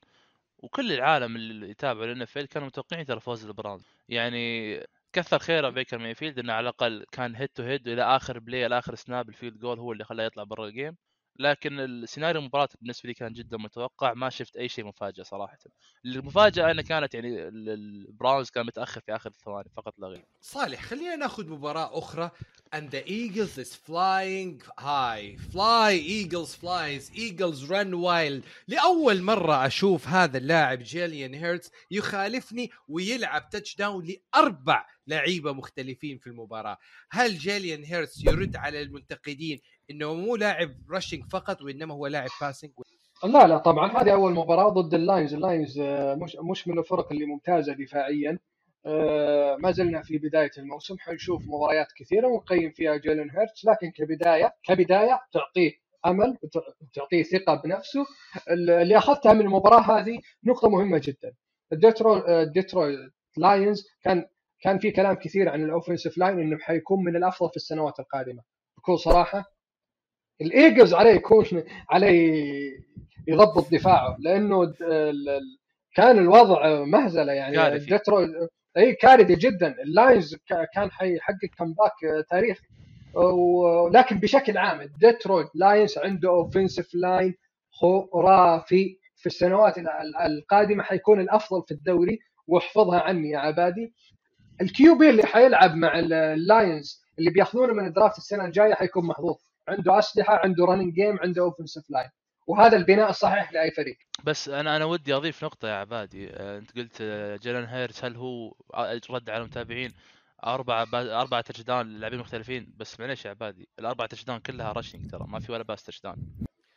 وكل 0.58 0.92
العالم 0.92 1.36
اللي 1.36 1.70
يتابع 1.70 2.04
ال 2.04 2.22
NFL 2.22 2.38
كانوا 2.38 2.66
متوقعين 2.68 3.06
ترى 3.06 3.20
فوز 3.20 3.46
البراونز 3.46 3.86
يعني 4.08 4.78
كثر 5.12 5.38
خيره 5.38 5.68
بيكر 5.70 5.98
مايفيلد 5.98 6.38
إنه 6.38 6.52
على 6.52 6.64
الأقل 6.64 7.06
كان 7.12 7.36
head 7.36 7.48
to 7.48 7.62
head 7.62 7.88
إلى 7.88 8.02
آخر 8.02 8.38
play 8.38 8.66
إلى 8.66 8.78
آخر 8.78 8.94
snap 8.94 9.28
ال 9.28 9.33
field 9.33 9.58
goal 9.58 9.78
هو 9.80 9.92
اللي 9.92 10.04
خلاه 10.04 10.24
يطلع 10.24 10.44
برا 10.44 10.66
ال 10.66 10.72
game 10.72 10.96
لكن 11.38 11.80
السيناريو 11.80 12.40
المباراة 12.40 12.68
بالنسبة 12.80 13.06
لي 13.08 13.14
كان 13.14 13.32
جدا 13.32 13.56
متوقع 13.56 14.14
ما 14.14 14.30
شفت 14.30 14.56
أي 14.56 14.68
شيء 14.68 14.84
مفاجئ 14.84 15.24
صراحة. 15.24 15.58
المفاجأة 16.04 16.70
أنه 16.70 16.82
كانت 16.82 17.14
يعني 17.14 17.48
ال- 17.48 17.68
البراونز 17.68 18.50
كان 18.50 18.66
متأخر 18.66 19.00
في 19.00 19.16
آخر 19.16 19.30
الثواني 19.30 19.68
فقط 19.76 19.98
لا 19.98 20.08
غير. 20.08 20.24
صالح 20.40 20.82
خلينا 20.82 21.16
ناخذ 21.16 21.48
مباراة 21.48 21.98
أخرى. 21.98 22.30
And 22.76 22.90
the 22.90 23.02
Eagles 23.08 23.56
is 23.64 23.72
flying 23.88 24.60
high. 24.78 25.36
Fly 25.52 25.92
Eagles 26.18 26.52
flies. 26.54 27.10
Eagles 27.14 27.68
run 27.70 27.94
wild. 27.94 28.44
لأول 28.68 29.22
مرة 29.22 29.66
أشوف 29.66 30.08
هذا 30.08 30.38
اللاعب 30.38 30.78
Jalen 30.78 31.34
Hurts 31.34 31.70
يخالفني 31.90 32.70
ويلعب 32.88 33.50
touchdown 33.50 34.06
لأربع 34.06 34.86
لعيبة 35.06 35.52
مختلفين 35.52 36.18
في 36.18 36.26
المباراة. 36.26 36.78
هل 37.10 37.38
Jalen 37.38 37.84
Hurts 37.84 38.28
يرد 38.28 38.56
على 38.56 38.82
المنتقدين؟ 38.82 39.60
إنه 39.90 40.14
مو 40.14 40.36
لاعب 40.36 40.70
rushing 40.90 41.24
فقط 41.32 41.62
وإنما 41.62 41.94
هو 41.94 42.06
لاعب 42.06 42.28
passing 42.40 42.70
لا 43.24 43.46
لا 43.46 43.58
طبعا 43.58 44.02
هذه 44.02 44.12
أول 44.12 44.32
مباراة 44.34 44.68
ضد 44.68 44.94
اللاينز 44.94 45.34
اللاينز 45.34 45.78
آه، 45.80 46.14
مش 46.14 46.36
مش 46.50 46.68
من 46.68 46.78
الفرق 46.78 47.12
اللي 47.12 47.24
ممتازة 47.26 47.72
دفاعيا. 47.72 48.38
آه، 48.86 49.56
ما 49.56 49.70
زلنا 49.70 50.02
في 50.02 50.18
بداية 50.18 50.50
الموسم 50.58 50.96
حنشوف 50.98 51.42
مباريات 51.46 51.86
كثيرة 51.96 52.26
ونقيم 52.26 52.70
فيها 52.70 52.96
Jalen 52.96 53.30
Hurts 53.30 53.64
لكن 53.64 53.90
كبداية 53.90 54.54
كبداية 54.64 55.20
تعطيه 55.32 55.72
أمل 56.06 56.36
وتعطيه 56.82 57.22
ثقة 57.22 57.54
بنفسه. 57.64 58.06
اللي 58.50 58.98
أخذتها 58.98 59.32
من 59.32 59.40
المباراة 59.40 59.80
هذه 60.00 60.18
نقطة 60.44 60.68
مهمة 60.68 61.00
جدا. 61.04 61.32
الديترو 61.72 62.42
ديترويت 62.44 62.98
لاينز 63.36 63.86
كان 64.02 64.26
كان 64.60 64.78
في 64.78 64.90
كلام 64.90 65.14
كثير 65.14 65.48
عن 65.48 65.64
ال 65.64 65.69
offensive 65.69 66.18
line 66.18 66.38
إنه 66.40 66.58
حيكون 66.58 67.04
من 67.04 67.16
الأفضل 67.16 67.50
في 67.50 67.56
السنوات 67.56 68.00
القادمة. 68.00 68.42
بكل 68.78 68.98
صراحة 68.98 69.44
الإيجلز 70.40 70.94
عليه 70.94 71.10
يكون 71.10 71.44
عليه 71.90 72.88
يضبط 73.28 73.72
دفاعه 73.72 74.16
لأنه 74.18 74.74
كان 75.94 76.18
الوضع 76.18 76.84
مهزلة 76.84 77.32
يعني. 77.32 77.56
ديترويت 77.78 78.30
أي 78.76 78.92
كارثي 78.94 79.34
جدا. 79.34 79.74
اللاينز 79.82 80.36
كان 80.74 80.90
حيحقق 80.90 81.48
comeback 81.58 82.26
تاريخي. 82.30 82.66
ولكن 83.14 84.18
بشكل 84.18 84.58
عام 84.58 84.90
ديترويت 85.00 85.48
لاينز 85.54 85.98
عنده 85.98 86.28
offensive 86.28 86.94
line 86.94 87.34
خرافي 88.12 88.98
في 89.16 89.26
السنوات 89.26 89.74
القادمة 90.26 90.82
حيكون 90.82 91.20
الأفضل 91.20 91.62
في 91.66 91.72
الدوري. 91.72 92.18
واحفظها 92.46 93.00
عني 93.00 93.30
يا 93.30 93.38
عبادي. 93.38 93.92
ال 94.60 94.98
QB 94.98 95.10
اللي 95.10 95.22
حيلعب 95.22 95.74
مع 95.74 95.98
اللاينز 95.98 97.02
اللي 97.18 97.30
بياخذونه 97.30 97.72
من 97.72 97.86
ال 97.86 97.91
draft 97.91 98.18
السنة 98.18 98.44
الجاية 98.44 98.74
حيكون 98.74 99.06
محظوظ. 99.06 99.36
عنده 99.68 99.98
أسلحة 99.98 100.40
عنده 100.44 100.64
running 100.64 100.94
game 100.94 101.18
عنده 101.18 101.42
offensive 101.42 101.90
line 101.90 102.10
وهذا 102.46 102.76
البناء 102.76 103.10
الصحيح 103.10 103.52
لأي 103.52 103.70
فريق. 103.70 103.96
بس 104.24 104.48
أنا 104.48 104.76
أنا 104.76 104.84
ودي 104.84 105.14
أضيف 105.14 105.44
نقطة 105.44 105.68
يا 105.68 105.74
عبادي. 105.74 106.30
آه، 106.30 106.58
أنت 106.58 106.76
قلت 106.76 106.98
آه، 107.00 107.36
Jalen 107.36 107.64
Hurts 107.64 108.04
هل 108.04 108.16
هو 108.16 108.54
رد 109.10 109.30
على 109.30 109.42
المتابعين؟ 109.42 109.92
أربعة 110.44 110.84
با... 110.84 111.20
أربعة 111.20 111.40
touchdown 111.40 112.00
لاعبين 112.00 112.18
مختلفين. 112.18 112.72
بس 112.76 113.00
معليش 113.00 113.24
يا 113.24 113.30
عبادي 113.30 113.68
الأربعة 113.78 114.08
touchdown 114.08 114.38
كلها 114.38 114.72
rushing 114.72 115.10
ترى 115.10 115.24
ما 115.28 115.40
في 115.40 115.52
ولا 115.52 115.62
pass 115.62 115.82
touchdown 115.82 116.16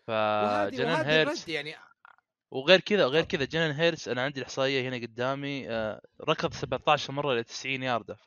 وهذه 0.07 1.09
هيرتس 1.09 1.47
يعني. 1.49 1.75
وغير 2.51 2.79
كذا 2.79 3.05
غير 3.05 3.23
كذا 3.23 3.45
جيلان 3.45 3.71
هيرتس 3.71 4.07
أنا 4.07 4.21
عندي 4.21 4.39
الإحصائية 4.39 4.89
هنا 4.89 4.95
قدامي 4.97 5.69
آه، 5.69 6.01
ركض 6.29 6.53
17 6.53 7.13
مرة 7.13 7.33
ل 7.33 7.43
90 7.43 7.83
ياردة. 7.83 8.17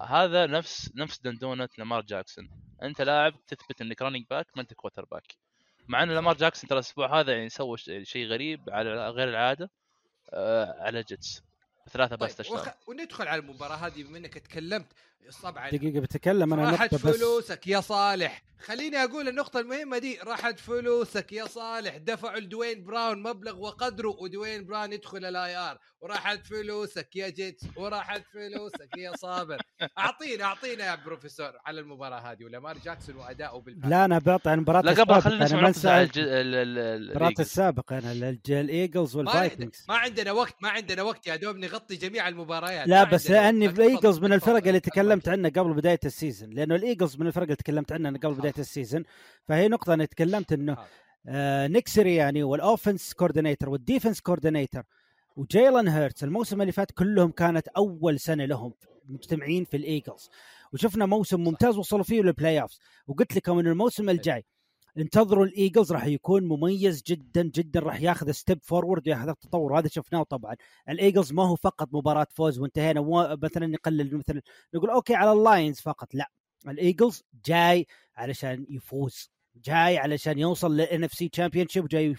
فهذا 0.00 0.46
نفس 0.46 0.90
نفس 0.96 1.20
دندونه 1.20 1.68
لامار 1.78 2.02
جاكسون. 2.02 2.48
أنت 2.82 3.00
لاعب 3.02 3.34
تثبت 3.46 3.80
إنك 3.80 4.02
رننج 4.02 4.26
باك 4.30 4.46
ما 4.56 4.62
أنت 4.62 4.74
كوتر 4.74 5.04
باك 5.04 5.34
مع 5.88 6.02
ان 6.02 6.10
لامار 6.10 6.36
جاكسون 6.36 6.68
ترى 6.68 6.78
الأسبوع 6.78 7.20
هذا 7.20 7.32
يعني 7.32 7.48
سوى 7.48 7.76
ش- 7.78 7.90
شيء 8.02 8.26
غريب 8.26 8.70
على 8.70 9.10
غير 9.10 9.28
العادة 9.28 9.70
آه، 10.32 10.82
على 10.82 11.02
جيتس 11.02 11.42
ثلاثة 11.90 12.16
طيب 12.16 12.28
بس 12.30 12.36
تشتغل. 12.36 12.56
وخ... 12.58 12.68
وندخل 12.88 13.28
على 13.28 13.40
المباراة 13.40 13.76
هذه 13.76 14.02
بما 14.02 14.18
إنك 14.18 14.34
تكلمت 14.34 14.92
طبعا 15.42 15.70
دقيقة 15.70 16.00
بتكلم 16.00 16.52
أنا 16.52 16.70
راحت 16.70 16.94
فلوسك 16.94 17.66
يا 17.66 17.80
صالح. 17.80 18.42
خليني 18.60 18.96
أقول 19.04 19.28
النقطة 19.28 19.60
المهمة 19.60 19.98
دي. 19.98 20.18
راحت 20.24 20.58
فلوسك 20.60 21.32
يا 21.32 21.46
صالح. 21.46 21.96
دفعوا 21.96 22.40
لدوين 22.40 22.84
براون 22.84 23.22
مبلغ 23.22 23.60
وقدره 23.60 24.16
ودوين 24.20 24.66
براون 24.66 24.92
يدخل 24.92 25.24
الاي 25.24 25.56
ار 25.56 25.78
وراحت 26.00 26.46
فلوسك 26.46 27.16
يا 27.16 27.28
جيتس. 27.28 27.64
وراحت 27.76 28.22
فلوسك 28.32 28.96
يا 28.96 29.16
صابر. 29.16 29.62
اعطينا 29.98 30.44
اعطينا 30.44 30.86
يا 30.86 30.94
بروفيسور 30.94 31.52
على 31.66 31.80
المباراة 31.80 32.20
هذه 32.20 32.44
ولامار 32.44 32.78
جاكسون 32.78 33.16
وأداؤه 33.16 33.60
بالفعل. 33.60 33.90
لا 33.90 34.04
أنا 34.04 34.18
بعطي 34.18 34.50
عن 34.50 34.58
المباراه 34.58 34.80
لا 34.80 34.92
قبل 34.92 35.22
خلينا 35.22 35.68
نسمع 35.68 36.02
المباراه. 36.02 37.34
السابقه 37.40 37.98
أنا 37.98 38.12
الايجلز 38.48 39.16
والفايكنجز 39.16 39.84
ما 39.88 39.96
عندنا 39.96 40.32
وقت 40.32 40.54
ما 40.60 40.68
عندنا 40.68 41.02
وقت 41.02 41.26
يا 41.26 41.36
دوب 41.36 41.56
نغطي 41.56 41.96
جميع 41.96 42.28
المباريات. 42.28 42.88
لا 42.88 43.04
بس 43.04 43.30
لأني. 43.30 43.66
الايجلز 43.66 44.18
من 44.18 44.32
الفرق. 44.32 44.66
اللي 44.66 44.80
تكلمت 44.80 45.11
عنها 45.28 45.50
قبل 45.50 45.74
بداية 45.74 46.00
ال 46.04 46.11
season 46.11 46.50
لأنه 46.50 46.74
الإيجلز 46.74 47.16
من 47.16 47.26
الفرق 47.26 47.42
اللي 47.42 47.56
تكلمت 47.56 47.92
عنها 47.92 48.10
قبل 48.10 48.34
بداية 48.34 48.54
ال 48.58 48.64
season 48.64 49.02
فهي 49.48 49.68
نقطة 49.68 49.94
أنا 49.94 50.04
تكلمت 50.04 50.52
إنه. 50.52 50.76
آه 51.26 51.66
Nick 51.66 51.88
Sirianni 51.88 52.42
وال 52.42 52.58
offense 52.58 53.12
coordinator 53.12 53.68
وال 53.68 53.80
defense 53.80 54.20
coordinator 54.20 54.82
و 55.36 55.45
Jalen 55.45 55.88
Hurts 55.88 56.24
الموسم 56.24 56.60
اللي 56.60 56.72
فات 56.72 56.90
كلهم 56.92 57.30
كانت 57.30 57.68
أول 57.68 58.20
سنة 58.20 58.44
لهم 58.44 58.72
مجتمعين 59.08 59.64
في 59.64 59.76
الإيجلز. 59.76 60.30
وشفنا 60.72 61.06
موسم 61.06 61.40
ممتاز 61.40 61.78
وصلوا 61.78 62.02
فيه 62.04 62.22
لل 62.22 62.60
playoffs 62.60 62.80
وقلت 63.06 63.36
لكم 63.36 63.58
ان 63.58 63.66
الموسم 63.66 64.10
الجاي 64.10 64.44
انتظروا 64.98 65.44
الإيجلز 65.46 65.92
راح 65.92 66.06
يكون 66.06 66.44
مميز 66.48 67.02
جدا 67.02 67.42
جدا 67.42 67.80
راح 67.80 68.00
ياخذ 68.00 68.30
step 68.30 68.58
forward 68.62 69.06
ياخذ 69.06 69.28
التطور. 69.28 69.72
وهذا 69.72 69.88
شفناه 69.88 70.22
طبعا. 70.22 70.56
الإيجلز 70.88 71.32
ما 71.32 71.48
هو 71.48 71.56
فقط 71.56 71.88
مباراة 71.92 72.26
فوز 72.30 72.58
وانتهينا. 72.58 73.00
مثلا 73.42 73.66
نقلل 73.66 74.16
مثلا 74.16 74.42
نقول 74.74 74.90
okay 74.90 75.14
على 75.14 75.32
اللاينز 75.32 75.80
فقط 75.80 76.14
لا. 76.14 76.30
الإيجلز 76.68 77.22
جاي 77.46 77.86
علشان 78.16 78.66
يفوز 78.70 79.30
جاي 79.56 79.98
علشان 79.98 80.38
يوصل 80.38 80.76
لل 80.76 81.04
NFC 81.04 81.28
championship 81.28 81.88
جاي 81.88 82.16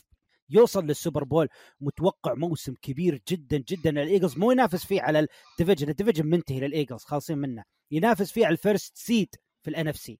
يوصل 0.49 0.85
لل 0.85 0.96
Super 0.96 1.23
Bowl. 1.23 1.47
متوقع 1.81 2.33
موسم 2.33 2.73
كبير 2.81 3.21
جدا 3.27 3.57
جدا. 3.57 3.89
الإيجلز 3.89 4.37
مو 4.37 4.51
ينافس 4.51 4.85
فيه 4.85 5.01
على 5.01 5.27
ال 5.59 5.63
division 5.63 5.89
ال 5.89 5.93
division 5.93 6.25
منتهي 6.25 6.59
للإيجلز 6.59 7.03
خالصين 7.03 7.37
منه. 7.37 7.63
ينافس 7.91 8.31
فيه 8.31 8.45
على 8.45 8.53
ال 8.53 8.61
first 8.61 8.97
seed 8.97 9.35
في 9.61 9.69
ال 9.69 9.87
NFC 9.87 10.19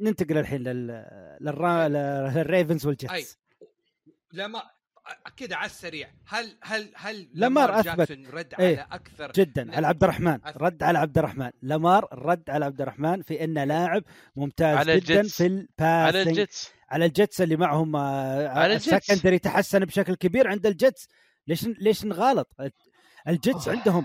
ننتقل 0.00 0.38
الحين 0.38 0.62
لل... 0.62 1.04
للرا... 1.40 1.88
للريفنز 1.88 2.86
أي. 2.86 2.88
والجيتس 2.88 3.38
لما 4.32 4.62
كده 5.36 5.56
على 5.56 5.66
السريع 5.66 6.08
هل 6.26 6.58
هل 6.62 6.92
هل 6.96 7.28
لامار 7.34 7.80
أثبت. 7.80 7.98
جاكسون 7.98 8.26
رد 8.26 8.54
إيه، 8.60 8.78
على 8.78 8.86
أكثر 8.92 9.32
جدا. 9.32 9.76
على 9.76 9.86
عبد 9.86 10.04
الرحمن 10.04 10.34
أثبت. 10.44 10.62
رد 10.62 10.82
على 10.82 10.98
عبد 10.98 11.18
الرحمن 11.18 11.50
لامار 11.62 12.08
رد 12.12 12.50
على 12.50 12.64
عبد 12.64 12.80
الرحمن 12.80 13.22
في 13.22 13.44
إنه 13.44 13.64
لاعب 13.64 14.02
ممتاز 14.36 14.76
على 14.76 15.00
جدا 15.00 15.20
الجيتس. 15.20 15.36
في 15.36 15.46
ال 15.46 15.49
passing 15.49 15.66
على 15.80 16.22
الجيتس 16.22 16.70
على 16.90 17.04
الجيتس 17.04 17.40
اللي 17.40 17.56
معهم 17.56 17.96
على 17.96 18.72
الجيتس. 18.72 18.94
ال 18.94 18.98
secondary 18.98 19.38
تحسن 19.38 19.78
بشكل 19.78 20.14
كبير 20.14 20.48
عند 20.48 20.66
الجيتس 20.66 21.08
ليش 21.46 21.66
ليش 21.66 22.04
نغلط 22.04 22.48
الجيتس 23.28 23.68
آه. 23.68 23.72
عندهم 23.72 24.04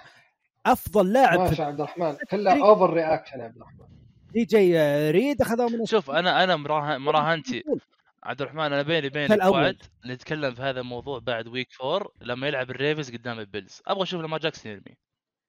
أفضل 0.65 1.13
لاعب 1.13 1.39
ماشي 1.39 1.63
عبد 1.63 1.79
الرحمن 1.81 2.15
كلها 2.31 2.63
over 2.65 2.93
reaction 2.93 3.39
يا 3.39 3.43
عبد 3.43 3.55
الرحمن 3.55 3.85
D.J. 4.33 4.77
Reed 5.11 5.41
اخذوه 5.41 5.69
من 5.69 5.85
شوف 5.85 6.11
أنا 6.11 6.43
أنا 6.43 6.55
مراهن 6.55 7.01
مراهنتي. 7.01 7.63
عبد 8.23 8.41
الرحمن 8.41 8.63
أنا 8.63 8.81
بيني 8.81 9.07
وبينك 9.07 9.31
الأول. 9.31 9.61
وعد 9.61 9.83
نتكلم 10.05 10.55
في 10.55 10.61
هذا 10.61 10.79
الموضوع 10.79 11.19
بعد 11.19 11.47
week 11.47 11.71
four 11.71 12.11
لما 12.21 12.47
يلعب 12.47 12.71
الريفز 12.71 13.11
قدام 13.11 13.39
البيلز. 13.39 13.81
أبغى 13.87 14.03
أشوف 14.03 14.21
لما 14.21 14.37
جاكسون 14.37 14.71
يرمي. 14.71 14.97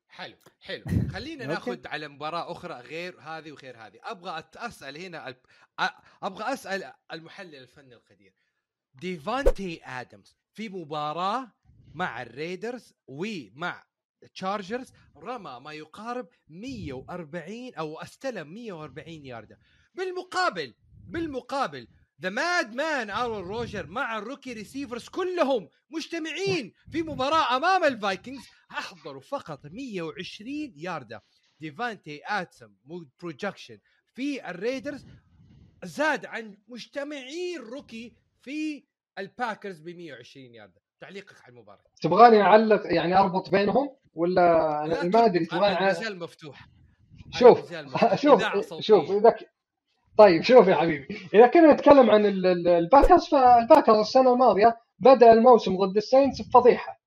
حلو 0.09 0.37
حلو. 0.61 0.85
خلينا. 1.12 1.47
ناخذ 1.55 1.87
على 1.87 2.09
مباراة 2.09 2.53
أخرى 2.53 2.74
غير 2.74 3.20
هذه 3.20 3.53
وغير 3.53 3.76
هذه. 3.76 3.99
أبغى 4.03 4.45
أسأل 4.57 4.97
هنا 4.97 5.35
أبغى 6.22 6.53
أسأل 6.53 6.93
المحلل 7.12 7.55
الفني 7.55 7.95
القدير. 7.95 8.35
ديفانتي 8.95 9.80
آدمز 9.85 10.37
في 10.53 10.68
مباراة 10.68 11.53
مع 11.95 12.22
الريدرز 12.22 12.95
ومع 13.07 13.85
تشارجرز 14.27 14.93
رمى 15.16 15.61
ما 15.64 15.72
يقارب 15.72 16.29
140 16.49 17.75
أو 17.75 17.99
استلم 17.99 18.55
140 18.55 19.09
ياردة 19.09 19.59
بالمقابل 19.95 20.75
بالمقابل 21.07 21.89
ذا 22.22 22.29
ماد 22.31 22.75
مان 22.75 23.11
ارون 23.11 23.45
روجر 23.45 23.87
مع 23.87 24.18
الروكي 24.18 24.53
ريسيفرز 24.53 25.09
كلهم 25.09 25.68
مجتمعين 25.91 26.72
في 26.93 27.03
مباراة 27.03 27.57
أمام 27.57 27.85
الفايكنجز 27.85 28.43
أحضروا 28.70 29.20
فقط 29.20 29.66
120 29.66 30.49
ياردة 30.77 31.25
ديفانتي 31.61 32.20
اتسم 32.25 32.75
بروجكشن 33.20 33.79
في 34.14 34.51
الريدرز 34.51 35.07
زاد 35.85 36.27
عن 36.27 36.59
مجتمعين 36.68 37.61
rookie 37.61 38.16
في 38.43 38.85
الباكرز 39.18 39.81
ب 39.81 39.89
120 39.89 40.55
ياردة 40.55 40.84
تعليقك 41.05 41.37
على 41.45 41.53
المباراة 41.53 41.79
تبغاني 42.03 42.43
أعلق 42.43 42.83
يعني 42.85 43.19
أربط 43.19 43.51
بينهم 43.51 43.97
ولا 44.15 44.85
أنا 44.85 44.95
لا 44.95 45.05
ما 45.05 45.25
أدري 45.25 45.47
تبغاني 45.47 45.79
المجال 45.91 46.19
مفتوح 46.19 46.67
شوف. 47.33 47.73
شوف. 48.23 48.43
شوف 48.81 49.11
إذا. 49.11 49.35
طيب 50.19 50.43
شوف 50.43 50.69
يا 50.69 50.75
حبيبي 50.75 51.17
إذا 51.35 51.47
كنا 51.47 51.73
نتكلم 51.73 52.11
عن 52.11 52.27
ال- 52.27 52.47
ال- 52.47 52.69
الباكرز 52.69 53.25
فالباكرز 53.29 53.99
السنة 53.99 54.33
الماضية 54.33 54.77
بدأ 54.99 55.33
الموسم 55.33 55.77
ضد 55.77 55.97
الساينتس 55.97 56.43
بفضيحة 56.43 57.01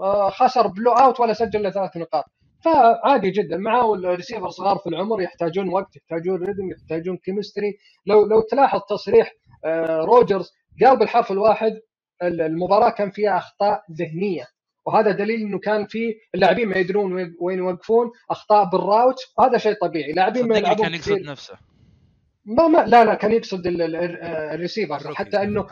آه، 0.00 0.30
خسر 0.30 0.66
blowout 0.66 1.20
ولا 1.20 1.32
سجل 1.32 1.62
له 1.62 1.70
ثلاث 1.70 1.96
نقاط 1.96 2.24
فعادي 2.64 3.30
جدا 3.30 3.56
معه 3.56 3.94
ال 3.94 3.99
receivers 3.99 4.48
صغار 4.50 4.78
في 4.78 4.88
العمر 4.88 5.22
يحتاجون 5.22 5.68
وقت 5.68 5.96
يحتاجون 5.96 6.44
rhythm 6.44 6.70
يحتاجون 6.70 7.16
chemistry 7.16 7.78
لو 8.06 8.26
لو 8.26 8.40
تلاحظ 8.40 8.80
تصريح 8.88 9.32
آه، 9.64 10.00
روجرز 10.00 10.50
قال 10.84 10.98
بالحرف 10.98 11.32
الواحد 11.32 11.72
ال- 11.72 11.82
المباراة 12.22 12.90
كان 12.90 13.10
فيها 13.10 13.36
أخطاء 13.38 13.82
ذهنية 13.92 14.46
وهذا 14.86 15.10
دليل 15.10 15.40
إنه 15.40 15.58
كان 15.58 15.86
في 15.86 16.14
اللاعبين 16.34 16.68
ما 16.68 16.76
يدرون 16.76 17.12
وين- 17.40 17.58
يوقفون 17.58 18.10
أخطاء 18.30 18.64
بال 18.64 18.79
route 18.79 19.16
وهذا 19.38 19.58
شيء 19.58 19.74
طبيعي. 19.80 20.12
لاعبين 20.12 20.48
ما 20.48 20.58
يلعبون 20.58 20.86
كان 20.86 20.94
يقصد 20.94 21.20
نفسه. 21.20 21.54
ما 22.44 22.68
ما 22.68 22.78
لا 22.78 23.04
لا 23.04 23.14
كان 23.14 23.32
يقصد 23.32 23.66
ال- 23.66 23.82
ال- 23.82 23.96
ال- 23.96 24.22
ال 24.24 24.32
receivers. 24.32 25.14
حتى 25.14 25.42
انه. 25.42 25.66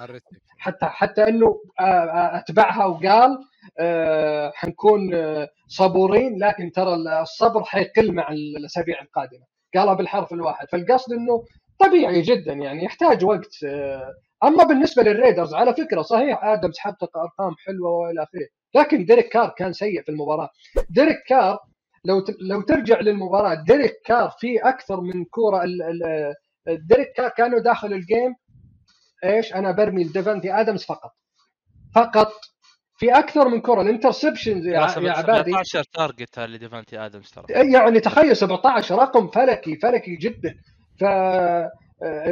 حتى 0.59 0.87
حتى 0.87 1.29
إنه 1.29 1.47
آه، 1.81 1.83
آه، 1.83 2.39
أتبعها 2.39 2.85
وقال 2.87 3.39
آه، 3.79 4.53
حنكون 4.55 5.01
صبورين 5.69 6.39
لكن 6.45 6.73
ترى 6.73 6.95
الصبر 7.23 7.65
حيقل 7.65 8.13
مع 8.13 8.29
الأسابيع 8.29 9.03
القادمة. 9.03 9.45
قالها 9.75 9.95
بالحرف 9.95 10.33
الواحد. 10.33 10.67
فالقصد 10.73 11.13
إنه 11.13 11.45
طبيعي 11.79 12.23
جدا 12.23 12.53
يعني 12.53 12.85
يحتاج 12.85 13.25
وقت 13.25 13.55
أما 14.45 14.65
بالنسبة 14.65 15.03
لل 15.03 15.14
Raiders 15.14 15.55
على 15.55 15.75
فكرة 15.75 16.03
صحيح 16.03 16.45
آدمز 16.45 16.79
حقق 16.79 17.19
أرقام 17.19 17.55
حلوة 17.67 17.91
وإلى 17.91 18.23
آخره 18.23 18.47
لكن 18.75 19.05
ديريك 19.05 19.29
كار 19.29 19.49
كان 19.59 19.73
سيء 19.73 20.03
في 20.03 20.09
المباراة. 20.09 20.51
ديريك 20.91 21.17
كار 21.29 21.59
لو 22.05 22.25
لو 22.41 22.61
ترجع 22.61 23.01
للمباراة 23.01 23.55
ديريك 23.55 23.95
كار 24.05 24.31
في 24.39 24.59
أكثر 24.59 25.01
من 25.01 25.25
كورة 25.25 25.63
ديريك 26.69 27.13
كار 27.17 27.29
كانوا 27.29 27.59
داخل 27.59 27.93
ال 27.93 28.01
game 28.01 28.35
إيش؟ 29.25 29.55
أنا 29.55 29.71
برمي 29.73 30.05
لديفانتي 30.05 30.53
آدمز 30.53 30.85
فقط. 30.85 31.11
فقط 31.95 32.33
في 32.97 33.19
أكثر 33.19 33.49
من 33.49 33.61
كره 33.61 33.81
ال 33.81 33.87
interceptions 33.87 34.67
يا, 34.67 34.73
يا 34.73 34.81
عبادي. 35.13 35.51
17 35.51 35.83
target 35.93 36.39
لديفانتي 36.39 36.99
آدمز 36.99 37.31
ترى. 37.31 37.45
يعني 37.73 38.01
تخيل 38.01 38.37
17 38.37 38.95
رقم 38.99 39.29
فلكي 39.29 39.77
فلكي 39.77 40.17
جدا. 40.17 40.55
ف 41.01 41.05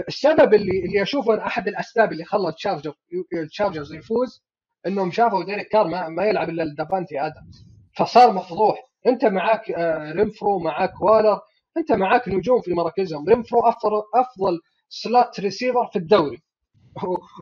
السبب 0.08 0.54
اللي 0.54 0.84
اللي 0.84 1.02
أشوفه 1.02 1.46
أحد 1.46 1.68
الأسباب 1.68 2.12
اللي 2.12 2.24
خلى 2.24 2.52
Charger 2.52 2.94
ال 3.34 3.41
Chargers 3.41 3.94
يفوز 3.94 4.44
إنهم 4.86 5.10
شافوا 5.10 5.44
ديريك 5.44 5.68
كار 5.68 5.88
ما, 5.88 6.08
ما 6.08 6.24
يلعب 6.24 6.48
إلا 6.48 6.74
دافانتي 6.78 7.20
آدمز. 7.20 7.66
فصار 7.96 8.32
مفضوح. 8.32 8.82
أنت 9.06 9.24
معاك 9.24 9.70
آه، 9.70 10.12
رينفرو 10.12 10.58
معاك 10.58 11.02
والر 11.02 11.40
أنت 11.76 11.92
معاك 11.92 12.28
نجوم 12.28 12.60
في 12.60 12.74
مراكزهم. 12.74 13.28
رينفرو 13.28 13.60
أفضل 13.60 14.02
أفضل 14.14 14.60
slot 14.88 15.40
receiver 15.40 15.86
في 15.92 15.98
الدوري. 15.98 16.42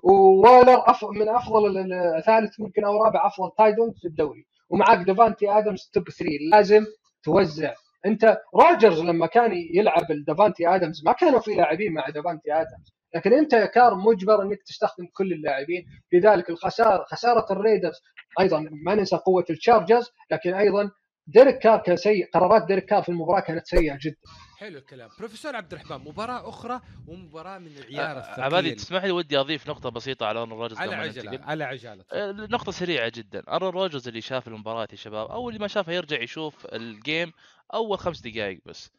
ووالر 0.03 0.83
من 1.03 1.29
أفضل 1.29 1.89
ثالث 2.27 2.61
ممكن 2.61 2.85
أو 2.85 3.05
رابع 3.05 3.27
أفضل 3.27 3.51
tight 3.59 3.80
end 3.80 3.93
في 3.93 4.09
الدوري. 4.09 4.47
ومعاك 4.71 4.99
ديفانتي 5.07 5.51
آدمز 5.51 5.91
top 5.93 6.05
3 6.11 6.25
لازم 6.51 6.85
توزع. 7.25 7.75
انت 8.07 8.39
روجرز 8.55 9.01
لما 9.01 9.27
كان 9.27 9.53
يلعب 9.75 10.11
الديفانتي 10.11 10.69
آدمز 10.69 11.03
ما 11.07 11.13
كانوا 11.13 11.41
في 11.41 11.55
لاعبين 11.55 11.93
مع 11.93 12.09
ديفانتي 12.09 12.53
آدمز. 12.53 12.95
لكن 13.15 13.33
انت 13.33 13.53
يا 13.53 13.67
كار 13.67 13.95
مجبر 13.95 14.43
انك 14.43 14.63
تستخدم 14.67 15.07
كل 15.13 15.33
اللاعبين. 15.33 15.87
لذلك 16.13 16.51
الخسارة 16.51 17.05
خسارة 17.05 17.53
ال 17.53 17.59
Raiders 17.59 18.01
أيضا 18.41 18.69
ما 18.85 18.95
ننسى 18.95 19.17
قوة 19.17 19.45
ال 19.51 19.57
Chargers 19.57 20.11
لكن 20.31 20.55
أيضا 20.55 20.91
ديريك 21.27 21.59
كار 21.59 21.79
كان 21.79 21.97
سيء 21.97 22.31
قرارات 22.31 22.67
ديريك 22.67 22.85
كار 22.85 23.03
في 23.03 23.09
المباراة 23.09 23.41
كانت 23.41 23.67
سيئة 23.67 23.99
جدا. 24.01 24.17
حلو 24.59 24.79
الكلام. 24.79 25.11
بروفيسور 25.19 25.57
عبد 25.57 25.73
الرحمن 25.73 25.97
مباراة 25.97 26.49
أخرى 26.49 26.81
ومباراة 27.07 27.59
من 27.59 27.77
العيار 27.77 28.19
الثقيل. 28.19 28.45
عبادي 28.45 28.75
تسمح 28.75 29.05
لي 29.05 29.11
ودي 29.13 29.39
أضيف 29.41 29.69
نقطة 29.69 29.91
بسيطة 29.91 30.27
على 30.27 30.39
أرون 30.39 30.51
روجرز 30.51 30.79
على 30.79 30.95
عجلة 30.95 31.41
على 31.45 31.65
عجاله 31.65 32.05
نقطة 32.51 32.73
سريعة 32.73 33.13
جدا. 33.15 33.43
أرون 33.49 33.71
روجرز 33.71 34.09
اللي 34.09 34.21
شاف 34.21 34.49
المباراة 34.49 34.89
يا 34.91 34.97
شباب 34.97 35.31
أو 35.31 35.49
اللي 35.49 35.61
ما 35.61 35.69
شافها 35.69 35.95
يرجع 35.95 36.23
يشوف 36.23 36.67
ال 36.67 36.80
game 36.80 37.33
أول 37.75 37.99
خمس 37.99 38.21
دقائق 38.21 38.61
بس. 38.65 38.91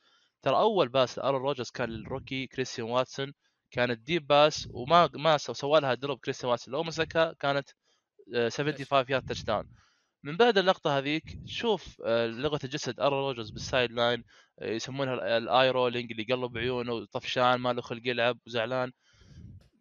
ترى 0.42 0.56
أول 0.56 0.90
pass 0.90 1.20
ارون 1.20 1.42
روجرز 1.42 1.70
كان 1.70 1.90
لل 1.90 2.04
rookie 2.04 2.48
كريستيان 2.48 2.88
واتسون. 2.88 3.34
كانت 3.72 4.00
deep 4.00 4.28
pass 4.28 4.68
وما 4.72 5.10
ما 5.14 5.38
سوى 5.38 5.80
لها 5.80 5.94
drop 5.94 6.20
كريستيان 6.20 6.52
واتسون. 6.52 6.74
لو 6.74 6.84
مسكها 6.84 7.34
كانت 7.40 7.70
75 8.34 9.06
yard 9.10 9.26
touchdown 9.26 9.66
من 10.26 10.38
بعد 10.38 10.58
اللقطة 10.58 10.98
هذيك 10.98 11.40
شوف 11.46 12.02
آه، 12.06 12.28
لغة 12.28 12.60
الجسد 12.64 13.00
أرون 13.00 13.20
روجرز 13.20 13.50
بال 13.50 13.92
sideline 13.92 14.24
آه، 14.60 14.70
يسمونها 14.72 15.38
ال 15.38 15.72
eye 15.72 15.84
rolling 15.84 16.12
اللي 16.12 16.26
يقلب 16.30 16.58
عيونه 16.58 17.06
طفشان 17.06 17.56
ما 17.56 17.74
له 17.74 17.82
خلق 17.82 18.02
يلعب 18.06 18.40
وزعلان. 18.48 18.92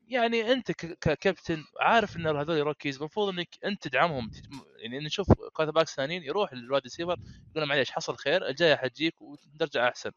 يعني 0.09 0.53
أنت 0.53 0.73
ككابتن 0.73 1.65
عارف 1.81 2.17
إن 2.17 2.27
هذول 2.27 2.61
rookies 2.61 2.97
المفروض 2.97 3.29
إنك 3.29 3.49
أنت 3.65 3.83
تدعمهم 3.89 4.31
يعني 4.79 4.99
نشوف 4.99 5.33
quarterbacks 5.33 5.97
ثانيين 5.97 6.23
يروح 6.23 6.53
لل 6.53 6.63
wide 6.63 6.83
receiver 6.83 7.17
يقول 7.57 7.69
معليش 7.69 7.91
حصل 7.91 8.17
خير 8.17 8.49
الجاية 8.49 8.77
حتجيك 8.77 9.15
وترجع 9.23 9.89
أحسن. 9.89 10.11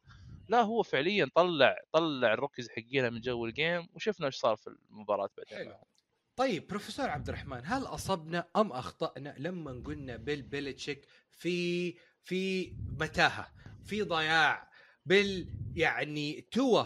لا 0.50 0.62
هو 0.62 0.84
فعليا 0.84 1.30
طلع 1.36 1.76
طلع 1.92 2.34
ال 2.34 2.38
rookies 2.38 2.70
حقينا 2.70 3.10
من 3.10 3.22
جو 3.22 3.46
ال 3.46 3.54
game 3.54 3.88
وشفنا 3.94 4.26
إيش 4.28 4.36
صار 4.36 4.56
في 4.56 4.68
المباراة 4.92 5.30
بعدين. 5.38 5.74
طيب 6.38 6.68
بروفيسور 6.68 7.10
عبد 7.10 7.30
الرحمن 7.30 7.62
هل 7.64 7.84
أصبنا 7.84 8.48
أم 8.56 8.72
أخطأنا 8.72 9.36
لما 9.38 9.72
قلنا 9.86 10.18
بيل 10.18 10.42
بيلتشيك 10.42 11.08
في 11.32 11.94
في 12.24 12.74
متاهة 13.00 13.48
في 13.86 14.02
ضياع 14.02 14.70
بال 15.06 15.48
يعني 15.76 16.42
توا 16.52 16.84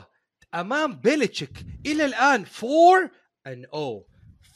أمام 0.53 0.99
بيلتشيك 0.99 1.65
إلى 1.85 2.05
الآن 2.05 2.45
4 2.63 3.11
ان 3.47 3.65
أو 3.65 4.07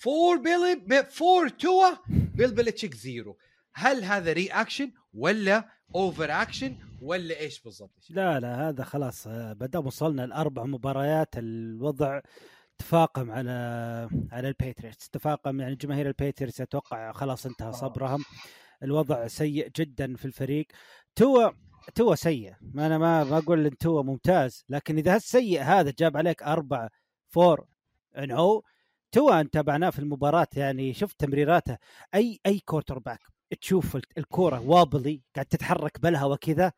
4 0.08 0.44
بيلي 0.44 1.08
4 1.22 1.50
توا 1.50 1.96
بيل 2.36 2.52
بيلتشيك 2.52 2.94
زيرو 2.94 3.38
هل 3.74 4.04
هذا 4.04 4.34
ري 4.34 4.48
اكشن 4.48 4.92
ولا 5.14 5.70
اوفر 5.96 6.32
اكشن 6.32 6.76
ولا 7.02 7.40
إيش 7.40 7.62
بالضبط؟ 7.62 8.06
لا 8.10 8.40
لا 8.40 8.70
هذا 8.70 8.84
خلاص 8.84 9.28
بدأ 9.28 9.80
وصلنا 9.80 10.24
الأربع 10.24 10.64
مباريات 10.64 11.38
الوضع 11.38 12.22
تفاقم 12.78 13.32
على 13.32 13.52
على 14.32 14.48
البيتريتس 14.48 15.10
تفاقم 15.10 15.60
يعني 15.62 15.76
جماهير 15.76 16.08
البيتريتس 16.08 16.62
أتوقع 16.62 17.12
خلاص 17.12 17.46
انتهى 17.46 17.68
آه. 17.68 17.72
صبرهم. 17.72 18.24
الوضع 18.84 19.28
سيء 19.28 19.70
جدا 19.76 20.16
في 20.16 20.26
الفريق. 20.26 20.68
Tua 21.16 21.52
Tua 21.96 22.16
سيء. 22.16 22.54
ما 22.62 22.86
أنا 22.86 22.98
ما 22.98 23.24
ما 23.24 23.38
أقول 23.38 23.66
إن 23.66 23.78
Tua 23.78 24.04
ممتاز 24.04 24.66
لكن 24.70 24.98
إذا 24.98 25.16
هالسيء 25.16 25.62
هذا 25.62 25.94
جاب 26.00 26.18
عليك 26.18 26.44
أربعة 26.44 26.90
four 27.28 27.66
and 28.18 28.32
O 28.32 28.64
Tua 29.12 29.30
أنت 29.30 29.54
تابعناه 29.54 29.90
في 29.90 30.00
المباراة 30.00 30.48
يعني 30.56 30.94
شفت 30.94 31.20
تمريراته. 31.20 31.78
أي 32.16 32.40
أي 32.46 32.60
quarterback 32.60 33.20
تشوف 33.62 33.98
الكورة 34.18 34.60
wobbly 34.60 35.22
قاعد 35.36 35.46
تتحرك 35.46 36.02
بالهواء 36.02 36.38
كذا 36.38 36.72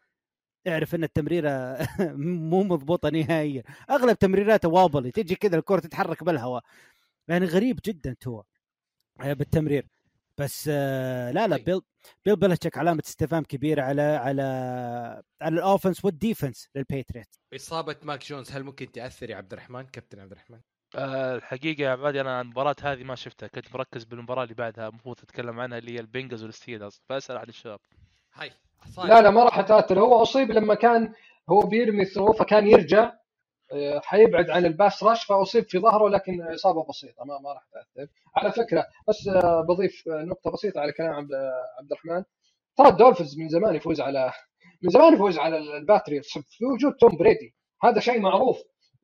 اعرف 0.68 0.96
إن 0.96 1.04
التمريرة 1.04 1.78
مو 2.52 2.64
مضبوطة 2.64 3.10
نهائيا. 3.10 3.64
أغلب 3.90 4.18
تمريراته 4.18 4.70
wobbly 4.70 5.12
تجي 5.12 5.36
كذا 5.36 5.58
الكرة 5.58 5.80
تتحرك 5.80 6.24
بالهواء. 6.24 6.64
يعني 7.28 7.46
غريب 7.46 7.80
جدا 7.86 8.16
Tua 8.20 8.44
آه، 9.22 9.34
بالتمرير. 9.34 9.88
بس 10.38 10.70
آه، 10.74 11.32
لا 11.32 11.48
لا 11.48 11.56
طيب. 11.58 11.66
بيل 11.66 11.82
بيل 12.26 12.36
بيلتشيك 12.36 12.78
علامة 12.78 13.04
استفهام 13.08 13.44
كبيرة 13.44 13.82
على 13.82 14.02
على 14.02 14.42
على 15.42 15.56
ال 15.56 15.62
offense 15.62 16.06
وال 16.06 16.20
defense 16.20 16.70
للبيتريت 16.76 17.28
إصابة 17.56 17.96
ماك 18.04 18.26
جونز 18.26 18.52
هل 18.52 18.64
ممكن 18.64 18.92
تأثر 18.92 19.30
يا 19.30 19.36
عبد 19.36 19.54
الرحمن؟ 19.54 19.84
كابتن 19.86 20.20
عبد 20.20 20.32
الرحمن؟ 20.32 20.60
أه 20.96 21.36
الحقيقة 21.36 21.82
يا 21.82 21.90
عبادي 21.90 22.22
أنا 22.22 22.42
المباراة 22.42 22.76
هذه 22.82 23.04
ما 23.04 23.16
شفتها. 23.16 23.48
كنت 23.48 23.76
مركز 23.76 24.04
بالمباراة 24.04 24.44
اللي 24.44 24.54
بعدها 24.56 24.88
المفروض 24.90 25.20
أتكلم 25.24 25.60
عنها 25.60 25.78
اللي 25.78 25.92
هي 25.96 26.00
ال 26.00 26.05
Bengals 26.05 26.44
وال 26.44 26.54
Steelers. 26.54 27.02
فأسأل 27.10 27.38
عن 27.38 27.50
الشباب. 27.50 27.80
هاي. 28.34 28.52
لا 28.98 29.22
لا 29.22 29.30
ما 29.30 29.44
راح 29.44 29.62
تاثر 29.62 30.00
هو 30.00 30.22
أصيب 30.22 30.52
لما 30.52 30.76
كان 30.76 31.14
هو 31.50 31.60
بيرمي 31.60 32.06
throw 32.06 32.34
فكان 32.34 32.68
يرجع 32.68 33.14
آه، 33.72 34.00
حيبعد 34.04 34.50
عن 34.50 34.66
ال 34.66 34.73
pass 34.73 35.04
rush 35.04 35.24
فأصيب 35.26 35.70
في 35.70 35.80
ظهره 35.80 36.10
لكن 36.10 36.42
إصابة 36.42 36.86
بسيطة 36.90 37.26
ما 37.26 37.40
ما 37.40 37.54
راح 37.54 37.64
تأثر. 37.74 38.12
على 38.36 38.52
فكرة 38.52 38.86
بس 39.08 39.28
آه، 39.28 39.62
بضيف 39.62 40.04
نقطة 40.08 40.52
بسيطة 40.52 40.82
على 40.82 40.92
كلام 40.92 41.14
عبد 41.14 41.34
عبد 41.80 41.92
الرحمن. 41.92 42.24
ترى 42.78 42.88
ال 42.88 42.93
Dolphins 42.93 43.38
من 43.40 43.50
زمان 43.50 43.76
يفوز 43.76 44.02
على 44.02 44.32
من 44.82 44.90
زمان 44.90 45.14
يفوز 45.14 45.38
على 45.40 45.58
ال 45.58 45.67
Patriots 45.67 46.38
في 46.38 46.66
وجود 46.66 46.94
توم 46.94 47.18
بريدي 47.18 47.56
هذا 47.84 48.00
شيء 48.00 48.20
معروف. 48.20 48.58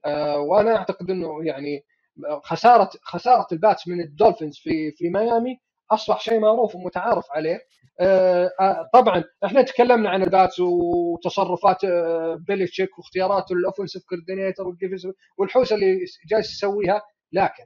آه، 0.06 0.40
وأنا 0.40 0.76
أعتقد 0.78 1.10
إنه 1.10 1.46
يعني 1.46 1.86
خساره 2.44 2.90
خسارة 3.04 3.48
ال 3.52 3.59
Pats 3.59 3.88
من 3.88 4.02
ال 4.02 4.08
Dolphins 4.08 4.58
في 4.58 4.92
في 4.92 5.10
ميامي 5.10 5.60
أصبح 5.92 6.20
شيء 6.20 6.40
معروف 6.40 6.76
ومتعارف 6.76 7.26
عليه. 7.32 7.56
آه، 7.56 7.58
آه، 7.58 7.62
طبعا 8.94 9.24
إحنا 9.46 9.62
تكلمنا 9.62 10.10
عن 10.10 10.24
ال 10.24 10.31
Pats 10.31 10.60
وتصرفات 10.60 11.84
آه، 11.84 12.36
بيليتشيك 12.48 12.98
واختياراته 12.98 13.56
لل 13.56 13.64
offensive 13.64 14.04
coordinator 14.10 14.78
والحوسه 15.38 15.76
اللي 15.76 16.00
جالس 16.30 16.52
يسويها 16.52 17.02
لكن 17.32 17.64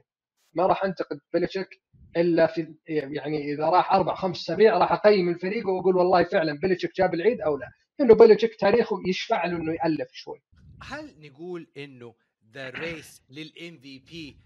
ما 0.54 0.66
راح 0.66 0.84
أنتقد 0.84 1.18
بيليتشيك 1.32 1.68
إلا 2.16 2.46
في 2.46 2.74
يعني 2.88 3.52
إذا 3.52 3.64
راح 3.64 3.92
أربع 3.92 4.14
خمس 4.14 4.40
أسابيع 4.40 4.78
راح 4.78 4.92
أقيم 4.92 5.28
الفريق 5.28 5.68
وأقول 5.68 5.96
والله 5.96 6.24
فعلا 6.24 6.58
بيليتشيك 6.58 6.90
جاب 6.96 7.14
العيد 7.14 7.40
أو 7.40 7.56
لا. 7.56 7.66
إنه 8.00 8.14
بيليتشيك 8.14 8.54
تاريخه 8.60 8.96
يشفع 9.08 9.46
له 9.46 9.56
إنه 9.56 9.72
يألف 9.72 10.08
شوي. 10.12 10.42
هل 10.82 11.14
نقول 11.20 11.66
إنه 11.76 12.14
the 12.54 12.70
race 12.70 13.22
لل 13.30 13.78
MVP 13.78 14.36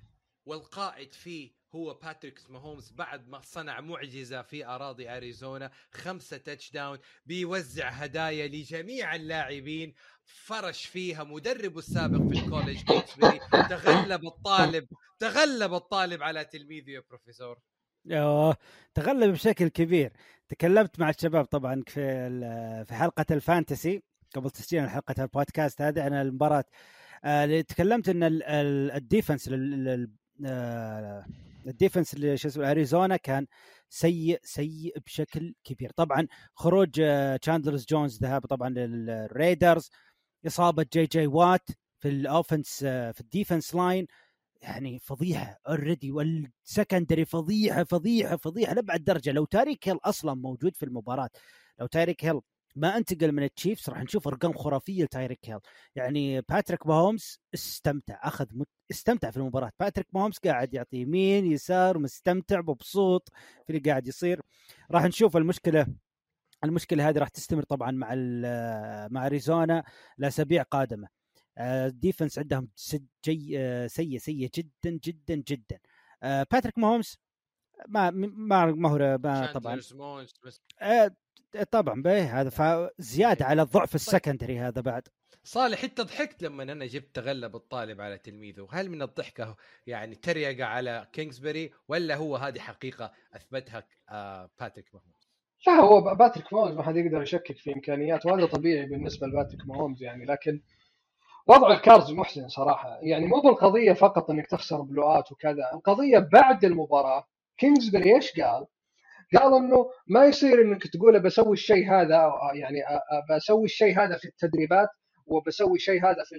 والقائد 0.46 1.14
فيه 1.14 1.50
هو 1.74 1.94
باتريك 1.94 2.40
ماهومز 2.48 2.90
بعد 2.90 3.28
ما 3.28 3.40
صنع 3.40 3.80
معجزة 3.80 4.42
في 4.42 4.66
أراضي 4.66 5.08
أريزونا 5.08 5.70
خمسة 5.90 6.36
touchdown 6.36 6.98
بيوزع 7.26 7.88
هدايا 7.88 8.48
لجميع 8.48 9.14
اللاعبين. 9.14 9.94
فرش 10.24 10.86
فيها 10.86 11.24
مدربه 11.24 11.78
السابق 11.78 12.32
في 12.32 12.44
ال 12.44 12.49
college 12.49 12.82
تغلب 13.52 14.26
الطالب 14.26 14.88
تغلب 15.18 15.74
الطالب 15.74 16.22
على 16.22 16.44
تلميذه 16.44 16.90
يا 16.90 17.02
بروفيسور. 17.10 17.58
تغلب 18.94 19.32
بشكل 19.32 19.68
كبير. 19.68 20.12
تكلمت 20.48 21.00
مع 21.00 21.10
الشباب 21.10 21.44
طبعا 21.44 21.82
في 21.86 22.84
في 22.84 22.94
حلقة 22.94 23.26
ال 23.30 23.39
fantasy 23.39 24.02
قبل 24.34 24.50
تسجيل 24.50 24.90
حلقة 24.90 25.22
البودكاست 25.22 25.82
هذه 25.82 26.02
عن 26.02 26.12
المباراة. 26.12 26.64
آه 27.24 27.60
تكلمت 27.60 28.08
إن 28.08 28.42
ال 28.96 29.03
defense 29.03 29.48
ال 31.70 31.76
defense 31.76 32.16
شو 32.34 32.48
اسمه 32.48 32.70
أريزونا 32.70 33.16
كان 33.16 33.46
سيء 33.88 34.38
سيء 34.44 34.98
بشكل 35.06 35.54
كبير. 35.64 35.90
طبعا 35.96 36.26
خروج 36.54 37.02
تشاندلرز 37.42 37.86
جونز 37.86 38.18
ذهاب 38.22 38.46
طبعا 38.46 38.68
لل 38.68 38.95
Raiders 38.95 39.90
إصابة 40.46 40.86
جي 40.92 41.06
جي 41.06 41.26
وات 41.26 41.68
في 42.00 42.08
ال 42.08 42.17
offense 42.17 42.78
في 42.84 43.20
ال 43.20 43.27
defense 43.27 43.74
line 43.74 44.06
يعني 44.62 44.98
فضيحه 44.98 45.58
already 45.68 46.12
وال 46.12 46.33
secondary 46.33 47.24
فضيحه 47.24 47.84
فضيحه 47.84 48.36
فضيحه 48.36 48.74
لأبعد 48.74 49.04
درجة. 49.04 49.32
لو 49.32 49.44
تاريك 49.44 49.88
هيل 49.88 49.98
أصلا 50.04 50.34
موجود 50.34 50.76
في 50.76 50.84
المباراة 50.84 51.30
لو 51.80 51.86
تاريك 51.86 52.24
هيل 52.24 52.40
ما 52.76 52.96
انتقل 52.96 53.32
من 53.32 53.42
ال 53.42 53.49
Chiefs 53.49 53.88
راح 53.90 54.02
نشوف 54.02 54.28
أرقام 54.28 54.52
خرافية 54.52 55.04
لتايريك 55.04 55.38
هيل. 55.44 55.58
يعني 55.94 56.40
باتريك 56.40 56.86
ماهومز 56.86 57.40
استمتع 57.54 58.20
أخذ 58.22 58.46
مت... 58.52 58.68
استمتع 58.90 59.30
في 59.30 59.36
المباراة. 59.36 59.72
باتريك 59.80 60.06
ماهومز 60.12 60.38
قاعد 60.38 60.74
يعطي 60.74 60.96
يمين 60.96 61.46
يسار 61.46 61.98
مستمتع 61.98 62.60
مبسوط 62.60 63.28
في 63.66 63.76
اللي 63.76 63.90
قاعد 63.90 64.06
يصير. 64.06 64.40
راح 64.90 65.04
نشوف 65.04 65.36
المشكلة 65.36 65.86
المشكلة 66.64 67.08
هذه 67.08 67.18
راح 67.18 67.28
تستمر 67.28 67.62
طبعا 67.62 67.90
مع 67.90 68.14
مع 69.10 69.26
أريزونا 69.26 69.84
لأسابيع 70.18 70.62
قادمة. 70.62 71.08
ال 71.58 71.68
defense 71.68 72.38
عندهم 72.38 72.68
جي 73.24 73.88
سيء 73.88 74.18
سيء 74.18 74.50
جدا 74.54 74.98
جدا 75.04 75.34
جدا. 75.34 75.78
باتريك 76.22 76.78
ماهومز 76.78 77.18
ما 77.88 78.10
ما 78.10 78.66
ما 78.66 78.88
هو 78.90 78.98
ما 78.98 79.52
طبعا. 79.52 79.80
آه 80.80 81.16
طبعا 81.70 82.02
به 82.02 82.40
هذا 82.40 82.50
فزياده 82.50 83.44
على 83.44 83.62
الضعف 83.62 83.88
طيب. 83.88 83.94
ال 83.94 84.01
secondary 84.01 84.58
هذا 84.58 84.80
بعد 84.80 85.08
صالح 85.44 85.84
أنت 85.84 86.00
ضحكت 86.00 86.42
لما 86.42 86.62
أنا 86.62 86.86
جبت 86.86 87.14
تغلب 87.14 87.56
الطالب 87.56 88.00
على 88.00 88.18
تلميذه 88.18 88.68
هل 88.72 88.90
من 88.90 89.02
الضحكه 89.02 89.56
يعني 89.86 90.14
تريقه 90.14 90.64
على 90.64 91.08
كينغزبري 91.12 91.70
ولا 91.88 92.16
هو 92.16 92.36
هذه 92.36 92.58
حقيقة 92.58 93.12
أثبتها 93.34 93.84
آه 94.10 94.50
باتريك 94.60 94.94
ماهومز 94.94 95.28
لا 95.66 95.72
هو 95.72 96.14
باتريك 96.14 96.52
ماهومز 96.52 96.74
ما 96.74 96.82
حد 96.82 96.96
يقدر 96.96 97.22
يشكك 97.22 97.56
في 97.56 97.74
إمكانياته 97.74 98.30
وهذا 98.30 98.46
طبيعي 98.46 98.86
بالنسبة 98.86 99.26
لباتريك 99.26 99.66
ماهومز 99.66 100.02
يعني 100.02 100.24
لكن 100.24 100.60
وضع 101.46 101.72
ال 101.72 101.79
Cards 101.79 102.12
محزن 102.12 102.48
صراحة 102.48 102.98
يعني 103.02 103.26
مو 103.26 103.40
بالقضية 103.40 103.92
فقط 103.92 104.30
إنك 104.30 104.46
تخسر 104.46 104.80
blowout 104.80 105.32
وكذا 105.32 105.70
القضية 105.74 106.18
بعد 106.18 106.64
المباراة 106.64 107.28
كينجزبري 107.58 108.14
إيش 108.14 108.40
قال؟ 108.40 108.66
قال 109.36 109.54
إنه 109.54 109.90
ما 110.06 110.24
يصير 110.24 110.62
إنك 110.62 110.86
تقول 110.86 111.20
بسوي 111.20 111.52
الشيء 111.52 111.90
هذا 111.90 112.32
يعني 112.54 112.78
بسوي 113.30 113.64
الشيء 113.64 113.98
هذا 113.98 114.16
في 114.16 114.24
التدريبات 114.24 114.88
وبسوي 115.26 115.74
الشيء 115.74 116.04
هذا 116.04 116.24
في 116.24 116.36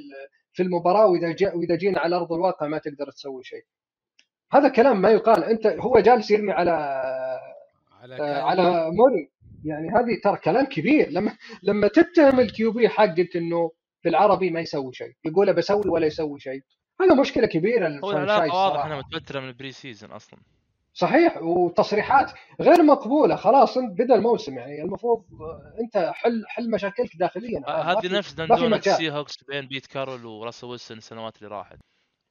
في 0.53 0.63
المباراة 0.63 1.07
وإذا 1.07 1.35
وإذا 1.55 1.75
جينا 1.75 1.99
على 1.99 2.15
أرض 2.15 2.33
الواقع 2.33 2.67
ما 2.67 2.77
تقدر 2.77 3.11
تسوي 3.11 3.43
شيء. 3.43 3.63
هذا 4.51 4.69
كلام 4.69 5.01
ما 5.01 5.09
يقال. 5.09 5.43
أنت 5.43 5.67
هو 5.67 5.99
جالس 5.99 6.31
يرمي 6.31 6.51
على 6.51 6.71
على, 8.01 8.15
آه 8.21 8.41
على 8.41 8.91
موري. 8.91 9.29
يعني 9.65 9.89
هذه 9.89 10.19
ترى 10.23 10.37
كلام 10.37 10.65
كبير. 10.65 11.09
لما 11.09 11.37
لما 11.63 11.87
تتهم 11.87 12.39
ال 12.39 12.56
QB 12.56 12.89
حقك 12.89 13.35
إنه 13.35 13.71
بالعربي 14.03 14.49
ما 14.49 14.59
يسوي 14.59 14.93
شيء. 14.93 15.13
يقول 15.25 15.53
بسوي 15.53 15.83
ولا 15.85 16.07
يسوي 16.07 16.39
شيء. 16.39 16.61
هذا 17.01 17.15
مشكلة 17.15 17.47
كبيرة 17.47 17.99
هو 18.03 18.11
العلاقة 18.11 18.53
واضح 18.53 18.85
إنها 18.85 18.97
متوترة 18.97 19.39
من 19.39 19.47
ال 19.47 19.71
pre-season 19.71 20.11
أصلا. 20.11 20.39
صحيح 20.93 21.37
وتصريحات 21.41 22.31
غير 22.61 22.83
مقبولة. 22.83 23.35
خلاص 23.35 23.77
انت 23.77 24.01
بدأ 24.01 24.15
الموسم 24.15 24.57
يعني. 24.57 24.81
المفروض 24.81 25.23
أنت 25.79 26.11
حل 26.13 26.43
حل 26.47 26.69
مشاكلك 26.71 27.15
داخليا. 27.15 27.69
هذه 27.69 28.17
نفس 28.17 28.33
دندونة 28.33 28.77
ال 28.77 29.11
Seahawks 29.11 29.43
بين 29.43 29.67
بيت 29.67 29.85
كارول 29.85 30.25
وراسل 30.25 30.67
ويلسون 30.67 30.97
السنوات 30.97 31.37
اللي 31.37 31.47
راحت. 31.47 31.77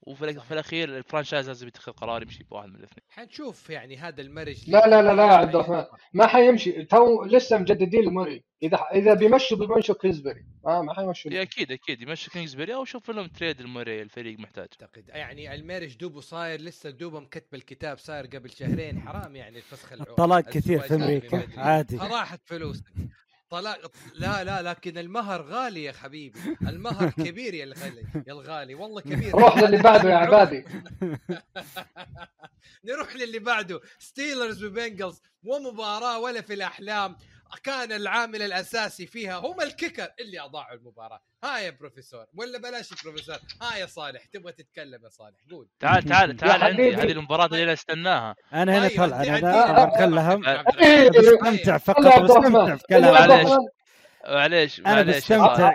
وفي 0.03 0.41
في 0.41 0.55
الأخير 0.55 0.97
ال 0.97 1.02
franchise 1.02 1.49
لازم 1.49 1.69
يتخذ 1.69 1.93
قرار 1.93 2.23
يمشي 2.23 2.45
بواحد 2.45 2.69
من 2.69 2.75
الاثنين. 2.75 3.05
حنشوف 3.11 3.71
يعني 3.71 3.97
هذا 3.97 4.21
ال 4.23 4.28
marriage. 4.28 4.71
لا 4.71 4.87
لا 4.87 5.03
لا 5.03 5.15
لا 5.15 5.27
يا 5.27 5.33
عبد 5.33 5.55
الرحمن. 5.55 5.85
ما 6.13 6.27
حيمشي. 6.27 6.85
تو 6.85 7.25
لسه 7.25 7.59
مجددين 7.59 8.01
الموري 8.01 8.45
إذا 8.63 8.77
إذا 8.95 9.15
بيمشوا 9.15 9.57
بيمشوا 9.57 9.95
كينزبري. 9.95 10.45
ما 10.65 10.83
ما 10.83 10.95
حيمشوا 10.95 11.43
أكيد 11.43 11.73
أكيد. 11.73 12.03
يمشوا 12.03 12.33
كينزبري 12.33 12.75
أو 12.75 12.85
شوف 12.85 13.11
لهم 13.11 13.27
trade 13.27 13.61
الموري 13.61 14.03
الفريق 14.03 14.39
محتاج. 14.39 14.69
أعتقد. 14.83 15.09
يعني 15.09 15.55
ال 15.55 15.59
marriage 15.59 15.97
دوبه 15.97 16.21
صاير 16.21 16.61
لسه 16.61 16.91
دوبه 16.91 17.21
مكتب 17.21 17.55
الكتاب 17.55 17.99
صاير 17.99 18.27
قبل 18.27 18.51
شهرين. 18.51 19.01
حرام 19.01 19.37
يعني 19.37 19.57
الفسخ 19.57 19.93
الطلاق 19.93 20.41
كثير 20.41 20.81
في 20.81 20.95
أمريكا. 20.95 21.49
عادي. 21.57 21.97
راحت 21.97 22.41
فلوسك. 22.45 22.85
طلاق 23.53 23.93
لا 24.15 24.45
لا 24.45 24.63
لكن 24.63 24.99
المهر 24.99 25.43
غالي 25.43 25.85
يا 25.85 25.93
حبيبي. 25.93 26.39
المهر 26.63 27.11
كبير 27.11 27.55
يا 27.55 27.65
الغالي 27.65 28.05
يا 28.27 28.33
الغالي. 28.33 28.75
والله 28.75 29.01
كبير. 29.01 29.35
روح 29.37 29.59
للي 29.59 29.77
بعده 29.89 30.11
يا 30.11 30.17
عبادي. 30.17 30.65
نروح 32.85 33.17
للي 33.17 33.39
بعده. 33.39 33.81
Steelers 33.99 34.65
و 34.65 34.72
Bengals 34.72 35.21
مو 35.43 35.59
مباراة 35.59 36.19
ولا 36.21 36.41
في 36.41 36.55
الأحلام. 36.55 37.17
كان 37.63 37.93
العامل 37.93 38.43
الأساسي 38.43 39.07
فيها 39.07 39.39
هم 39.39 39.61
ال 39.61 39.68
kicker 39.68 40.09
اللي 40.21 40.41
أضاعوا 40.41 40.75
المباراة. 40.75 41.21
ها 41.45 41.59
يا 41.59 41.71
بروفيسور. 41.71 42.27
ولا 42.35 42.59
بلاش 42.59 43.03
بروفيسور. 43.05 43.37
ها 43.63 43.77
يا 43.77 43.87
صالح. 43.87 44.25
تبغى 44.27 44.53
تتكلم 44.53 45.05
يا 45.05 45.09
صالح. 45.09 45.37
قول. 45.51 45.69
تعال 45.81 46.03
تعال 46.03 46.37
تعال. 46.37 46.63
عندي 46.63 46.95
هذه 46.95 47.13
المباراة 47.13 47.47
اللي 47.47 47.73
استناها. 47.73 48.37
أنا 48.53 48.79
هنا 48.79 48.89
طلع. 48.97 49.23
أنا 49.23 49.85
بتكلم 49.85 50.19
أستمتع 51.19 51.79
فقط 51.79 52.19
بستمتع 52.21 52.77
في 52.77 52.85
كلام 52.89 53.15
معليش. 53.15 53.51
معليش 54.27 54.81
أنا 54.81 55.03
بستمتع 55.03 55.75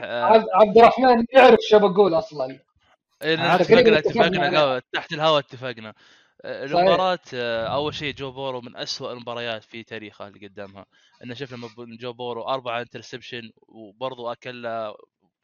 عبد 0.54 0.78
الرحمن 0.78 1.26
يعرف 1.34 1.60
شو 1.70 1.80
بقول 1.80 2.14
أصلا. 2.14 2.60
اتفقنا 3.22 3.98
اتفقنا. 3.98 4.82
تحت 4.94 5.14
الهواء 5.14 5.40
اتفقنا. 5.40 5.94
المباراة 6.46 7.20
أول 7.68 7.94
شيء 7.96 8.14
جو 8.14 8.32
بورو 8.32 8.62
من 8.62 8.78
أسوأ 8.78 9.14
المباريات 9.14 9.64
في 9.64 9.84
تاريخه 9.84 10.28
اللي 10.28 10.48
قدامها 10.48 10.86
انه 11.24 11.34
شفنا 11.34 11.70
جو 11.78 12.14
بورو 12.14 12.44
أربعة 12.44 12.82
interception 12.82 13.52
وبرضه 13.68 14.32
أكل 14.32 14.66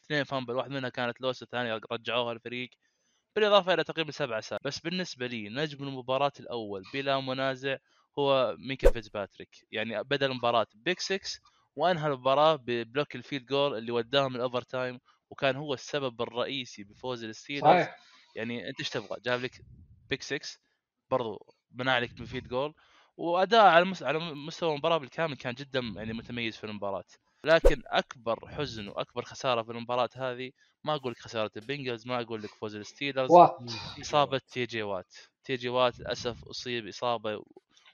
اثنين 0.05 0.23
fumble 0.23 0.55
واحد 0.55 0.71
منها 0.71 0.89
كانت 0.89 1.21
lost 1.21 1.43
الثانية 1.43 1.81
رجعوها 1.91 2.33
الفريق. 2.33 2.69
بالإضافة 3.35 3.73
إلى 3.73 3.83
تقريبا 3.83 4.11
سبعة 4.11 4.39
ساعات 4.41 4.63
بس 4.63 4.79
بالنسبة 4.79 5.27
لي 5.27 5.49
نجم 5.49 5.83
المباراة 5.87 6.31
الأول 6.39 6.83
بلا 6.93 7.19
منازع 7.19 7.77
هو 8.19 8.55
ميكا 8.59 8.91
فيتزباتريك. 8.91 9.49
يعني 9.71 10.03
بدأ 10.03 10.25
المباراة 10.25 10.67
pick 10.75 10.99
6 10.99 11.19
وأنهى 11.75 12.07
المباراة 12.07 12.55
ب 12.55 12.65
block 12.65 13.15
ال 13.15 13.20
field 13.20 13.45
goal 13.45 13.77
اللي 13.77 13.91
وداهم 13.91 14.35
ال 14.35 14.61
overtime 14.61 14.99
وكان 15.29 15.55
هو 15.55 15.73
السبب 15.73 16.21
الرئيسي 16.21 16.83
بفوز 16.83 17.23
ال 17.23 17.30
Steelers. 17.30 17.85
يعني 18.35 18.69
أنت 18.69 18.79
إيش 18.79 18.89
تبغى؟ 18.89 19.17
جاب 19.25 19.41
لك 19.41 19.65
pick 20.09 20.21
6 20.21 20.39
برضو 21.13 21.55
بنى 21.71 21.91
عليك 21.91 22.13
ب 22.21 22.26
field 22.26 22.47
goal. 22.47 22.73
وأداء 23.17 23.65
على 23.65 23.93
على 24.01 24.19
مستوى 24.19 24.71
المباراة 24.71 24.97
بالكامل 24.97 25.35
كان 25.35 25.53
جدا 25.53 25.79
يعني 25.95 26.13
متميز 26.13 26.57
في 26.57 26.63
المباراة. 26.63 27.03
لكن 27.43 27.81
أكبر 27.87 28.47
حزن 28.47 28.87
وأكبر 28.87 29.23
خسارة 29.23 29.63
في 29.63 29.71
المباراة 29.71 30.09
هذه 30.15 30.51
ما 30.83 30.95
أقول 30.95 31.11
لك 31.11 31.19
خسارة 31.19 31.51
ال 31.57 31.64
Bengals 31.64 32.07
ما 32.07 32.21
أقول 32.21 32.43
لك 32.43 32.49
فوز 32.49 32.75
ال 32.75 32.82
Steelers 32.82 33.31
إصابة 34.01 34.41
تي 34.51 34.65
جي 34.65 34.83
وات. 34.83 35.13
تي 35.43 35.55
جي 35.55 35.69
وات 35.69 35.99
للأسف 35.99 36.43
أصيب 36.43 36.87
إصابة 36.87 37.43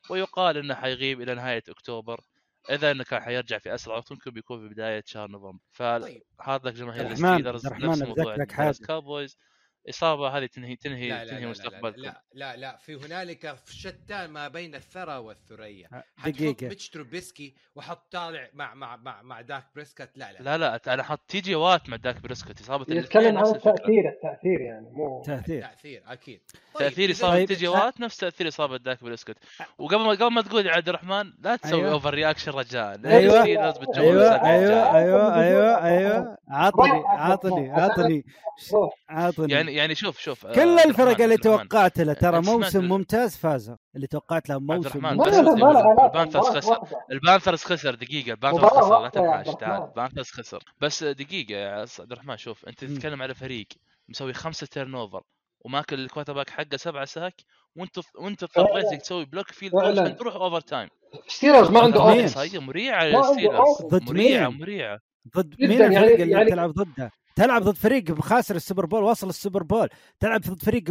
ويقال 0.10 0.58
إنه 0.58 0.76
حيغيب 0.76 1.22
إلى 1.22 1.36
نهاية 1.36 1.64
أكتوبر. 1.70 2.22
إذا 2.70 2.92
إنه 2.92 3.04
كان 3.04 3.22
حيرجع 3.22 3.58
في 3.58 3.76
أسرع 3.76 3.96
وقت 3.96 4.12
ممكن 4.12 4.32
بيكون 4.32 4.68
في 4.68 4.74
بداية 4.74 5.04
شهر 5.06 5.32
نوفمبر. 5.32 5.60
فهذا 5.72 6.70
جماهير 6.72 7.12
ال 7.12 7.18
Steelers 7.18 7.68
نفس 7.68 8.02
موضوع 8.02 8.36
ال 8.60 8.70
Cowboys 8.70 9.38
الإصابة 9.86 10.28
هذه 10.28 10.46
تنهي 10.46 10.76
تنهي 10.76 11.10
لا 11.10 11.26
لا 11.26 11.32
تنهي 11.32 11.46
مستقبلكم. 11.46 12.02
لا, 12.02 12.22
لا 12.34 12.56
لا 12.56 12.78
في 12.78 12.96
هنالك 12.96 13.56
شتان 13.70 14.30
ما 14.30 14.48
بين 14.48 14.76
الثرى 14.76 15.18
والثريا. 15.18 15.90
دقيقة. 16.26 16.68
ميتش 16.68 16.90
تروبيسكي 16.90 17.56
وحط 17.76 18.12
طالع 18.12 18.50
مع 18.54 18.74
مع 18.74 18.96
مع 18.96 19.22
مع 19.22 19.42
داك 19.42 19.64
بريسكت 19.76 20.10
لا 20.16 20.32
لا. 20.32 20.40
لا 20.40 20.58
لا 20.58 20.94
أنا 20.94 21.04
حط 21.04 21.20
تي 21.28 21.42
جي 21.42 21.56
وات 21.56 21.90
مع 21.90 21.98
داك 21.98 22.22
بريسكت 22.22 22.62
إصابة 22.62 22.86
يتكلم 22.96 23.38
عن 23.38 23.46
التاثير 23.46 24.10
التاثير 24.10 24.62
يعني 24.62 24.90
مو 24.92 25.24
تأثير. 25.26 25.62
تأثير 25.62 26.04
أكيد. 26.08 26.42
طيب 26.74 26.90
تأثير 26.90 27.12
إصابة 27.12 27.34
طيب. 27.34 27.48
تي 27.48 27.54
جي 27.54 27.68
وات 27.68 28.02
نفس 28.02 28.18
تأثير 28.18 28.48
إصابة 28.48 28.78
داك 28.78 29.04
بريسكت 29.04 29.38
وقبل 29.78 30.02
ما 30.02 30.12
قبل 30.12 30.34
ما 30.34 30.42
تقول 30.42 30.66
يا 30.66 30.72
عبد 30.72 30.90
الرحمن 30.90 31.34
لا 31.40 31.56
تسوي 31.56 31.80
أيوة. 31.80 31.92
overreaction 31.92 32.52
رجاء 32.52 33.00
أيوه. 33.06 33.44
أيوه 33.44 33.74
أيوه 34.04 34.46
أيوه 34.96 35.36
أيوه 35.36 35.86
أيوه. 35.86 36.38
عطني 36.48 37.04
عطني 37.08 37.72
عطني 37.72 38.26
عطني 39.10 39.54
يعني 39.54 39.69
يعني 39.70 39.96
شوف 39.96 40.20
شوف 40.20 40.48
كل 40.48 40.80
الفرق 40.80 41.22
اللي 41.22 41.38
توقعت 41.38 42.00
له 42.00 42.14
ترى 42.14 42.42
موسم 42.42 42.86
ممتاز 42.86 43.38
فازوا 43.38 43.76
اللي 43.96 44.08
توقعت 44.08 44.50
له 44.50 44.60
موسم 44.60 45.06
ال 45.06 45.21
Panthers 45.21 46.46
خسر. 46.46 46.78
ال 47.12 47.18
Panthers 47.18 47.64
خسر 47.64 47.96
دقيقة. 47.96 48.32
ال 48.32 48.36
Panthers 48.36 48.70
خسر 48.70 49.02
لا 49.02 49.10
تنحاش 49.10 49.48
تعال. 49.48 49.84
البانثرز 49.84 50.30
خسر. 50.30 50.64
بس 50.82 51.04
دقيقة 51.04 51.56
يا 51.56 51.86
عبد 52.00 52.12
الرحمن 52.12 52.38
شوف 52.38 52.66
أنت 52.66 52.86
تتكلم 52.86 53.22
على 53.22 53.34
فريق 53.34 53.68
مسوي 54.10 54.34
خمسة 54.34 54.68
تيرن 54.68 54.96
اوفر 54.96 55.22
وماكل 55.66 56.00
الكوارتر 56.00 56.34
باك 56.34 56.50
حقه 56.50 56.78
سبعة 56.78 57.06
ساك 57.06 57.34
وأنت 57.76 58.00
وأنت 58.16 58.44
اضطريت 58.44 58.86
انك 58.86 59.02
تسوي 59.02 59.26
بلوك 59.26 59.52
فيلد 59.52 59.76
عشان 59.76 60.16
تروح 60.16 60.36
اوفر 60.36 60.62
تايم 60.62 60.90
ستيلرز 61.28 61.70
ما 61.70 61.80
عنده 61.80 62.02
هي 62.04 62.60
مريعة 62.60 63.34
ستيلرز 63.34 63.82
ضد 63.86 64.12
مريعة 64.12 64.50
مريعة. 64.50 65.00
ضد 65.38 65.56
مين 65.60 65.72
الفريق 65.72 65.92
يعني 65.92 66.24
اللي 66.24 66.32
يعني 66.32 66.50
تلعب 66.50 66.70
ضده؟ 66.70 67.12
تلعب 67.36 67.62
ضد 67.64 67.76
فريق 67.76 68.22
خاسر 68.22 68.56
السوبر 68.56 68.86
بول 68.86 69.04
واصل 69.04 69.30
السوبر 69.30 69.64
بول. 69.64 69.90
تلعب 70.20 70.42
ضد 70.42 70.62
فريق 70.64 70.84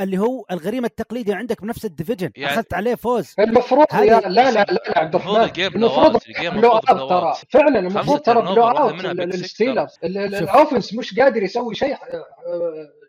اللي 0.00 0.18
هو 0.18 0.44
الغريم 0.50 0.84
التقليدي 0.84 1.32
عندك 1.32 1.62
بنفس 1.62 1.84
الديفيجن. 1.84 2.30
يعني- 2.36 2.54
أخذت 2.54 2.74
عليه 2.74 2.94
فوز. 2.94 3.34
المفروض 3.38 3.86
هذه- 3.90 4.04
يا 4.04 4.20
لا 4.20 4.28
لا 4.28 4.50
لا 4.50 4.66
لا 4.72 4.98
عبد 4.98 5.14
المفروض 5.14 5.36
الرحمن 5.36 5.48
الجيم 5.48 5.74
المفروض 5.74 6.12
بلو 6.12 6.78
المفروض 6.78 6.90
اوت 7.00 7.10
ترى. 7.10 7.34
فعلا 7.50 7.78
المفروض 7.78 8.20
ترى 8.20 8.42
بلو 8.42 8.68
اوت 8.68 9.04
لل 9.04 9.21
Steelers. 9.21 9.98
ال 10.04 10.15
offense 10.15 10.94
مش 10.94 11.18
قادر 11.18 11.42
يسوي 11.42 11.74
شيء. 11.74 11.96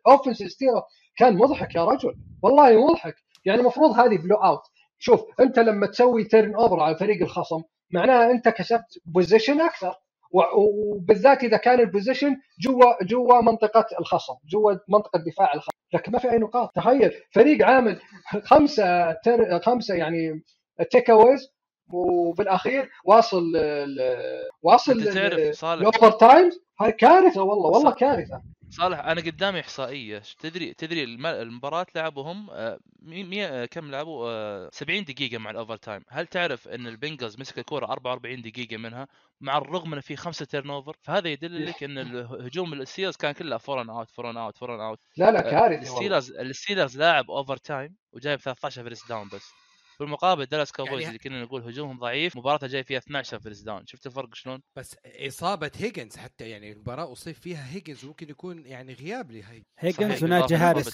offense 0.07 0.43
Steelers 0.43 0.81
كان 1.17 1.37
مضحك 1.37 1.75
يا 1.75 1.85
رجل. 1.85 2.15
والله 2.41 2.87
مضحك. 2.87 3.15
يعني 3.45 3.59
المفروض 3.61 3.99
هذه 3.99 4.17
blowout. 4.17 4.61
شوف 4.99 5.21
أنت 5.39 5.59
لما 5.59 5.87
تسوي 5.87 6.23
turnover 6.23 6.79
على 6.79 6.95
فريق 6.95 7.21
الخصم 7.21 7.61
معناها 7.91 8.31
أنت 8.31 8.49
كسبت 8.49 8.99
possession 9.05 9.61
أكثر. 9.61 9.93
وبالذات 10.31 11.43
إذا 11.43 11.57
كان 11.57 11.79
ال 11.79 11.84
possession 11.84 12.35
جوا 12.59 13.03
جوا 13.03 13.41
منطقة 13.41 13.85
الخصم 13.99 14.33
جوا 14.49 14.73
منطقة 14.89 15.19
دفاع 15.19 15.53
الخصم. 15.53 15.71
لكن 15.93 16.11
ما 16.11 16.19
في 16.19 16.31
أي 16.31 16.37
نقاط. 16.37 16.71
تخيل 16.75 17.11
فريق 17.31 17.65
عامل 17.65 17.99
خمسة 18.43 19.11
تر... 19.11 19.59
خمسة 19.59 19.95
يعني 19.95 20.43
takeaways 20.91 21.49
وبالأخير 21.93 22.89
واصل 23.05 23.55
ال- 23.55 24.47
واصل 24.61 25.13
تعرف 25.13 25.55
صالح. 25.55 25.79
ال 25.81 26.11
overtimes 26.11 26.59
هاي 26.81 26.91
كارثة 26.91 27.43
والله 27.43 27.69
والله 27.69 27.91
كارثة. 27.91 28.41
صالح 28.69 28.99
أنا 28.99 29.21
قدامي 29.21 29.59
إحصائية. 29.59 30.21
تدري 30.39 30.73
تدري 30.73 31.03
الم- 31.03 31.25
المباراة 31.25 31.85
لعبهم 31.95 32.49
آه، 32.51 32.79
مي 32.99 33.23
مي 33.23 33.45
آه، 33.45 33.65
كم 33.65 33.91
لعبوا؟ 33.91 34.29
آه، 34.29 34.69
70 34.73 35.03
دقيقة 35.03 35.37
مع 35.37 35.51
ال 35.51 35.75
overtime. 35.77 36.01
هل 36.09 36.27
تعرف 36.27 36.67
إن 36.67 36.87
ال 36.87 36.94
Bengals 36.94 37.39
مسك 37.39 37.59
الكورة 37.59 37.85
44 37.85 38.41
دقيقة 38.41 38.77
منها؟ 38.77 39.07
مع 39.41 39.57
الرغم 39.57 39.93
ان 39.93 39.99
في 39.99 40.15
خمسة 40.15 40.45
turnover 40.45 40.95
فهذا 41.01 41.29
يدل 41.29 41.65
لك 41.65 41.83
إن 41.83 41.97
الهجوم 41.97 42.73
ال 42.73 42.78
Steelers 42.78 43.15
كان 43.15 43.31
كلها 43.31 43.57
four 43.57 43.76
and 43.76 43.89
out 43.89 44.09
four 44.11 44.26
and 44.26 44.37
out 44.37 44.57
four 44.57 44.70
and 44.70 44.79
out 44.81 44.99
لا 45.17 45.31
لا 45.31 45.41
كارثه 45.41 45.61
والله. 45.63 45.77
ال 45.81 45.87
Steelers 45.87 46.31
ال 46.31 46.39
Steelers 46.39 46.97
لاعب 46.97 47.31
overtime 47.31 47.95
وجايب 48.13 48.39
13 48.39 48.83
first 48.83 49.09
down 49.09 49.27
بس. 49.33 49.51
بالمقابل 49.99 50.45
Dallas 50.45 50.71
Cowboys 50.71 51.01
يعني- 51.01 51.07
اللي 51.15 51.19
كنا 51.29 51.43
نقول 51.43 51.61
هجومهم 51.63 51.99
ضعيف 51.99 52.35
مباراتها 52.37 52.67
جاي 52.67 52.83
فيها 52.83 52.97
12 52.97 53.39
first 53.39 53.65
down 53.65 53.85
شفت 53.85 54.05
الفرق 54.07 54.35
شلون؟ 54.35 54.61
بس 54.75 54.95
إصابة 55.05 55.71
هيجنز 55.75 56.15
حتى 56.17 56.49
يعني 56.49 56.71
المباراة 56.71 57.11
أصيب 57.11 57.35
فيها 57.35 57.73
هيجنز 57.73 58.05
ممكن 58.05 58.29
يكون 58.29 58.65
يعني 58.65 58.93
غياب 58.93 59.31
لهي 59.31 59.63
هيجنز 59.79 60.23
وناجي 60.23 60.55
هارس. 60.55 60.89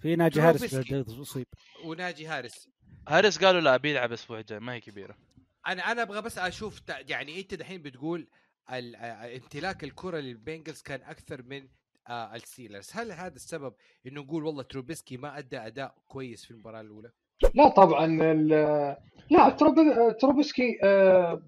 في 0.00 0.16
ناجي 0.16 0.40
هارس. 0.40 0.74
أصيب. 1.20 1.46
وناجي 1.84 2.26
هارس 2.26 2.68
هاريس 3.08 3.38
قالوا 3.44 3.60
لا 3.60 3.76
بيلعب 3.76 4.08
الأسبوع 4.08 4.38
الجاي 4.40 4.60
ما 4.60 4.72
هي 4.74 4.80
كبيرة. 4.80 5.16
أنا 5.66 5.92
أنا 5.92 6.02
أبغى 6.02 6.22
بس 6.22 6.38
أشوف 6.38 6.80
تع- 6.80 7.00
يعني 7.08 7.40
أنت 7.40 7.54
دحين 7.54 7.82
بتقول 7.82 8.28
ال- 8.72 8.96
آه، 8.96 9.36
امتلاك 9.36 9.84
الكرة 9.84 10.18
لل 10.18 10.32
Bengals 10.32 10.82
كان 10.82 11.02
أكثر 11.02 11.42
من 11.42 11.68
آه، 12.08 12.34
ال 12.34 12.40
Steelers. 12.40 12.90
هل 12.92 13.12
هذا 13.12 13.34
السبب 13.36 13.74
إنه 14.06 14.20
نقول 14.20 14.44
والله 14.44 14.62
تروبيسكي 14.62 15.16
ما 15.16 15.38
أدى 15.38 15.58
أداء 15.58 15.94
كويس 16.06 16.44
في 16.44 16.50
المباراة 16.50 16.80
الأولى؟ 16.80 17.10
لا 17.54 17.68
طبعا 17.68 18.06
لا 19.30 19.48
تروب- 19.50 20.16
تروبسكي 20.20 20.78
آه، 20.84 21.42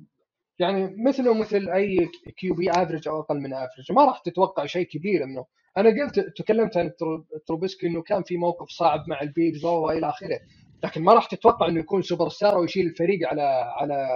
يعني 0.59 0.95
مثله 1.09 1.35
مثل 1.35 1.69
أي 1.71 2.09
QB 2.37 2.71
average 2.71 3.09
أو 3.09 3.21
أقل 3.21 3.41
من 3.41 3.55
average 3.55 3.93
ما 3.93 4.05
راح 4.05 4.19
تتوقع 4.19 4.67
شيء 4.67 4.87
كبير 4.87 5.25
إنه 5.25 5.45
أنا 5.77 5.91
قلت 5.91 6.21
تكلمت 6.21 6.77
عن 6.77 6.91
ترو- 6.91 7.25
تروبسكي 7.47 7.87
إنه 7.87 8.03
كان 8.03 8.23
في 8.23 8.37
موقف 8.37 8.69
صعب 8.69 9.05
مع 9.09 9.21
ال 9.21 9.28
Bears 9.28 9.65
والى 9.65 10.09
آخره. 10.09 10.41
لكن 10.85 11.03
ما 11.03 11.15
راح 11.15 11.27
تتوقع 11.27 11.69
إنه 11.69 11.81
يكون 11.81 12.03
سوبر 12.03 12.29
ستار 12.29 12.59
ويشيل 12.59 12.87
الفريق 12.87 13.29
على 13.29 13.43
على 13.77 14.09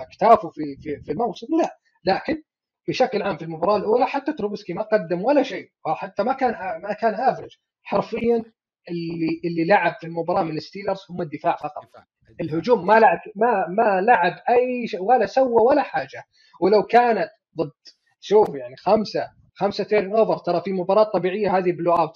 أكتافه 0.00 0.48
في 0.50 0.76
في 0.80 1.00
في 1.04 1.12
الموسم. 1.12 1.46
لا. 1.62 1.78
لكن 2.04 2.42
بشكل 2.88 3.22
عام 3.22 3.36
في 3.36 3.42
المباراة 3.44 3.76
الأولى 3.76 4.06
حتى 4.06 4.32
تروبسكي 4.32 4.72
ما 4.72 4.82
قدم 4.82 5.24
ولا 5.24 5.42
شيء 5.42 5.70
حتى 5.86 6.22
ما 6.22 6.32
كان 6.32 6.50
ما 6.82 6.92
كان 6.92 7.14
average 7.14 7.50
حرفيا 7.82 8.44
اللي 8.90 9.40
اللي 9.44 9.64
لعب 9.64 9.96
في 10.00 10.06
المباراة 10.06 10.42
من 10.42 10.56
ال 10.56 10.61
Steelers 10.61 10.98
هم 11.10 11.22
الدفاع 11.22 11.56
فقط. 11.56 11.86
دفاع. 11.88 12.06
الهجوم 12.40 12.86
ما 12.86 13.00
لعب 13.00 13.18
ما 13.36 13.66
ما 13.68 14.00
لعب 14.00 14.32
أي 14.48 14.86
شيء 14.86 15.02
ولا 15.02 15.26
سوى 15.26 15.62
ولا 15.62 15.82
حاجة. 15.82 16.24
ولو 16.60 16.82
كانت 16.82 17.30
ضد 17.58 17.72
شوف 18.20 18.48
يعني 18.54 18.76
خمسة 18.76 19.30
خمسة 19.54 19.84
turnover 19.84 20.38
ترى 20.38 20.60
في 20.60 20.72
مباراة 20.72 21.04
طبيعية 21.04 21.58
هذه 21.58 21.72
blowout 21.72 21.92
لل 21.92 22.14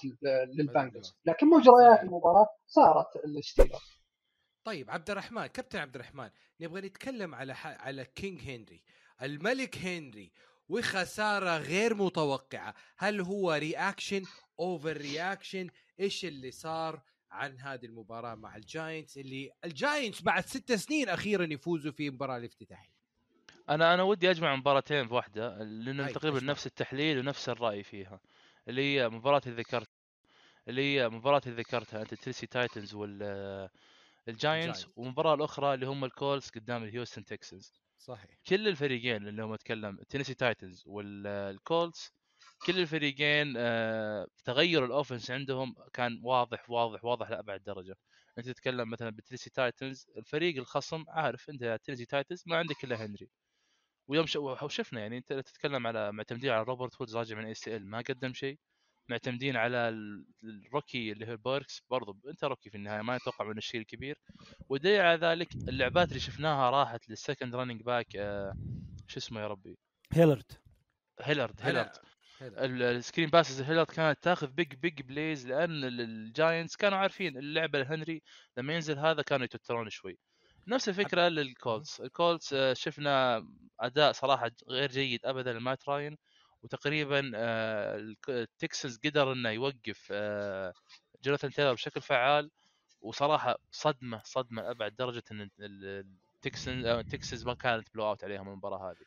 Bengals 0.57 1.17
لكن 1.25 1.47
مجريات 1.47 2.03
المباراة 2.03 2.47
صارت 2.67 3.07
ال 3.25 3.31
Steelers 3.31 3.79
طيب 4.63 4.91
عبد 4.91 5.09
الرحمن 5.09 5.47
كابتن 5.47 5.79
عبد 5.79 5.95
الرحمن 5.95 6.29
نبغى 6.61 6.81
نتكلم 6.81 7.35
على 7.35 7.55
ح... 7.55 7.67
على 7.67 8.05
King 8.15 8.41
هنري 8.41 8.83
الملك 9.21 9.77
هنري 9.77 10.31
وخسارة 10.69 11.57
غير 11.57 11.95
متوقعة. 11.95 12.73
هل 12.97 13.21
هو 13.21 13.53
reaction 13.53 14.23
overreaction 14.59 15.69
إيش 15.99 16.25
اللي 16.25 16.51
صار 16.51 17.01
عن 17.31 17.59
هذه 17.59 17.85
المباراة 17.85 18.35
مع 18.35 18.55
ال 18.55 18.64
Giants 18.64 19.17
اللي 19.17 19.51
ال 19.65 19.73
Giants 19.73 20.21
بعد 20.21 20.45
ست 20.45 20.71
سنين 20.71 21.09
أخيرا 21.09 21.53
يفوزوا 21.53 21.91
في 21.91 22.09
مباراة 22.09 22.37
الافتتاحية 22.37 22.97
أنا 23.69 23.93
أنا 23.93 24.03
ودي 24.03 24.31
أجمع 24.31 24.55
مباراتين 24.55 25.07
في 25.07 25.13
واحدة 25.13 25.63
لأن 25.63 25.99
هاي، 25.99 26.13
تقريبا. 26.13 26.39
نفس 26.39 26.67
التحليل 26.67 27.19
ونفس 27.19 27.49
الرأي 27.49 27.83
فيها 27.83 28.19
اللي 28.67 28.81
هي 28.81 29.09
مباراة 29.09 29.41
اللي 29.47 29.61
ذكرت 29.61 29.89
اللي 30.67 30.81
هي 30.81 31.09
مباراة 31.09 31.41
اللي 31.47 31.61
ذكرتها 31.61 32.01
أنت 32.01 32.13
Tennessee 32.13 32.47
Titans 32.47 32.93
وال 32.93 33.69
ال 34.27 34.35
Giants. 34.35 34.87
والمباراه 34.95 35.33
الأخرى 35.33 35.73
اللي 35.73 35.85
هم 35.85 36.05
ال 36.05 36.12
Colts 36.12 36.49
قدام 36.49 36.83
ال 36.83 36.88
Houston 36.88 37.25
Texans 37.25 37.73
صحيح 37.97 38.31
كل 38.47 38.67
الفريقين 38.67 39.27
اللي 39.27 39.43
هم 39.43 39.53
أتكلم 39.53 39.97
Tennessee 40.09 40.33
Titans 40.33 40.83
وال 40.85 41.21
Colts 41.21 42.11
كل 42.65 42.79
الفريقين 42.79 43.53
آه، 43.57 44.27
تغير 44.45 44.85
ال 44.85 44.91
offense 44.91 45.31
عندهم 45.31 45.75
كان 45.93 46.19
واضح 46.23 46.69
واضح 46.69 47.05
واضح 47.05 47.29
لأبعد 47.29 47.63
درجة. 47.63 47.95
أنت 48.37 48.49
تتكلم 48.49 48.89
مثلا 48.89 49.09
ب 49.09 49.13
Tennessee 49.13 49.49
Titans 49.49 50.07
الفريق 50.17 50.57
الخصم 50.57 51.03
عارف 51.07 51.49
أنت 51.49 51.79
Tennessee 51.83 52.05
Titans 52.05 52.43
ما 52.47 52.57
عندك 52.57 52.83
إلا 52.83 53.05
هنري. 53.05 53.29
ويوم 54.07 54.25
ش... 54.25 54.35
وشفنا 54.35 55.01
يعني 55.01 55.17
أنت 55.17 55.33
تتكلم 55.33 55.87
على 55.87 56.11
معتمدين 56.11 56.49
على 56.51 56.63
روبرت 56.63 57.01
وودز 57.01 57.15
راجع 57.17 57.37
من 57.37 57.45
ACL 57.45 57.89
ما 57.89 57.97
قدم 58.09 58.33
شيء. 58.33 58.59
معتمدين 59.09 59.55
على 59.55 59.77
ال- 59.89 60.25
ال 60.43 60.53
rookie 60.53 61.11
اللي 61.11 61.31
هو 61.31 61.37
بيركس 61.37 61.81
برضو 61.89 62.17
أنت 62.29 62.43
rookie 62.43 62.69
في 62.69 62.77
النهاية 62.77 63.01
ما 63.01 63.15
يتوقع 63.15 63.45
منه 63.45 63.57
الشيء 63.57 63.81
الكبير 63.81 64.19
ودليل 64.69 65.01
على 65.01 65.17
ذلك 65.27 65.55
اللعبات 65.55 66.07
اللي 66.09 66.19
شفناها 66.19 66.69
راحت 66.69 67.09
لل 67.09 67.20
second 67.20 67.55
running 67.55 67.81
back 67.81 68.15
آه 68.15 68.53
شو 69.07 69.17
اسمه 69.19 69.41
يا 69.41 69.47
ربي؟ 69.47 69.77
هيلرد 70.13 70.51
هيلارد. 71.21 71.61
هيلارد. 71.61 71.95
ال 72.41 72.54
screen 72.54 73.29
passes 73.29 73.61
هيلارد 73.61 73.87
كانت 73.87 74.23
تاخذ 74.23 74.47
big 74.47 74.73
big 74.75 75.01
plays 75.01 75.47
لأن 75.47 75.71
ال- 75.83 76.01
ال 76.01 76.12
Giants 76.12 76.75
كانوا 76.75 76.97
عارفين 76.97 77.37
اللعبة 77.37 77.81
الهنري 77.81 78.21
لما 78.57 78.73
ينزل 78.73 78.99
هذا 78.99 79.21
كانوا 79.21 79.45
يتوترون 79.45 79.89
شوي. 79.89 80.17
نفس 80.67 80.89
الفكرة 80.89 81.27
لل 81.27 81.48
Colts 81.48 82.01
ال 82.01 82.10
Colts 82.10 82.53
آه، 82.53 82.73
شفنا 82.73 83.45
أداء 83.79 84.11
صراحة 84.11 84.51
غير 84.69 84.91
جيد 84.91 85.25
ابدا 85.25 85.53
لمات 85.53 85.89
راين 85.89 86.17
وتقريبا 86.63 87.31
آه، 87.35 88.15
ال 88.29 88.39
Texans 88.39 88.99
قدر 89.05 89.31
إنه 89.33 89.49
يوقف 89.49 90.07
آه، 90.11 90.73
جوناثان 91.23 91.51
تايلر 91.51 91.73
بشكل 91.73 92.01
فعال 92.01 92.51
وصراحة 93.01 93.55
صدمة 93.71 94.21
صدمة 94.25 94.61
لابعد 94.61 94.95
درجة 94.95 95.23
إن 95.31 95.41
ال- 95.41 95.51
ال- 95.59 96.05
ال 96.35 96.42
Texans 96.42 96.85
آه، 96.85 96.99
ال 96.99 97.06
Texans 97.06 97.45
ما 97.45 97.53
كانت 97.53 97.87
blowout 97.93 98.23
عليهم 98.23 98.49
المباراة 98.49 98.91
هذه. 98.91 99.05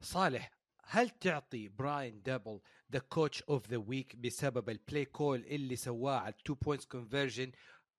صالح 0.00 0.57
هل 0.90 1.08
تعطي 1.10 1.68
براين 1.68 2.22
دابل 2.22 2.58
ذا 2.92 2.98
coach 2.98 3.42
of 3.42 3.68
the 3.68 3.76
week 3.76 4.16
بسبب 4.16 4.70
ال 4.70 4.77
play 4.77 5.04
call 5.04 5.38
اللي 5.50 5.76
سواه 5.76 6.18
على 6.18 6.28
ال 6.38 6.42
two 6.42 6.54
points 6.54 6.86
conversion 6.86 7.50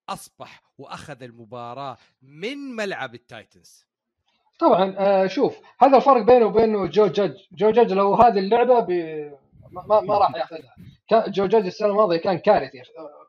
أصبح 0.10 0.62
وأخذ 0.78 1.24
المباراة 1.24 1.98
من 2.22 2.58
ملعب 2.58 3.16
ال 3.16 3.24
Titans؟ 3.25 3.86
طبعا 4.60 4.96
آه، 4.98 5.28
شوف 5.28 5.58
هذا 5.82 5.98
الفرق 5.98 6.22
بينه 6.22 6.46
وبين 6.46 6.90
جو 6.90 7.08
جاج 7.08 7.34
جو 7.52 7.72
جاج 7.72 7.94
لو 7.94 8.16
هذه 8.16 8.40
اللعبة 8.40 8.80
ب... 8.80 8.90
ما, 9.72 10.02
ما- 10.02 10.18
راح 10.18 10.36
ياخذها. 10.36 10.76
جو 11.28 11.46
جاج 11.46 11.66
السنة 11.66 11.88
الماضية 11.88 12.18
كان 12.18 12.38
كارثي 12.38 12.82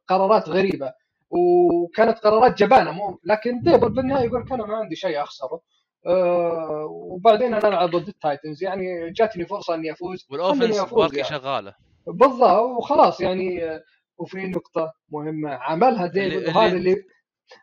قرارات 0.09 0.49
غريبة 0.49 0.93
وكانت 1.31 2.19
قرارات 2.19 2.59
جبانة 2.59 2.91
مو 2.91 3.21
لكن 3.25 3.61
ديبل 3.63 3.89
بالنهاية 3.91 4.25
يقول 4.27 4.41
لك 4.41 4.53
أنا 4.53 4.67
ما 4.67 4.77
عندي 4.77 4.97
شيء 4.97 5.23
أخسره. 5.23 5.61
آه، 6.07 6.87
وبعدين 6.91 7.55
أنا 7.55 7.69
ألعب 7.69 7.91
ضد 7.91 8.09
ال 8.09 8.15
Titans. 8.15 8.63
يعني 8.63 9.11
جاتني 9.11 9.47
فرصة 9.47 9.75
إني 9.75 9.93
أفوز 9.93 10.27
وال 10.31 10.42
offense 10.42 10.81
باقي 10.81 11.17
يعني. 11.17 11.29
شغالة. 11.29 11.75
بالضبط 12.07 12.61
وخلاص 12.79 13.21
يعني 13.21 13.65
آه، 13.65 13.83
وفي 14.19 14.39
نقطة 14.47 14.93
مهمة 15.13 15.51
عملها 15.51 16.07
ديفيد 16.07 16.33
اللي- 16.33 16.49
وهذا 16.53 16.77
اللي 16.77 16.97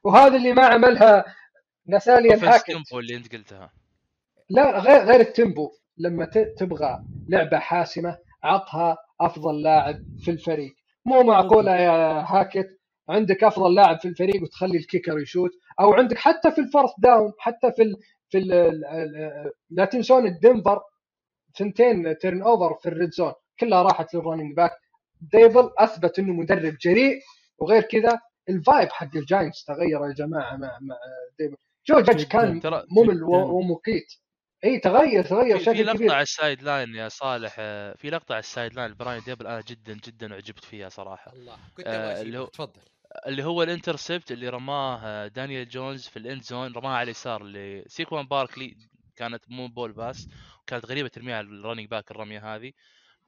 وهذا 0.03 0.35
اللي 0.37 0.53
ما 0.53 0.65
عملها 0.65 1.25
نسالي 1.87 2.29
offense 2.33 2.43
الحاكم 2.43 2.73
tempo 2.73 2.99
اللي 2.99 3.15
أنت 3.15 3.35
قلتها. 3.35 3.73
لا 4.49 4.79
غير 4.79 5.03
غير 5.05 5.19
ال 5.19 5.26
tempo. 5.26 5.71
لما 5.97 6.25
تبغى 6.57 7.03
لعبة 7.29 7.59
حاسمة 7.59 8.17
عطها 8.43 8.97
أفضل 9.21 9.61
لاعب 9.61 9.95
في 10.19 10.31
الفريق. 10.31 10.73
مو 11.05 11.23
معقولة 11.23 11.75
يا 11.75 12.25
هاكت 12.27 12.67
عندك 13.09 13.43
أفضل 13.43 13.75
لاعب 13.75 13.99
في 13.99 14.07
الفريق 14.07 14.43
وتخلي 14.43 14.77
ال 14.77 14.83
kicker 14.83 15.19
يشوت 15.19 15.51
أو 15.79 15.93
عندك 15.93 16.17
حتى 16.17 16.51
في 16.51 16.61
ال 16.61 16.65
fourth 16.65 16.91
down 16.97 17.31
حتى 17.39 17.71
في 17.71 17.95
في 18.29 18.37
ال 18.37 18.53
ال- 18.53 19.51
لا 19.69 19.85
تنسون 19.85 20.25
ال 20.25 20.33
Denver 20.33 20.81
ثنتين 21.57 22.17
turnover 22.17 22.75
في 22.81 22.89
ال 22.89 22.94
red 22.94 23.09
zone. 23.11 23.33
كلها 23.59 23.81
راحت 23.81 24.13
لل 24.13 24.22
running 24.22 24.55
back 24.55 24.71
ديبل 25.33 25.69
أثبت 25.77 26.19
إنه 26.19 26.33
مدرب 26.33 26.77
جريء. 26.81 27.19
وغير 27.59 27.81
كذا 27.81 28.19
ال 28.49 28.57
vibe 28.57 28.89
حق 28.91 29.15
ال 29.15 29.22
Giants 29.22 29.63
تغير 29.63 30.05
يا 30.07 30.13
جماعة 30.17 30.55
مع 30.55 30.77
مع 30.81 30.95
ديبل 31.39 31.55
جو 31.87 31.99
جاج. 31.99 32.23
كان 32.23 32.61
ممل 32.91 33.23
ومقيت. 33.23 34.07
إي 34.65 34.79
تغير 34.79 35.23
تغير 35.23 35.57
في, 35.59 35.63
في 35.73 35.83
لقطة 35.83 35.97
كبير. 35.97 36.11
على 36.11 36.21
ال 36.21 36.63
sideline 36.63 36.95
يا 36.95 37.09
صالح. 37.09 37.55
في 37.95 38.09
لقطة 38.09 38.33
على 38.33 38.39
ال 38.39 38.73
sideline 38.73 38.93
براين 38.93 39.21
ديبل 39.25 39.47
أنا 39.47 39.61
جدا 39.67 39.93
جدا 40.07 40.35
عجبت 40.35 40.63
فيها 40.65 40.89
صراحة. 40.89 41.33
الله. 41.33 41.57
كنت 41.77 41.87
آه، 41.87 42.21
اللي. 42.21 42.37
هو- 42.39 42.45
تفضل. 42.45 42.81
اللي 43.27 43.43
هو 43.43 43.63
ال 43.63 43.70
intercept 43.70 44.31
اللي 44.31 44.49
رماه 44.49 44.99
آه، 45.03 45.27
دانيال 45.27 45.69
جونز 45.69 46.07
في 46.07 46.17
ال 46.19 46.25
end 46.25 46.41
zone 46.41 46.73
رماه 46.73 46.89
على 46.89 47.03
اليسار 47.03 47.41
اللي 47.41 47.83
سيكوان 47.87 48.27
باركلي 48.27 48.77
كانت 49.15 49.43
مو 49.47 49.67
ball 49.67 49.93
pass 49.93 50.27
وكانت 50.61 50.85
غريبة 50.85 51.07
ترميها 51.07 51.35
على 51.37 51.47
ال 51.47 51.52
running 51.52 51.87
back 51.87 52.11
الرمية 52.11 52.55
هذه. 52.55 52.71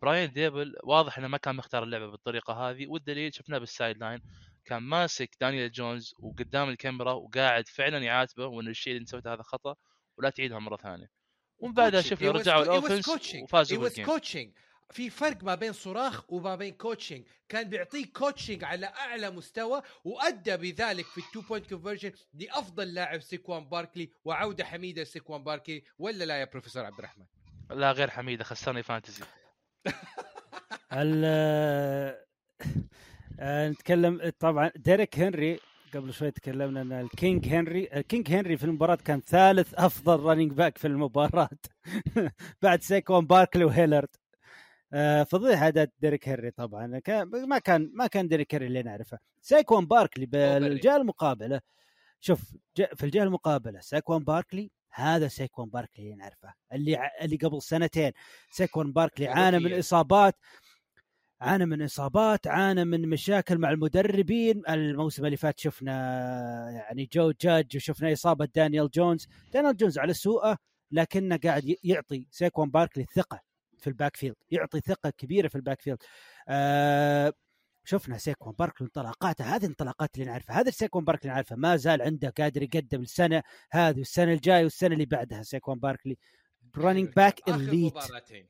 براين 0.01 0.31
ديبل 0.31 0.75
واضح 0.83 1.17
إنه 1.17 1.27
ما 1.27 1.37
كان 1.37 1.55
مختار 1.55 1.83
اللعبة 1.83 2.07
بالطريقة 2.07 2.53
هذه 2.53 2.87
والدليل 2.87 3.33
شفناه 3.35 3.57
بال 3.57 3.97
sideline 3.97 4.21
كان 4.65 4.83
ماسك 4.83 5.29
دانيال 5.41 5.71
جونز 5.71 6.13
وقدام 6.19 6.69
الكاميرا 6.69 7.11
وقاعد 7.11 7.67
فعلا 7.67 7.97
يعاتبه 7.97 8.45
وان 8.45 8.67
الشيء 8.67 8.95
اللي 8.95 9.05
سويته 9.05 9.33
هذا 9.33 9.41
خطأ 9.41 9.75
ولا 10.17 10.29
تعيدها 10.29 10.59
مرة 10.59 10.77
ثانية. 10.77 11.09
ومن 11.57 11.73
بعدها 11.73 12.01
شفنا 12.01 12.31
رجعوا 12.31 12.63
ال 12.63 12.69
offense 12.69 13.09
وفازوا 13.43 13.77
بال 13.83 14.06
game 14.06 14.51
في 14.91 15.09
فرق 15.09 15.43
ما 15.43 15.55
بين 15.55 15.73
صراخ 15.73 16.33
وما 16.33 16.55
بين 16.55 16.73
coaching 16.73 17.23
كان 17.49 17.69
بيعطيك 17.69 18.17
coaching 18.17 18.63
على 18.63 18.85
أعلى 18.85 19.29
مستوى 19.31 19.81
وأدى 20.03 20.57
بذلك 20.57 21.05
في 21.05 21.17
ال 21.17 21.23
two 21.23 21.41
point 21.41 21.69
conversion 21.69 22.11
لأفضل 22.33 22.93
لاعب 22.93 23.21
سيكوان 23.21 23.65
باركلي. 23.65 24.09
وعودة 24.25 24.65
حميدة 24.65 25.01
لسيكوان 25.01 25.43
باركلي. 25.43 25.83
ولا 25.99 26.23
لا 26.23 26.39
يا 26.39 26.45
بروفيسور 26.45 26.85
عبد 26.85 26.99
الرحمن؟ 26.99 27.25
لا 27.69 27.91
غير 27.91 28.09
حميدة 28.09 28.43
خسرني 28.43 28.83
fantasy 28.83 29.23
ال 30.93 31.25
آه، 33.39 33.69
نتكلم 33.69 34.31
طبعا 34.39 34.71
ديريك 34.75 35.19
هنري 35.19 35.59
قبل 35.93 36.13
شوي 36.13 36.31
تكلمنا 36.31 36.81
إن 36.81 36.91
ال 36.91 37.03
King 37.03 37.47
هنري 37.47 37.89
ال 37.93 38.01
King 38.01 38.31
هنري 38.31 38.57
في 38.57 38.63
المباراة 38.63 38.95
كان 38.95 39.21
ثالث 39.21 39.73
أفضل 39.73 40.19
running 40.19 40.51
back 40.51 40.77
في 40.77 40.87
المباراة. 40.87 41.49
بعد 42.61 42.81
سيكون 42.81 43.25
باركلي 43.25 43.63
وهيلرد 43.63 44.09
آه، 44.15 44.18
فضيحة 45.25 45.67
اداء 45.67 45.89
ديريك 45.99 46.29
هنري 46.29 46.51
طبعا. 46.51 46.99
كان 46.99 47.27
ما 47.27 47.59
كان 47.59 47.91
ما 47.93 48.07
كان 48.07 48.27
ديريك 48.27 48.55
هنري 48.55 48.67
اللي 48.67 48.83
نعرفه. 48.83 49.19
سيكون 49.41 49.85
باركلي 49.85 50.25
بالجهه 50.25 50.97
المقابلة. 50.97 51.61
شوف 52.19 52.55
في 52.75 53.03
الجهة 53.03 53.23
المقابلة 53.23 53.79
سيكون 53.79 54.23
باركلي 54.23 54.71
هذا 54.91 55.27
سيكون 55.27 55.69
باركلي 55.69 56.05
اللي 56.05 56.15
نعرفه. 56.15 56.53
اللي 56.73 57.09
اللي 57.21 57.35
قبل 57.35 57.61
سنتين 57.61 58.11
سيكون 58.51 58.91
باركلي 58.93 59.27
عانى 59.27 59.59
من. 59.59 59.73
إصابات 59.73 60.35
عانى 61.41 61.65
من 61.65 61.81
إصابات 61.81 62.47
عانى 62.47 62.85
من 62.85 63.09
مشاكل 63.09 63.57
مع 63.57 63.69
المدربين. 63.71 64.63
الموسم 64.69 65.25
اللي 65.25 65.37
فات 65.37 65.59
شفنا 65.59 65.91
يعني 66.71 67.09
جو 67.13 67.33
جادج 67.41 67.75
وشفنا 67.75 68.13
إصابة 68.13 68.45
دانيال 68.55 68.89
جونز. 68.91 69.27
دانيال 69.53 69.77
جونز 69.77 69.99
على 69.99 70.13
سوءه 70.13 70.57
لكنه 70.91 71.37
قاعد 71.37 71.75
يعطي 71.83 72.25
سيكون 72.31 72.69
باركلي 72.69 73.03
الثقة. 73.03 73.48
في 73.79 73.87
ال 73.87 74.15
backfield 74.15 74.35
يعطي 74.51 74.79
ثقة 74.79 75.09
كبيرة 75.09 75.47
في 75.47 75.55
ال 75.55 75.81
backfield 75.81 76.03
آه 76.49 77.33
شفنا 77.85 78.17
سيكون 78.17 78.53
باركلي 78.53 78.85
انطلاقاته 78.85 79.45
هذه 79.45 79.63
الانطلاقات 79.63 80.09
اللي 80.15 80.25
نعرفها 80.25 80.59
هذا 80.59 80.69
السيكون 80.69 81.05
باركلي 81.05 81.21
اللي 81.23 81.33
نعرفه 81.33 81.55
ما 81.55 81.75
زال 81.75 82.01
عنده 82.01 82.29
قادر 82.29 82.63
يقدم 82.63 83.01
السنة 83.01 83.43
هذه 83.71 83.97
والسنة 83.97 84.33
الجاية 84.33 84.63
والسنة 84.63 84.93
اللي 84.93 85.05
بعدها 85.05 85.43
سيكون 85.43 85.79
باركلي. 85.79 86.17
running 86.77 87.13
back 87.13 87.49
elite 87.49 87.93
مباراتين. 87.93 88.49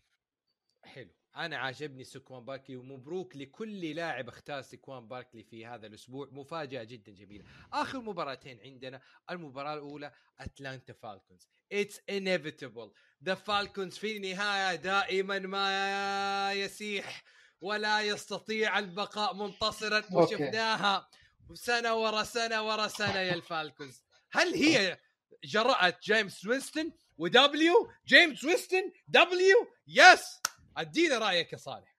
حلو 0.84 1.12
أنا 1.36 1.58
عاجبني 1.58 2.04
سكوان 2.04 2.46
باركلي 2.46 2.76
ومبروك 2.76 3.36
لكل 3.36 3.82
لاعب 3.82 4.28
اختار 4.28 4.62
سكوان 4.62 5.08
باركلي 5.08 5.44
في 5.44 5.66
هذا 5.66 5.88
الأسبوع 5.88 6.30
مفاجأة 6.32 6.84
جدا 6.84 7.12
جميلة. 7.12 7.46
آخر 7.74 8.02
مباراتين 8.02 8.60
عندنا 8.60 9.02
المباراة 9.30 9.74
الأولى 9.74 10.12
اتلانتا 10.40 10.94
فالكونز 10.94 11.48
it's 11.72 12.02
inevitable 12.10 12.92
the 13.24 13.36
فالكونز 13.36 13.98
في 13.98 14.18
النهاية 14.18 14.76
دائما 14.76 15.40
ما 15.40 16.54
يسيح 16.54 17.24
ولا 17.62 18.02
يستطيع 18.02 18.80
البقاء 18.80 19.36
منتصرا. 19.36 20.04
وشفناها 20.12 21.08
سنة 21.54 21.96
ورا 21.96 22.24
سنة 22.24 22.68
ورا 22.68 22.88
سنة 22.88 23.20
يا 23.20 23.34
الفالكونز. 23.34 24.04
هل 24.32 24.54
هي 24.54 24.98
جرأة 25.44 25.94
جيمس 26.04 26.46
وينستون 26.46 26.92
و 27.18 27.55
W 27.55 27.92
جيمس 28.08 28.44
وينستون 28.44 28.92
دبليو 29.08 29.68
يس 29.88 30.42
أدينا 30.78 31.18
رأيك 31.18 31.54
يا 31.54 31.58
صالح. 31.58 31.96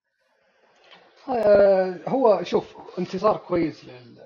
آه، 1.29 2.01
هو 2.09 2.45
شوف 2.45 2.77
انتصار 2.99 3.37
كويس 3.37 3.85
لل 3.85 4.19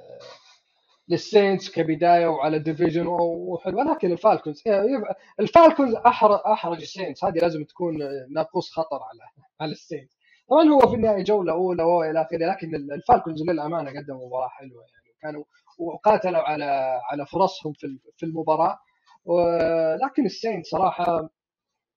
للسينتس 1.08 1.70
كبداية 1.70 2.26
وعلى 2.26 2.58
division 2.58 3.06
وحلو. 3.06 3.78
ولكن 3.78 4.12
الفالكونز 4.12 4.62
يب- 4.66 5.14
الفالكونز 5.40 5.94
احرج 5.94 6.38
أحرج 6.46 6.80
السينتس. 6.80 7.24
هذه 7.24 7.38
لازم 7.38 7.64
تكون 7.64 7.98
ناقوس 8.34 8.70
خطر 8.70 8.96
على 9.02 9.20
على 9.60 9.72
السينتس. 9.72 10.16
طبعا 10.50 10.64
هو 10.68 10.78
في 10.90 10.96
النهاية 10.96 11.24
جولة 11.24 11.52
أولى 11.52 11.82
وإلى 11.82 12.22
آخره 12.22 12.46
لكن 12.52 12.74
الفالكونز 12.92 13.42
للأمانة 13.42 13.90
قدموا 13.90 14.26
مباراة 14.26 14.48
حلوة 14.48 14.82
يعني. 14.82 15.14
كانوا 15.22 15.44
وقاتلوا 15.78 16.40
على 16.42 16.64
على 17.10 17.26
فرصهم 17.26 17.72
في 17.72 17.98
في 18.16 18.26
المباراة. 18.26 18.78
ولكن 19.24 20.24
السينتس 20.26 20.68
صراحة 20.70 21.28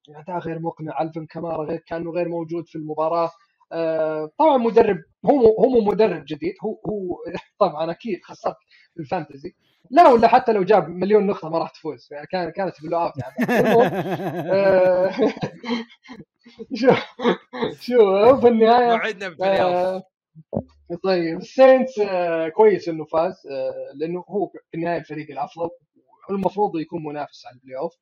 اداء 0.10 0.38
غير 0.40 0.60
مقنع. 0.60 1.02
ألفن 1.02 1.26
كمارا 1.26 1.66
غير 1.66 1.80
كانه 1.88 2.12
غير 2.12 2.30
موجود 2.30 2.68
في 2.68 2.76
المباراة. 2.78 3.32
طبعا 4.40 4.58
مدرب 4.58 4.98
هو 5.26 5.40
هو 5.66 5.82
مدرب 5.82 6.26
جديد 6.28 6.54
هو 6.64 6.80
هو 6.90 7.18
طبعا 7.60 7.92
أكيد 7.92 8.20
خسرت 8.24 8.56
ال 9.00 9.06
fantasy. 9.06 9.54
لا 9.92 10.08
ولا 10.08 10.28
حتى 10.28 10.54
لو 10.54 10.64
جاب 10.64 10.90
مليون 10.90 11.28
نقطة 11.28 11.50
ما 11.50 11.58
راح 11.60 11.70
تفوز. 11.72 12.08
يعني 12.12 12.28
كان 12.28 12.50
كانت 12.52 12.76
blowout 12.84 13.12
يعني. 13.18 13.60
المهم، 13.62 13.92
آه، 14.54 15.12
شو 16.80 16.88
شو 17.82 18.38
في 18.42 18.48
النهاية. 18.48 18.88
موعدنا 18.98 19.30
بال 19.30 19.40
play 19.40 19.62
آه، 19.62 20.04
طيب 21.04 21.38
السينتس 21.38 22.00
آه، 22.00 22.50
كويس 22.50 22.90
إنه 22.90 23.06
فاز 23.06 23.34
آه، 23.52 23.74
لأنه 23.96 24.26
هو 24.30 24.48
في 24.48 24.60
النهاية 24.78 24.98
الفريق 25.00 25.32
الأفضل 25.32 25.70
والمفروض 26.30 26.78
يكون 26.80 27.04
منافس 27.04 27.46
على 27.46 27.56
ال 27.56 27.78
playoff. 27.78 27.94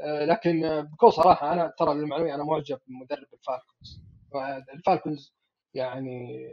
آه، 0.00 0.24
لكن 0.24 0.64
آه، 0.64 0.80
بكل 0.80 1.12
صراحة 1.12 1.52
أنا 1.52 1.72
ترى 1.78 1.94
للمعلوميه 1.94 2.34
أنا 2.34 2.44
معجب 2.44 2.78
بمدرب 2.88 3.26
الفالكونز. 3.34 4.02
آه، 4.34 4.64
الفالكونز 4.74 5.34
يعني 5.74 6.48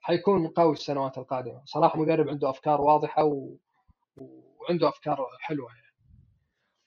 حيكون 0.00 0.48
قوي 0.48 0.72
السنوات 0.72 1.18
القادمة. 1.18 1.62
صراحة 1.64 1.98
مدرب 1.98 2.28
عنده 2.28 2.50
أفكار 2.50 2.80
واضحة 2.80 3.24
و... 3.24 3.56
وعنده 4.16 4.88
أفكار 4.88 5.26
حلوة 5.40 5.74
يعني. 5.74 5.88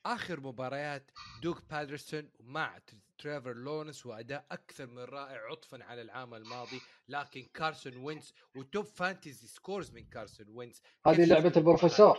آخر 0.06 0.40
مباريات 0.40 1.12
دوج 1.44 1.62
بيدرسون 1.70 2.30
مع 2.40 2.80
تريفر 3.18 3.54
لورنس 3.54 4.06
وأداء 4.06 4.46
أكثر 4.52 4.88
من 4.88 5.04
رائع 5.04 5.40
عطفا 5.52 5.84
على 5.84 6.02
العام 6.02 6.34
الماضي. 6.34 6.82
لكن 7.08 7.48
كارسون 7.54 7.98
وينز 7.98 8.34
و 8.56 8.63
top 8.63 8.86
fantasy 8.86 9.48
scores 9.48 9.92
من 9.92 10.06
كارسون 10.06 10.46
وينز 10.50 10.82
هذه 11.08 11.26
لعبة 11.26 11.54
البروفيسور. 11.58 12.18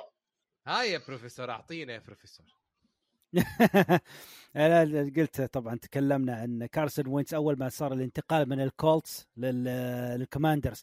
هاي 0.66 0.90
يا 0.90 1.00
بروفيسور 1.08 1.50
أعطينا 1.50 1.92
يا 1.92 1.98
بروفيسور. 1.98 2.61
أنا 4.56 5.10
قلت 5.16 5.40
طبعا 5.40 5.76
تكلمنا 5.76 6.34
عن 6.34 6.66
كارسون 6.66 7.06
وينز 7.06 7.34
أول 7.34 7.58
ما 7.58 7.68
صار 7.68 7.92
الانتقال 7.92 8.48
من 8.48 8.60
الكولتس 8.60 9.28
لل- 9.36 10.18
للكوماندرز. 10.18 10.82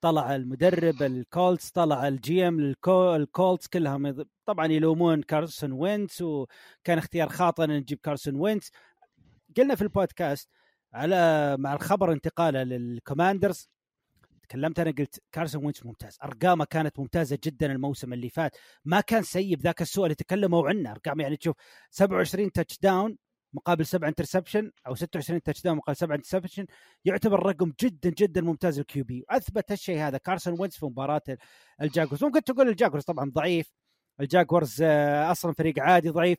طلع 0.00 0.34
المدرب 0.36 1.02
الكولتس 1.02 1.70
طلع 1.70 2.08
ال 2.08 2.48
GM 2.48 2.74
الكولتس 2.90 3.66
كلهم 3.68 4.24
طبعا 4.46 4.66
يلومون 4.66 5.22
كارسون 5.22 5.72
وينز 5.72 6.22
وكان 6.22 6.98
اختيار 6.98 7.28
خاطئ 7.28 7.64
إن 7.64 7.70
نجيب 7.70 7.98
كارسون 8.02 8.36
وينز. 8.36 8.70
قلنا 9.56 9.74
في 9.74 9.82
البودكاست 9.82 10.48
على 10.92 11.56
مع 11.58 11.74
الخبر 11.74 12.12
انتقاله 12.12 12.62
للكوماندرز 12.62 13.68
تكلمت 14.48 14.80
أنا 14.80 14.90
قلت 14.90 15.22
كارسون 15.32 15.64
وينز 15.64 15.80
ممتاز. 15.84 16.18
أرقامه 16.24 16.64
كانت 16.64 16.98
ممتازة 16.98 17.38
جدا 17.44 17.72
الموسم 17.72 18.12
اللي 18.12 18.28
فات. 18.28 18.56
ما 18.84 19.00
كان 19.00 19.22
سيء 19.22 19.56
بذاك 19.56 19.82
السوء 19.82 20.04
اللي 20.04 20.14
تكلموا 20.14 20.68
عنه. 20.68 20.90
أرقام 20.90 21.20
يعني 21.20 21.36
تشوف 21.36 21.56
27 21.90 22.52
touchdown 22.52 23.16
مقابل 23.52 23.86
7 23.86 24.08
interception 24.08 24.70
أو 24.86 24.94
26 24.94 25.42
touchdown 25.42 25.76
مقابل 25.76 25.96
7 25.96 26.16
interception 26.16 26.66
يعتبر 27.04 27.46
رقم 27.46 27.72
جدا 27.80 28.10
جدا 28.10 28.40
ممتاز 28.40 28.78
ال 28.78 29.04
QB. 29.04 29.24
واثبت 29.30 29.72
هالشيء 29.72 29.98
هذا. 29.98 30.18
كارسون 30.18 30.60
وينز 30.60 30.74
في 30.74 30.86
مباراة 30.86 31.22
الجاكوارز. 31.82 32.24
ممكن 32.24 32.44
تقول 32.44 32.68
الجاكوارز 32.68 33.04
طبعا 33.04 33.30
ضعيف. 33.30 33.72
الجاكوارز 34.20 34.82
آه، 34.82 35.30
أصلا 35.30 35.52
فريق 35.52 35.80
عادي 35.80 36.08
ضعيف. 36.08 36.38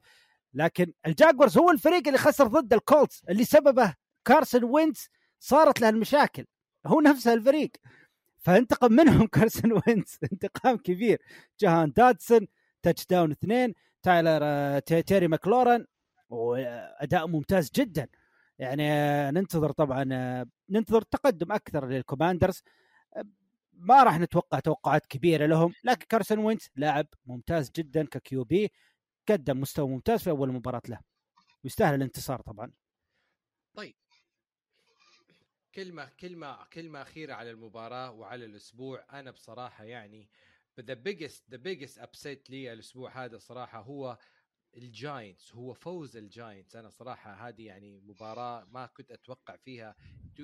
لكن 0.53 0.93
الجاكوارز 1.07 1.57
هو 1.57 1.71
الفريق 1.71 2.07
اللي 2.07 2.17
خسر 2.19 2.47
ضد 2.47 2.73
الكولتس 2.73 3.23
اللي 3.29 3.43
سببه 3.45 3.93
كارسون 4.25 4.63
وينز 4.63 5.07
صارت 5.39 5.81
له 5.81 5.89
المشاكل. 5.89 6.45
هو 6.85 7.01
نفس 7.01 7.27
الفريق 7.27 7.71
فانتقم 8.39 8.93
منهم 8.93 9.27
كارسون 9.33 9.71
وينز. 9.73 10.17
انتقام 10.33 10.77
كبير. 10.77 11.21
جهان 11.59 11.91
دوتسون 11.91 12.47
touchdown 12.83 13.31
اثنين 13.31 13.73
تايلر 14.03 14.39
آه، 14.43 14.79
تي- 14.79 15.01
تيري 15.01 15.27
ماكلورن 15.27 15.85
وأداء 16.29 17.27
ممتاز 17.27 17.71
جدا. 17.75 18.07
يعني 18.59 18.91
آه، 18.91 19.31
ننتظر 19.31 19.71
طبعا 19.71 20.09
آه، 20.13 20.45
ننتظر 20.69 21.01
تقدم 21.01 21.51
أكثر 21.51 21.87
للكوماندرز. 21.87 22.63
ما 23.73 24.03
راح 24.03 24.19
نتوقع 24.19 24.59
توقعات 24.59 25.05
كبيرة 25.05 25.45
لهم. 25.45 25.73
لكن 25.83 26.05
كارسون 26.09 26.37
وينز 26.39 26.69
لاعب 26.75 27.07
ممتاز 27.25 27.71
جدا 27.75 28.05
ك 28.05 28.43
QB. 28.43 28.71
قدم 29.29 29.61
مستوى 29.61 29.87
ممتاز 29.89 30.23
في 30.23 30.29
أول 30.29 30.51
مباراة 30.53 30.81
له. 30.89 30.99
ويستاهل 31.63 31.95
الانتصار 31.95 32.41
طبعا. 32.41 32.71
كلمة 35.77 36.05
كلمة 36.19 36.65
كلمة 36.65 37.01
أخيرة 37.01 37.33
على 37.33 37.51
المباراة 37.51 38.11
وعلى 38.11 38.45
الأسبوع. 38.45 39.19
أنا 39.19 39.31
بصراحة 39.31 39.83
يعني 39.83 40.29
the 40.79 40.93
biggest 40.93 41.49
the 41.49 41.57
biggest 41.57 41.99
upset 41.99 42.49
لي 42.49 42.73
الأسبوع 42.73 43.25
هذا 43.25 43.37
صراحة 43.37 43.81
هو 43.81 44.17
الجاينتس 44.77 45.55
هو 45.55 45.73
فوز 45.73 46.17
الجاينتس. 46.17 46.75
أنا 46.75 46.89
صراحة 46.89 47.47
هذه 47.47 47.65
يعني 47.65 47.99
مباراة 47.99 48.65
ما 48.65 48.85
كنت 48.85 49.11
أتوقع 49.11 49.55
فيها 49.55 49.95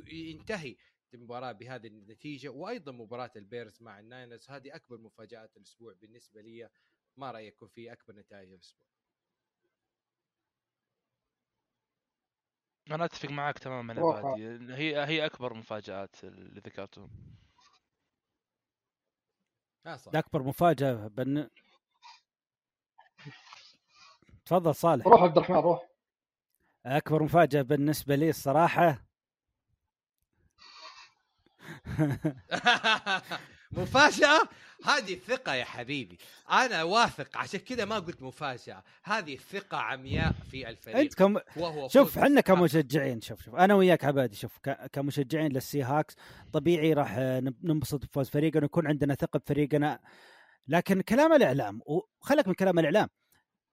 ينتهي 0.05 0.75
المباراة 1.13 1.51
بهذه 1.51 1.88
النتيجة. 1.88 2.49
وأيضا 2.49 2.91
مباراة 2.91 3.31
البيرز 3.36 3.81
مع 3.81 3.99
الناينرز 3.99 4.49
هذه 4.49 4.75
أكبر 4.75 4.97
مفاجآت 4.97 5.57
الأسبوع 5.57 5.93
بالنسبة 5.93 6.41
لي. 6.41 6.69
ما 7.17 7.31
رأيكم 7.31 7.67
في 7.67 7.91
أكبر 7.91 8.15
نتائج 8.15 8.51
الأسبوع؟ 8.51 8.88
أنا 12.91 13.05
أتفق 13.05 13.29
معك 13.29 13.59
تماما. 13.59 13.93
عبادي 14.17 14.73
هي 14.73 15.05
هي 15.05 15.25
أكبر 15.25 15.53
مفاجآت 15.53 16.23
اللي 16.23 16.61
ذكرتهم. 16.65 17.09
ده 19.86 20.19
أكبر 20.19 20.43
مفاجأة 20.43 21.07
بن... 21.07 21.49
تفضل 24.45 24.75
صالح. 24.75 25.07
روح 25.07 25.21
عبد 25.23 25.38
الرحمن 25.38 25.55
روح. 25.55 25.88
أكبر 26.86 27.23
مفاجأة 27.23 27.61
بالنسبة 27.61 28.15
لي 28.15 28.29
الصراحة. 28.29 29.05
مفاجأة؟ 33.78 34.39
هذه 34.86 35.13
الثقة 35.13 35.53
يا 35.53 35.65
حبيبي. 35.65 36.17
أنا 36.51 36.84
واثق 36.84 37.38
عشان 37.38 37.59
كذا 37.59 37.86
ما 37.86 37.99
قلت 37.99 38.21
مفاجأة. 38.21 38.84
هذه 39.03 39.38
ثقة 39.51 39.78
عمياء 39.78 40.34
في 40.51 40.69
الفريق. 40.69 40.97
أنت 40.97 41.13
كم 41.13 41.38
وهو 41.57 41.88
شوف 41.89 42.17
إحنا. 42.17 42.41
كمشجعين 42.41 43.21
شوف 43.21 43.41
شوف. 43.43 43.55
أنا 43.55 43.76
وياك 43.76 44.05
عبادي 44.05 44.36
شوف 44.36 44.57
ك- 44.63 44.89
كمشجعين 44.93 45.51
للسيهوكس 45.51 46.15
طبيعي 46.53 46.93
راح 46.93 47.15
آه، 47.17 47.39
نب- 47.39 47.65
ننبسط 47.65 48.05
بفوز 48.05 48.30
فريقنا 48.30 48.61
ويكون 48.63 48.88
عندنا 48.88 49.15
ثقة 49.15 49.39
بفريقنا. 49.39 49.99
لكن 50.67 51.01
كلام 51.01 51.34
الإعلام 51.34 51.82
وخلك 51.86 52.47
من 52.47 52.53
كلام 52.53 52.80
الإعلام. 52.80 53.09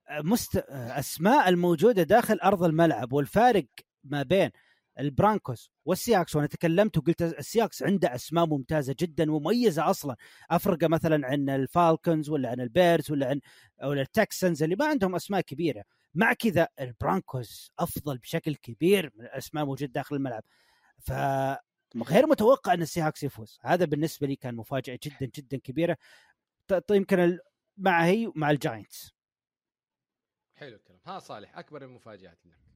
آه، 0.09 0.21
مست... 0.21 0.57
آه، 0.57 0.99
أسماء 0.99 1.49
الموجودة 1.49 2.03
داخل 2.03 2.35
أرض 2.45 2.63
الملعب 2.65 3.13
والفارق 3.13 3.67
ما 4.05 4.23
بين 4.23 4.51
البرونكوس 4.99 5.71
والسيهوكس. 5.85 6.37
وأنا 6.37 6.47
تكلمت 6.47 6.99
وقلت 6.99 7.23
السيهوكس 7.23 7.83
عنده 7.83 8.15
أسماء 8.15 8.47
ممتازة 8.47 8.97
جدا 8.99 9.33
ومميزة 9.33 9.91
أصلا. 9.91 10.17
أفرقه 10.51 10.89
مثلا 10.89 11.27
عن 11.27 11.51
الفالكونز 11.51 12.31
ولا 12.31 12.51
عن 12.51 12.61
البيرز 12.61 13.11
ولا 13.11 13.29
عن 13.29 13.41
ولا 13.85 14.03
التكسنز 14.03 14.63
اللي 14.63 14.77
ما 14.77 14.87
عندهم 14.87 15.15
أسماء 15.15 15.41
كبيرة. 15.41 15.85
مع 16.15 16.33
كذا 16.33 16.69
البرونكوس 16.81 17.73
أفضل 17.79 18.19
بشكل 18.19 18.55
كبير 18.55 19.13
من 19.15 19.25
الأسماء 19.25 19.65
الموجوده 19.65 19.93
داخل 19.93 20.17
الملعب. 20.17 20.43
ف 20.99 21.13
غير 22.03 22.27
متوقع 22.27 22.75
أن 22.75 22.83
السيهوكس 22.83 23.23
يفوز. 23.23 23.59
هذا 23.63 23.85
بالنسبة 23.85 24.27
لي 24.27 24.37
كان 24.37 24.55
مفاجأة 24.55 24.99
جدا 25.03 25.31
جدا 25.37 25.59
كبيرة. 25.59 25.97
ط- 26.69 26.75
ط- 26.75 26.91
يمكن 26.91 27.39
مع 27.77 28.05
هي 28.05 28.33
مع 28.35 28.51
الجاينتس. 28.51 29.13
حلو 30.55 30.77
الكلام. 30.77 31.01
ها 31.07 31.19
صالح 31.19 31.59
أكبر 31.59 31.85
المفاجآت 31.85 32.47
لك 32.47 32.55
آه، 32.55 32.70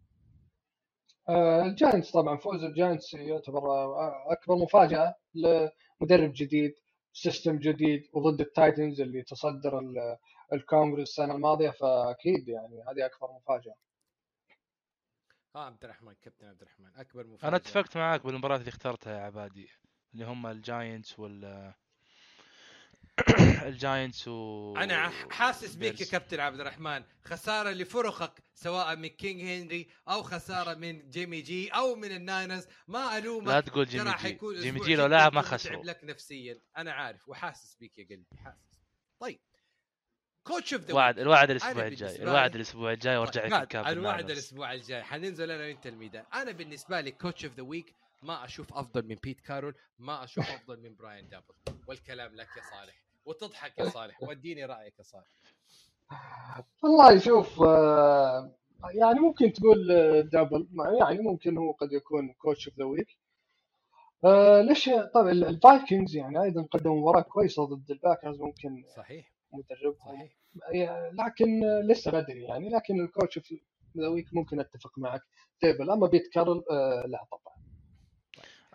الجاينتس 1.28 2.10
طبعا 2.10 2.36
فوز 2.36 2.64
الجاينتس 2.64 3.14
يعتبر 3.14 3.58
آه، 3.70 4.32
أكبر 4.32 4.56
مفاجأة 4.56 5.14
لمدرب 5.34 6.32
جديد 6.34 6.74
system 7.12 7.58
جديد 7.58 8.08
وضد 8.12 8.40
التايتنز 8.40 9.00
اللي 9.00 9.22
تصدر 9.22 9.78
ال- 9.78 10.16
ال 10.52 10.57
conference 10.57 11.00
السنة 11.08 11.34
الماضية 11.34 11.70
فأكيد 11.70 12.48
يعني 12.48 12.82
هذه 12.82 13.06
أكبر 13.06 13.32
مفاجأة. 13.32 13.74
ها 15.56 15.60
عبد 15.60 15.84
الرحمن 15.84 16.14
كابتن 16.22 16.46
عبد 16.46 16.62
الرحمن 16.62 16.90
أكبر 16.96 17.26
مفاجأة. 17.26 17.48
أنا 17.48 17.56
اتفقت 17.56 17.96
معاك 17.96 18.26
بالمباراة 18.26 18.56
اللي 18.56 18.68
اخترتها 18.68 19.12
يا 19.18 19.20
عبادي 19.24 19.68
اللي 20.14 20.24
هم 20.24 20.46
الجاينتس 20.46 21.18
وال 21.18 21.74
الجاينتس 23.62 24.28
و 24.28 24.76
أنا 24.76 25.08
حاسس 25.08 25.74
بيك 25.74 26.00
يا. 26.00 26.06
كابتن 26.06 26.40
عبد 26.40 26.60
الرحمن. 26.60 27.04
خسارة 27.24 27.70
لفرقك 27.70 28.42
سواء 28.54 28.96
من 28.96 29.08
كينج 29.08 29.42
هنري 29.42 29.88
أو 30.08 30.22
خسارة 30.22 30.74
من 30.74 31.10
جيمي 31.10 31.40
جي 31.40 31.68
أو 31.68 31.94
من 31.94 32.12
الناينرز 32.12 32.66
ما 32.88 33.18
ألومك 33.18 33.48
لا 33.48 33.60
تقول 33.60 33.86
جيمي 33.86 34.12
جي. 34.22 34.38
جيمي 34.60 34.80
جي 34.80 34.96
لو 34.96 35.06
لاعب 35.06 35.34
ما 35.34 35.42
خسروا. 35.42 35.84
لك 35.84 36.00
نفسيا. 36.04 36.60
أنا 36.76 36.92
عارف 36.92 37.28
وحاسس 37.28 37.76
بيك 37.76 37.98
يا 37.98 38.04
قلبي 38.04 38.36
حاسس. 38.44 38.80
طيب. 39.20 39.40
coach 40.44 40.74
of 40.74 40.82
the 40.82 40.90
الوعد 40.90 41.18
الوعد 41.18 41.50
الأسبوع 41.50 41.86
الجاي. 41.86 42.22
الوعد 42.22 42.54
الأسبوع 42.54 42.92
الجاي 42.92 43.16
وأرجع 43.16 43.46
لك 43.46 43.52
الكاب 43.52 43.86
الوعد. 43.86 44.30
الأسبوع 44.30 44.72
الجاي. 44.72 45.02
حننزل 45.02 45.50
أنا 45.50 45.64
وأنت 45.64 45.86
الميدان. 45.86 46.24
أنا 46.34 46.52
بالنسبة 46.52 47.00
لي 47.00 47.10
coach 47.10 47.44
of 47.44 47.54
the 47.54 47.62
week 47.62 47.94
ما 48.22 48.44
أشوف 48.44 48.74
أفضل 48.74 49.06
من 49.06 49.14
بيت 49.14 49.40
كارول 49.40 49.74
ما 49.98 50.24
أشوف 50.24 50.50
أفضل 50.50 50.80
من 50.80 50.96
براين 50.96 51.28
دابل 51.28 51.54
والكلام 51.86 52.34
لك 52.34 52.48
يا 52.56 52.62
صالح. 52.70 53.03
وتضحك 53.26 53.78
يا 53.78 53.84
صالح 53.98 54.22
وديني 54.22 54.64
رأيك 54.64 54.98
يا 54.98 55.02
صالح. 55.04 55.26
والله 56.82 57.18
شوف 57.18 57.62
آه، 57.62 58.54
يعني 58.94 59.20
ممكن 59.20 59.52
تقول 59.52 59.90
آه، 59.92 60.20
دبل 60.20 60.68
مع- 60.72 60.92
يعني 61.00 61.18
ممكن 61.22 61.58
هو 61.58 61.72
قد 61.72 61.92
يكون 61.92 62.32
coach 62.32 62.68
of 62.68 62.78
the 62.78 62.84
week 62.84 63.06
ليش 64.68 64.90
طبعا 65.14 65.30
الفايكنجز 65.32 66.16
يعني 66.16 66.42
أيضا 66.42 66.62
قدموا 66.62 66.96
مباراة 67.00 67.20
كويسة 67.22 67.64
ضد 67.64 67.90
الباكرز 67.90 68.40
ممكن 68.40 68.84
صحيح. 68.96 69.32
مدربهم. 69.52 70.16
صحيح. 70.16 70.32
لكن 71.12 71.64
آه، 71.64 71.80
لسه 71.80 72.10
بدري 72.10 72.42
يعني 72.42 72.68
لكن 72.68 73.00
ال 73.00 73.06
coach 73.06 73.36
of 73.38 73.46
the 73.98 74.08
week 74.08 74.26
ممكن 74.32 74.60
أتفق 74.60 74.98
معك. 74.98 75.20
ديبل 75.60 75.90
أما 75.90 76.06
بيت 76.06 76.26
كارول 76.32 76.62
آه، 76.70 77.04
لا 77.06 77.24
طبعا. 77.32 77.53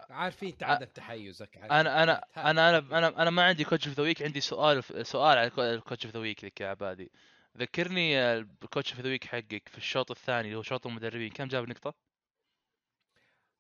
عارفين 0.10 0.50
انت 0.50 0.64
عدم 0.64 0.86
تحيزك 0.86 1.58
عارفين. 1.58 1.72
أنا 1.72 2.04
أنا 2.04 2.26
أنا 2.38 2.78
أنا 2.78 3.22
أنا 3.22 3.30
ما 3.30 3.44
عندي 3.44 3.64
coach 3.64 3.88
of 3.88 3.98
the 3.98 4.04
week 4.04 4.22
عندي 4.24 4.42
سؤال 4.42 4.84
سؤال 5.08 5.38
على 5.38 5.52
ال 5.76 5.81
coach 5.81 6.06
of 6.06 6.14
the 6.16 6.20
week 6.20 6.44
لك 6.44 6.62
يا 6.62 6.68
عبادي 6.68 7.12
ذكرني 7.58 8.20
ال 8.20 8.32
coach 8.32 8.92
of 8.94 9.02
the 9.02 9.10
week 9.10 9.26
حقك 9.26 9.70
في 9.70 9.78
الشوط 9.78 10.12
الثاني 10.12 10.48
اللي 10.48 10.58
هو 10.58 10.62
شوط 10.62 10.88
المدربين 10.88 11.30
كم 11.30 11.48
جاب 11.48 11.70
نقطة؟ 11.70 12.09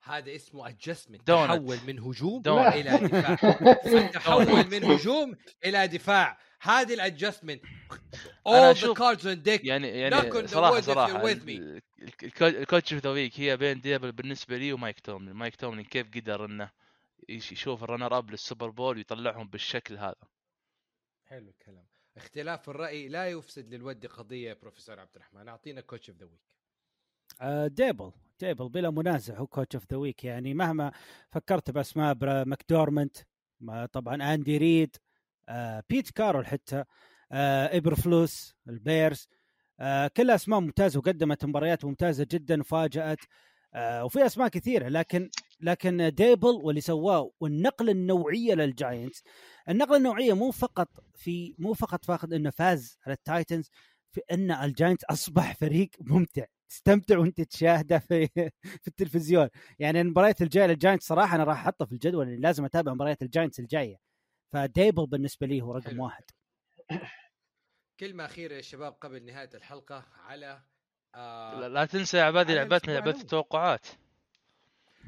هذا 0.04 0.36
اسمه 0.36 0.68
ادجستمنت. 0.70 1.28
تحول 1.28 1.80
من 1.88 2.00
هجوم 2.00 2.42
دونت. 2.42 2.74
إلى 2.76 2.98
دفاع. 3.08 3.36
تحول 4.14 4.68
من 4.68 4.84
هجوم 4.84 5.36
إلى 5.66 5.88
دفاع. 5.88 6.38
هذه 6.62 6.94
الادجستمنت 6.94 7.62
the 7.64 8.74
أشوف- 8.76 8.98
cards 8.98 9.22
on 9.24 9.44
deck. 9.46 9.66
يعني 9.66 10.10
Knock 10.10 10.14
on 10.14 10.36
يعني 10.36 10.48
the 10.48 10.52
صراحة 10.52 10.74
wood 10.82 10.84
if 10.84 10.88
you're 10.88 10.94
صراحة 10.94 11.24
with 11.24 11.38
me. 11.46 11.50
ال- 11.50 11.82
الكو- 12.24 12.42
الكوتش 12.44 12.94
اوف 12.94 13.04
ذا 13.04 13.10
ويك 13.10 13.40
هي 13.40 13.58
بين 13.58 13.82
ديبل 13.82 14.12
بالنسبة 14.12 14.58
لي 14.58 14.74
ومايك 14.74 15.00
توملين، 15.00 15.34
مايك 15.36 15.56
توملين 15.56 15.86
كيف 15.86 16.08
قدر 16.16 16.46
إنه 16.46 16.72
يش- 17.30 17.52
يشوف 17.52 17.84
الرنر 17.84 18.18
اب 18.18 18.32
للسوبر 18.32 18.70
بول 18.70 18.98
ويطلعهم 18.98 19.48
بالشكل 19.50 19.98
هذا؟ 19.98 20.16
حلو 21.26 21.50
الكلام. 21.50 21.86
اختلاف 22.18 22.70
الرأي 22.70 23.08
لا 23.08 23.28
يفسد 23.28 23.74
للود 23.74 24.06
قضية 24.06 24.50
يا 24.50 24.54
بروفيسور 24.54 25.00
عبد 25.00 25.16
الرحمن. 25.16 25.48
أعطينا 25.48 25.82
كوتش 25.82 26.10
اوف 26.10 26.20
ذا 26.20 26.26
week 26.26 27.72
ديبل 27.72 28.12
ديبل 28.40 28.70
بلا 28.70 28.90
منازع 28.90 29.38
هو 29.38 29.48
coach 29.48 29.76
of 29.76 29.86
the 29.92 29.98
week 29.98 30.24
يعني 30.24 30.54
مهما 30.54 30.92
فكرت 31.32 31.72
باسماء 31.72 32.16
ماكديرموت 32.46 33.18
ما- 33.60 33.86
طبعا 33.86 34.34
أندي 34.34 34.58
ريد 34.58 34.96
آه، 35.50 35.84
بيت 35.90 36.10
كارول 36.12 36.48
حتى 36.48 36.84
آه، 37.32 37.78
إيبرفلوس 37.78 38.56
البيرز 38.70 39.28
آه، 39.80 40.08
كلها 40.18 40.36
أسماء 40.36 40.60
ممتازة 40.60 41.00
وقدمت 41.00 41.46
مباريات 41.46 41.86
ممتازة 41.86 42.28
جدا 42.32 42.60
وفاجأت 42.62 43.18
آه، 43.74 44.06
وفي 44.06 44.26
أسماء 44.26 44.48
كثيرة. 44.48 44.88
لكن 44.88 45.30
لكن 45.62 46.12
ديبل 46.16 46.48
واللي 46.64 46.82
سواه 46.82 47.32
والنقله 47.40 47.92
النوعية 47.92 48.54
للجاينتس 48.54 49.24
النقله 49.70 49.98
النوعية 49.98 50.34
مو 50.34 50.52
فقط 50.52 50.90
في 51.16 51.56
مو 51.58 51.74
فقط 51.74 52.06
فاخذ 52.06 52.34
إنه 52.34 52.50
فاز 52.50 52.98
على 53.06 53.14
التايتنز 53.14 53.70
في 54.12 54.22
إن 54.32 54.52
الجاينتس 54.52 55.04
أصبح 55.06 55.56
فريق 55.56 55.90
ممتع. 56.02 56.46
تستمتع 56.70 57.18
وانت 57.18 57.42
تشاهده 57.42 58.00
في 58.00 58.28
في 58.82 58.88
التلفزيون. 58.88 59.50
يعني 59.80 60.02
المباريات 60.02 60.42
الجاية 60.42 60.66
للجاينتس 60.68 61.08
صراحة 61.08 61.36
أنا 61.36 61.44
راح 61.44 61.60
أحطه 61.62 61.86
في 61.86 61.92
الجدول 61.92 62.28
اللي 62.28 62.38
لازم 62.42 62.66
أتابع 62.66 62.94
مباريات 62.94 63.22
الجاينتس 63.22 63.60
الجاية. 63.60 63.98
فديبل 64.54 65.08
بالنسبة 65.08 65.48
لي 65.48 65.62
هو 65.62 65.76
رقم 65.76 65.90
حلو. 65.92 66.04
واحد. 66.04 66.24
كلمة 68.00 68.26
أخيرة 68.26 68.54
يا 68.54 68.62
شباب 68.62 68.94
قبل 68.94 69.26
نهاية 69.26 69.50
الحلقة 69.54 70.06
على 70.26 70.62
آه 71.16 71.60
لا- 71.60 71.70
لا 71.70 71.86
تنسى 71.86 72.18
يا 72.18 72.24
عبادي 72.24 72.56
لعبتنا 72.56 72.98
الأول. 73.00 73.10
التوقعات. 73.16 73.88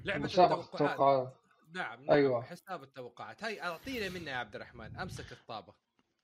لعبة 0.06 0.26
التوقعات. 0.26 0.78
توقعات 0.78 1.34
نعم 1.74 2.02
نعم 2.04 2.12
أيوة. 2.12 2.44
حساب 2.44 2.84
التوقعات. 2.84 3.44
هاي 3.44 3.62
أعطينا 3.62 4.10
منها 4.10 4.32
يا 4.34 4.38
عبد 4.38 4.56
الرحمن. 4.56 4.96
أمسك 4.96 5.32
الطابة. 5.32 5.74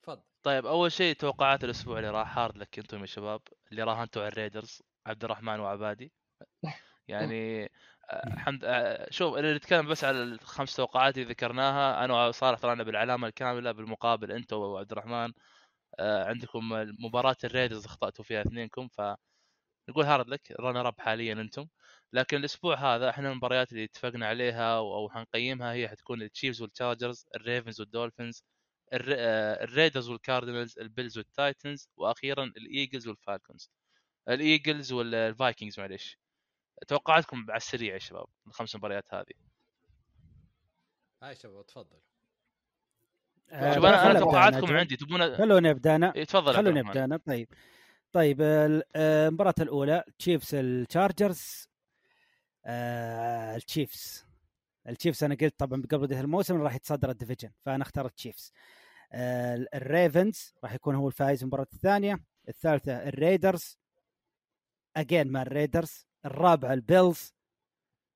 تفضل. 0.04 0.22
طيب 0.44 0.66
أول 0.66 0.92
شيء 0.92 1.16
توقعات 1.16 1.64
الأسبوع 1.64 1.98
اللي 2.00 2.10
راح 2.10 2.38
hard 2.38 2.58
luck 2.58 2.80
أنتم 2.80 3.02
يا 3.02 3.06
شباب 3.06 3.42
اللي 3.72 3.84
راهنتوا 3.84 4.22
على 4.22 4.32
الريدرز. 4.32 4.82
عبد 5.08 5.24
الرحمن 5.24 5.60
وعبادي. 5.60 6.12
يعني 7.08 7.64
آه، 8.10 8.40
حمد 8.40 8.64
آه، 8.66 9.08
شوف 9.12 9.38
اللي 9.38 9.56
نتكلم 9.56 9.88
بس 9.88 10.04
على 10.04 10.24
الخمس 10.24 10.76
توقعات 10.76 11.18
اللي 11.18 11.30
ذكرناها 11.30 12.06
أنا 12.06 12.28
وصالح 12.28 12.60
طلعنا 12.60 12.84
بالعلامة 12.84 13.28
الكاملة 13.28 13.72
بالمقابل 13.72 14.32
أنت 14.32 14.54
وعبد 14.54 14.92
الرحمن 14.92 15.34
آه، 16.00 16.26
عندكم 16.26 16.60
مباراة 17.00 17.38
الريدرز 17.44 17.86
أخطأتوا 17.86 18.26
فيها 18.26 18.42
اثنينكم 18.42 18.88
ف 18.88 19.02
نقول 19.90 20.06
hard 20.06 20.30
luck 20.30 20.52
runner 20.60 20.88
up 20.88 21.00
حاليا 21.02 21.34
أنتم. 21.34 21.68
لكن 22.14 22.38
الأسبوع 22.38 22.76
هذا 22.96 23.10
إحنا 23.10 23.32
المباريات 23.32 23.72
اللي 23.72 23.84
اتفقنا 23.84 24.28
عليها 24.28 24.78
أو 24.78 25.10
حنقيمها 25.10 25.74
هي 25.74 25.90
حتكون 25.90 26.22
التشيفز 26.22 26.62
والتشارجرز 26.62 27.26
الريفنز 27.36 27.82
والدولفينز 27.82 28.44
الريدرز 28.94 30.10
والكاردينالز 30.10 30.80
البيلز 30.80 31.18
والتايتنز 31.18 31.90
وأخيرا 31.98 32.44
الايجلز 32.44 33.08
والفالكونز 33.08 33.72
الإيجلز 34.30 34.92
والفايكنجز 34.92 35.80
معليش 35.80 36.20
توقعاتكم 36.88 37.46
على 37.50 37.58
السريع 37.58 37.94
يا 37.94 38.00
شباب 38.00 38.28
الخمس 38.48 38.76
مباريات 38.76 39.14
هذه. 39.14 39.34
هاي 41.24 41.36
شباب 41.36 41.66
تفضل. 41.66 42.00
آه 43.50 43.74
شوف 43.76 43.86
أنا 43.86 44.12
أنا 44.12 44.20
توقعاتكم 44.20 44.78
عندي 44.78 44.96
تبون 44.96 45.36
خلوني 45.36 45.72
ابدا 45.72 45.96
أنا 45.96 46.12
تفضل 46.24 46.54
خلوني 46.54 46.80
ابدا 46.80 47.04
أنا. 47.06 47.18
طيب. 47.18 47.48
طيب 48.12 48.38
آه، 48.42 48.84
المباراة 48.96 49.54
الأولى 49.60 50.04
تشيفز 50.20 50.56
التشارجرز. 50.56 51.70
آه 52.66 53.56
التشيفز. 53.56 54.26
التشيفز 54.88 55.24
أنا 55.24 55.36
قلت 55.36 55.60
طبعا 55.60 55.84
قبل 55.92 56.14
الموسم 56.14 56.62
راح 56.62 56.76
يتصدر 56.76 57.10
ال 57.10 57.14
division 57.14 57.52
فأنا 57.66 57.84
اخترت 57.84 58.14
تشيفز 58.18 58.54
آه 59.14 59.68
الريفنز 59.74 60.54
راح 60.64 60.74
يكون 60.74 60.96
هو 60.96 61.08
الفائز 61.08 61.42
المباراة 61.42 61.68
الثانية. 61.74 62.20
الثالثة 62.50 63.08
الريدرز. 63.08 63.78
again 64.96 65.32
مع 65.32 65.42
الريدرز 65.42 66.08
الرابعة 66.26 66.74
البيلز 66.74 67.34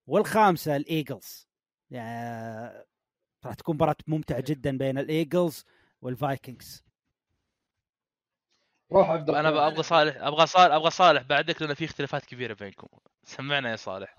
والخامسة 0.08 0.76
الإيجلز. 0.76 1.48
يعني 1.90 2.86
راح 3.46 3.54
تكون 3.54 3.76
مباراة 3.76 3.96
ممتعة 4.08 4.44
جدا 4.48 4.78
بين 4.78 4.98
الإيجلز 4.98 5.66
والفايكنجز. 6.02 6.84
روح 8.92 9.10
عبد 9.10 9.30
أنا 9.30 9.68
أبغى 9.68 9.84
صالح 9.84 10.16
أبغى 10.16 10.48
صالح 10.48 10.76
أبغى 10.76 10.90
صالح. 10.90 11.22
بعدك 11.22 11.62
لأن 11.62 11.74
في 11.74 11.86
اختلافات 11.86 12.26
كبيرة 12.26 12.54
بينكم. 12.54 12.88
سمعنا 13.24 13.72
يا 13.72 13.76
صالح. 13.76 14.18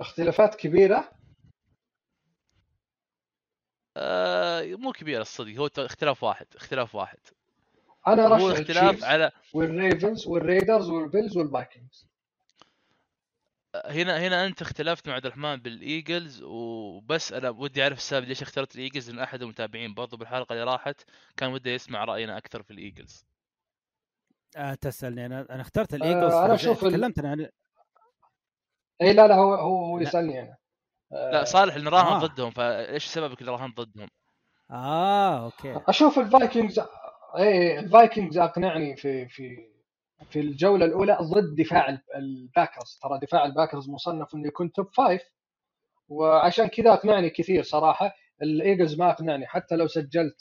اختلافات 0.00 0.54
كبيرة؟ 0.54 1.12
آه 3.96 4.64
مو 4.64 4.92
كبيرة 4.92 5.22
الصدق. 5.22 5.56
هو 5.56 5.66
اختلاف 5.78 6.22
واحد 6.22 6.46
اختلاف 6.56 6.94
واحد. 6.94 7.18
أنا 8.06 8.28
رشح 8.28 8.58
اختلاف 8.60 9.04
على 9.04 9.30
والريفنز 9.54 10.26
والريدرز 10.26 10.90
والبيلز 10.90 11.36
والفايكنجز 11.36 12.06
هنا 13.86 14.18
هنا 14.18 14.46
أنت 14.46 14.62
اختلفت 14.62 15.08
مع 15.08 15.14
عبد 15.14 15.26
الرحمن 15.26 15.56
بالإيجلز 15.56 16.42
وبس 16.42 17.32
أنا 17.32 17.50
ودي 17.50 17.82
أعرف 17.82 17.98
السبب 17.98 18.24
ليش 18.24 18.42
اخترت 18.42 18.74
الإيجلز 18.74 19.10
لأن 19.10 19.18
أحد 19.18 19.42
المتابعين 19.42 19.94
برضو 19.94 20.16
بالحلقة 20.16 20.52
اللي 20.52 20.64
راحت 20.64 21.00
كان 21.36 21.52
وده 21.52 21.70
يسمع 21.70 22.04
رأينا 22.04 22.38
أكثر 22.38 22.62
في 22.62 22.70
الإيجلز. 22.70 23.26
آه 24.56 24.74
تسألني. 24.74 25.26
أنا 25.26 25.46
أنا 25.50 25.60
اخترت 25.60 25.94
الإيجلز 25.94 26.32
آه 26.32 26.44
أنا 26.44 26.54
أشوف 26.54 26.80
تكلمت 26.84 27.18
أنا 27.18 27.30
عن 27.30 27.48
اي 29.02 29.12
لا 29.12 29.26
لا 29.28 29.34
هو 29.34 29.54
هو, 29.54 29.84
هو 29.86 30.00
يسألني 30.00 30.40
أنا. 30.40 30.56
آه 31.12 31.30
لا 31.30 31.44
صالح 31.44 31.74
اللي 31.74 31.90
راهن 31.90 32.12
آه. 32.22 32.26
ضدهم 32.26 32.50
فإيش 32.50 33.06
سببك 33.06 33.40
اللي 33.40 33.52
راهن 33.52 33.70
ضدهم؟ 33.70 34.08
آه 34.70 35.44
أوكي. 35.44 35.80
أشوف 35.88 36.18
الفايكنجز 36.18 36.80
اي 37.38 37.78
الفايكنجز 37.78 38.38
أقنعني 38.38 38.96
في 38.96 39.28
في 39.28 39.68
في 40.30 40.40
الجولة 40.40 40.86
الأولى 40.86 41.18
ضد 41.22 41.54
دفاع 41.62 41.98
الباكرز. 42.16 42.98
ترى 43.02 43.18
دفاع 43.22 43.44
الباكرز 43.46 43.88
مصنف 43.90 44.34
إنه 44.34 44.48
يكون 44.48 44.72
top 44.72 44.94
five 44.94 45.22
وعشان 46.08 46.66
كذا 46.68 46.92
أقنعني 46.92 47.30
كثير 47.30 47.62
صراحة. 47.62 48.14
الإيجلز 48.42 48.98
ما 49.00 49.10
أقنعني. 49.10 49.46
حتى 49.46 49.76
لو 49.76 49.86
سجلت 49.86 50.40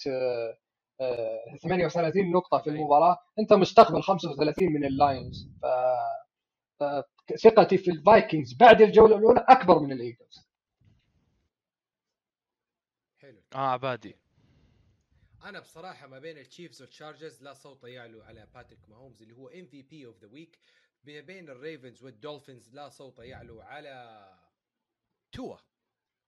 38 1.64 2.26
آه، 2.26 2.32
نقطة 2.32 2.58
في 2.58 2.70
المباراة 2.70 3.18
أنت 3.40 3.54
مستقبل 3.54 4.04
35 4.04 4.74
من 4.74 4.86
اللاينز. 4.86 5.50
ف 6.80 6.86
ثقتي 7.44 7.78
في 7.78 7.92
الفايكنجز 7.92 8.54
بعد 8.54 8.82
الجولة 8.82 9.18
الأولى 9.18 9.46
أكبر 9.50 9.80
من 9.80 9.92
الإيجلز. 9.92 10.50
حلو. 13.22 13.42
آه 13.56 13.58
عبادي. 13.72 14.23
أنا 15.44 15.60
بصراحة 15.60 16.08
ما 16.08 16.20
بين 16.20 16.38
التشيفز 16.38 16.82
والتشارجرز 16.82 17.44
لا 17.44 17.54
صوت 17.54 17.84
يعلو 17.84 18.22
على 18.22 18.48
باتريك 18.54 18.90
ماهومز 18.90 19.22
اللي 19.22 19.36
هو 19.36 19.48
MVP 19.48 19.82
of 19.82 20.20
the 20.22 20.28
week 20.28 20.60
ما 21.04 21.20
بين 21.20 21.50
الريفنز 21.50 22.04
والدولفينز 22.04 22.74
لا 22.74 22.90
صوت 22.90 23.20
يعلو 23.20 23.62
على 23.62 24.26
توا 25.32 25.58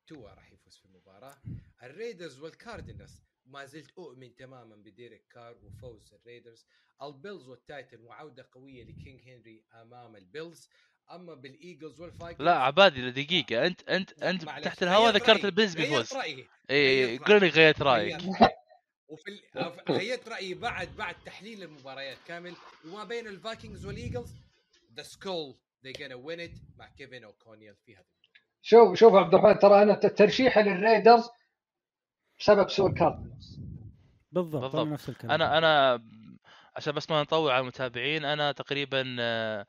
توا 0.08 0.30
راح 0.30 0.52
يفوز 0.52 0.78
في 0.78 0.86
المباراة. 0.86 1.38
الريدرز 1.84 2.40
والكاردينالز 2.40 3.22
ما 3.46 3.66
زلت 3.66 3.92
أؤمن 3.98 4.36
تماما 4.36 4.76
بديريك 4.76 5.28
كار 5.30 5.58
وفوز 5.64 6.14
الريدرز. 6.14 6.66
البيلز 7.02 7.48
والتايتن 7.48 8.02
وعودة 8.02 8.50
قوية 8.52 8.84
لكينج 8.84 9.22
هنري 9.22 9.64
أمام 9.74 10.16
البيلز. 10.16 10.70
أما 11.12 11.34
بالإيجلز 11.34 12.02
والفايكنجز 12.02 12.46
لا 12.46 12.56
عبادي 12.56 13.12
دقيقة. 13.12 13.68
انت 13.68 13.90
انت 13.90 14.24
أنت 14.24 14.44
تحت 14.44 14.84
الهواء 14.84 15.14
ذكرت 15.14 15.46
البيلز 15.46 15.76
بيفوز 15.76 16.14
اي 16.70 17.18
قول 17.18 17.42
لي 17.42 17.48
غيرت 17.48 17.82
رأيك. 17.82 18.22
وفي 19.08 19.40
غيرت 19.90 20.28
رأيي 20.34 20.54
بعد 20.54 20.96
بعد 20.98 21.16
تحليل 21.26 21.64
المباريات 21.64 22.18
كامل. 22.28 22.56
وما 22.86 23.04
بين 23.04 23.28
الفايكنجز 23.28 23.86
والإيجلز 23.86 24.34
the 24.96 25.04
Skol 25.04 25.56
they 25.86 25.94
gonna 25.94 26.14
win 26.16 26.40
it 26.40 26.52
مع 26.78 26.88
كيفن 26.88 27.24
أوكونيل 27.24 27.76
في 27.86 27.96
هذا 27.96 28.06
شوف 28.62 28.98
شوف 29.00 29.14
عبد 29.14 29.34
الرحمن 29.34 29.60
ترى 29.60 29.84
أنا 29.84 29.94
ترشيحي 29.94 30.64
للريدرز 30.64 31.30
بسبب 32.40 32.70
سوء 32.70 32.90
الكاردينالز 32.90 33.60
بالضبط, 34.32 34.62
بالضبط. 34.62 34.88
نفس 34.88 35.10
الكلام. 35.10 35.32
أنا 35.32 35.58
أنا 35.58 36.04
عشان 36.76 36.94
بس 36.94 37.12
ما 37.12 37.22
نطول 37.22 37.52
على 37.52 37.62
المتابعين 37.62 38.26
أنا 38.26 38.52
تقريبا 38.52 39.16
آه، 39.20 39.66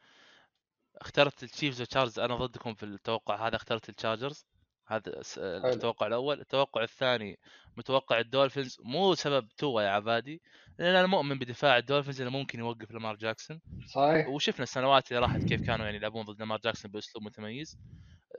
اخترت 0.96 1.42
التشيفز 1.42 1.82
وتشارجرز 1.82 2.18
أنا 2.18 2.36
ضدكم 2.36 2.74
في 2.74 2.82
التوقع 2.82 3.48
هذا 3.48 3.56
اخترت 3.56 3.88
التشارجرز. 3.88 4.46
هذا 4.88 5.22
التوقع 5.38 6.06
الأول. 6.06 6.40
التوقع 6.40 6.82
الثاني 6.82 7.38
متوقع 7.76 8.18
الدولفينز 8.18 8.76
مو 8.80 9.14
بسبب 9.14 9.48
توا 9.48 9.82
يا 9.82 9.88
عبادي 9.88 10.42
لأن 10.78 10.94
أنا 10.94 11.06
مؤمن 11.06 11.38
بدفاع 11.38 11.78
الدولفينز 11.78 12.20
إنه 12.20 12.30
ممكن 12.30 12.58
يوقف 12.58 12.90
لامار 12.90 13.16
جاكسون. 13.16 13.60
صحيح. 13.86 14.28
وشفنا 14.28 14.62
السنوات 14.62 15.12
اللي 15.12 15.20
راحت 15.22 15.44
كيف 15.44 15.66
كانوا 15.66 15.84
يعني 15.84 15.96
يلعبون 15.96 16.24
ضد 16.24 16.38
لامار 16.40 16.60
جاكسون 16.60 16.90
بأسلوب 16.90 17.24
متميز. 17.24 17.78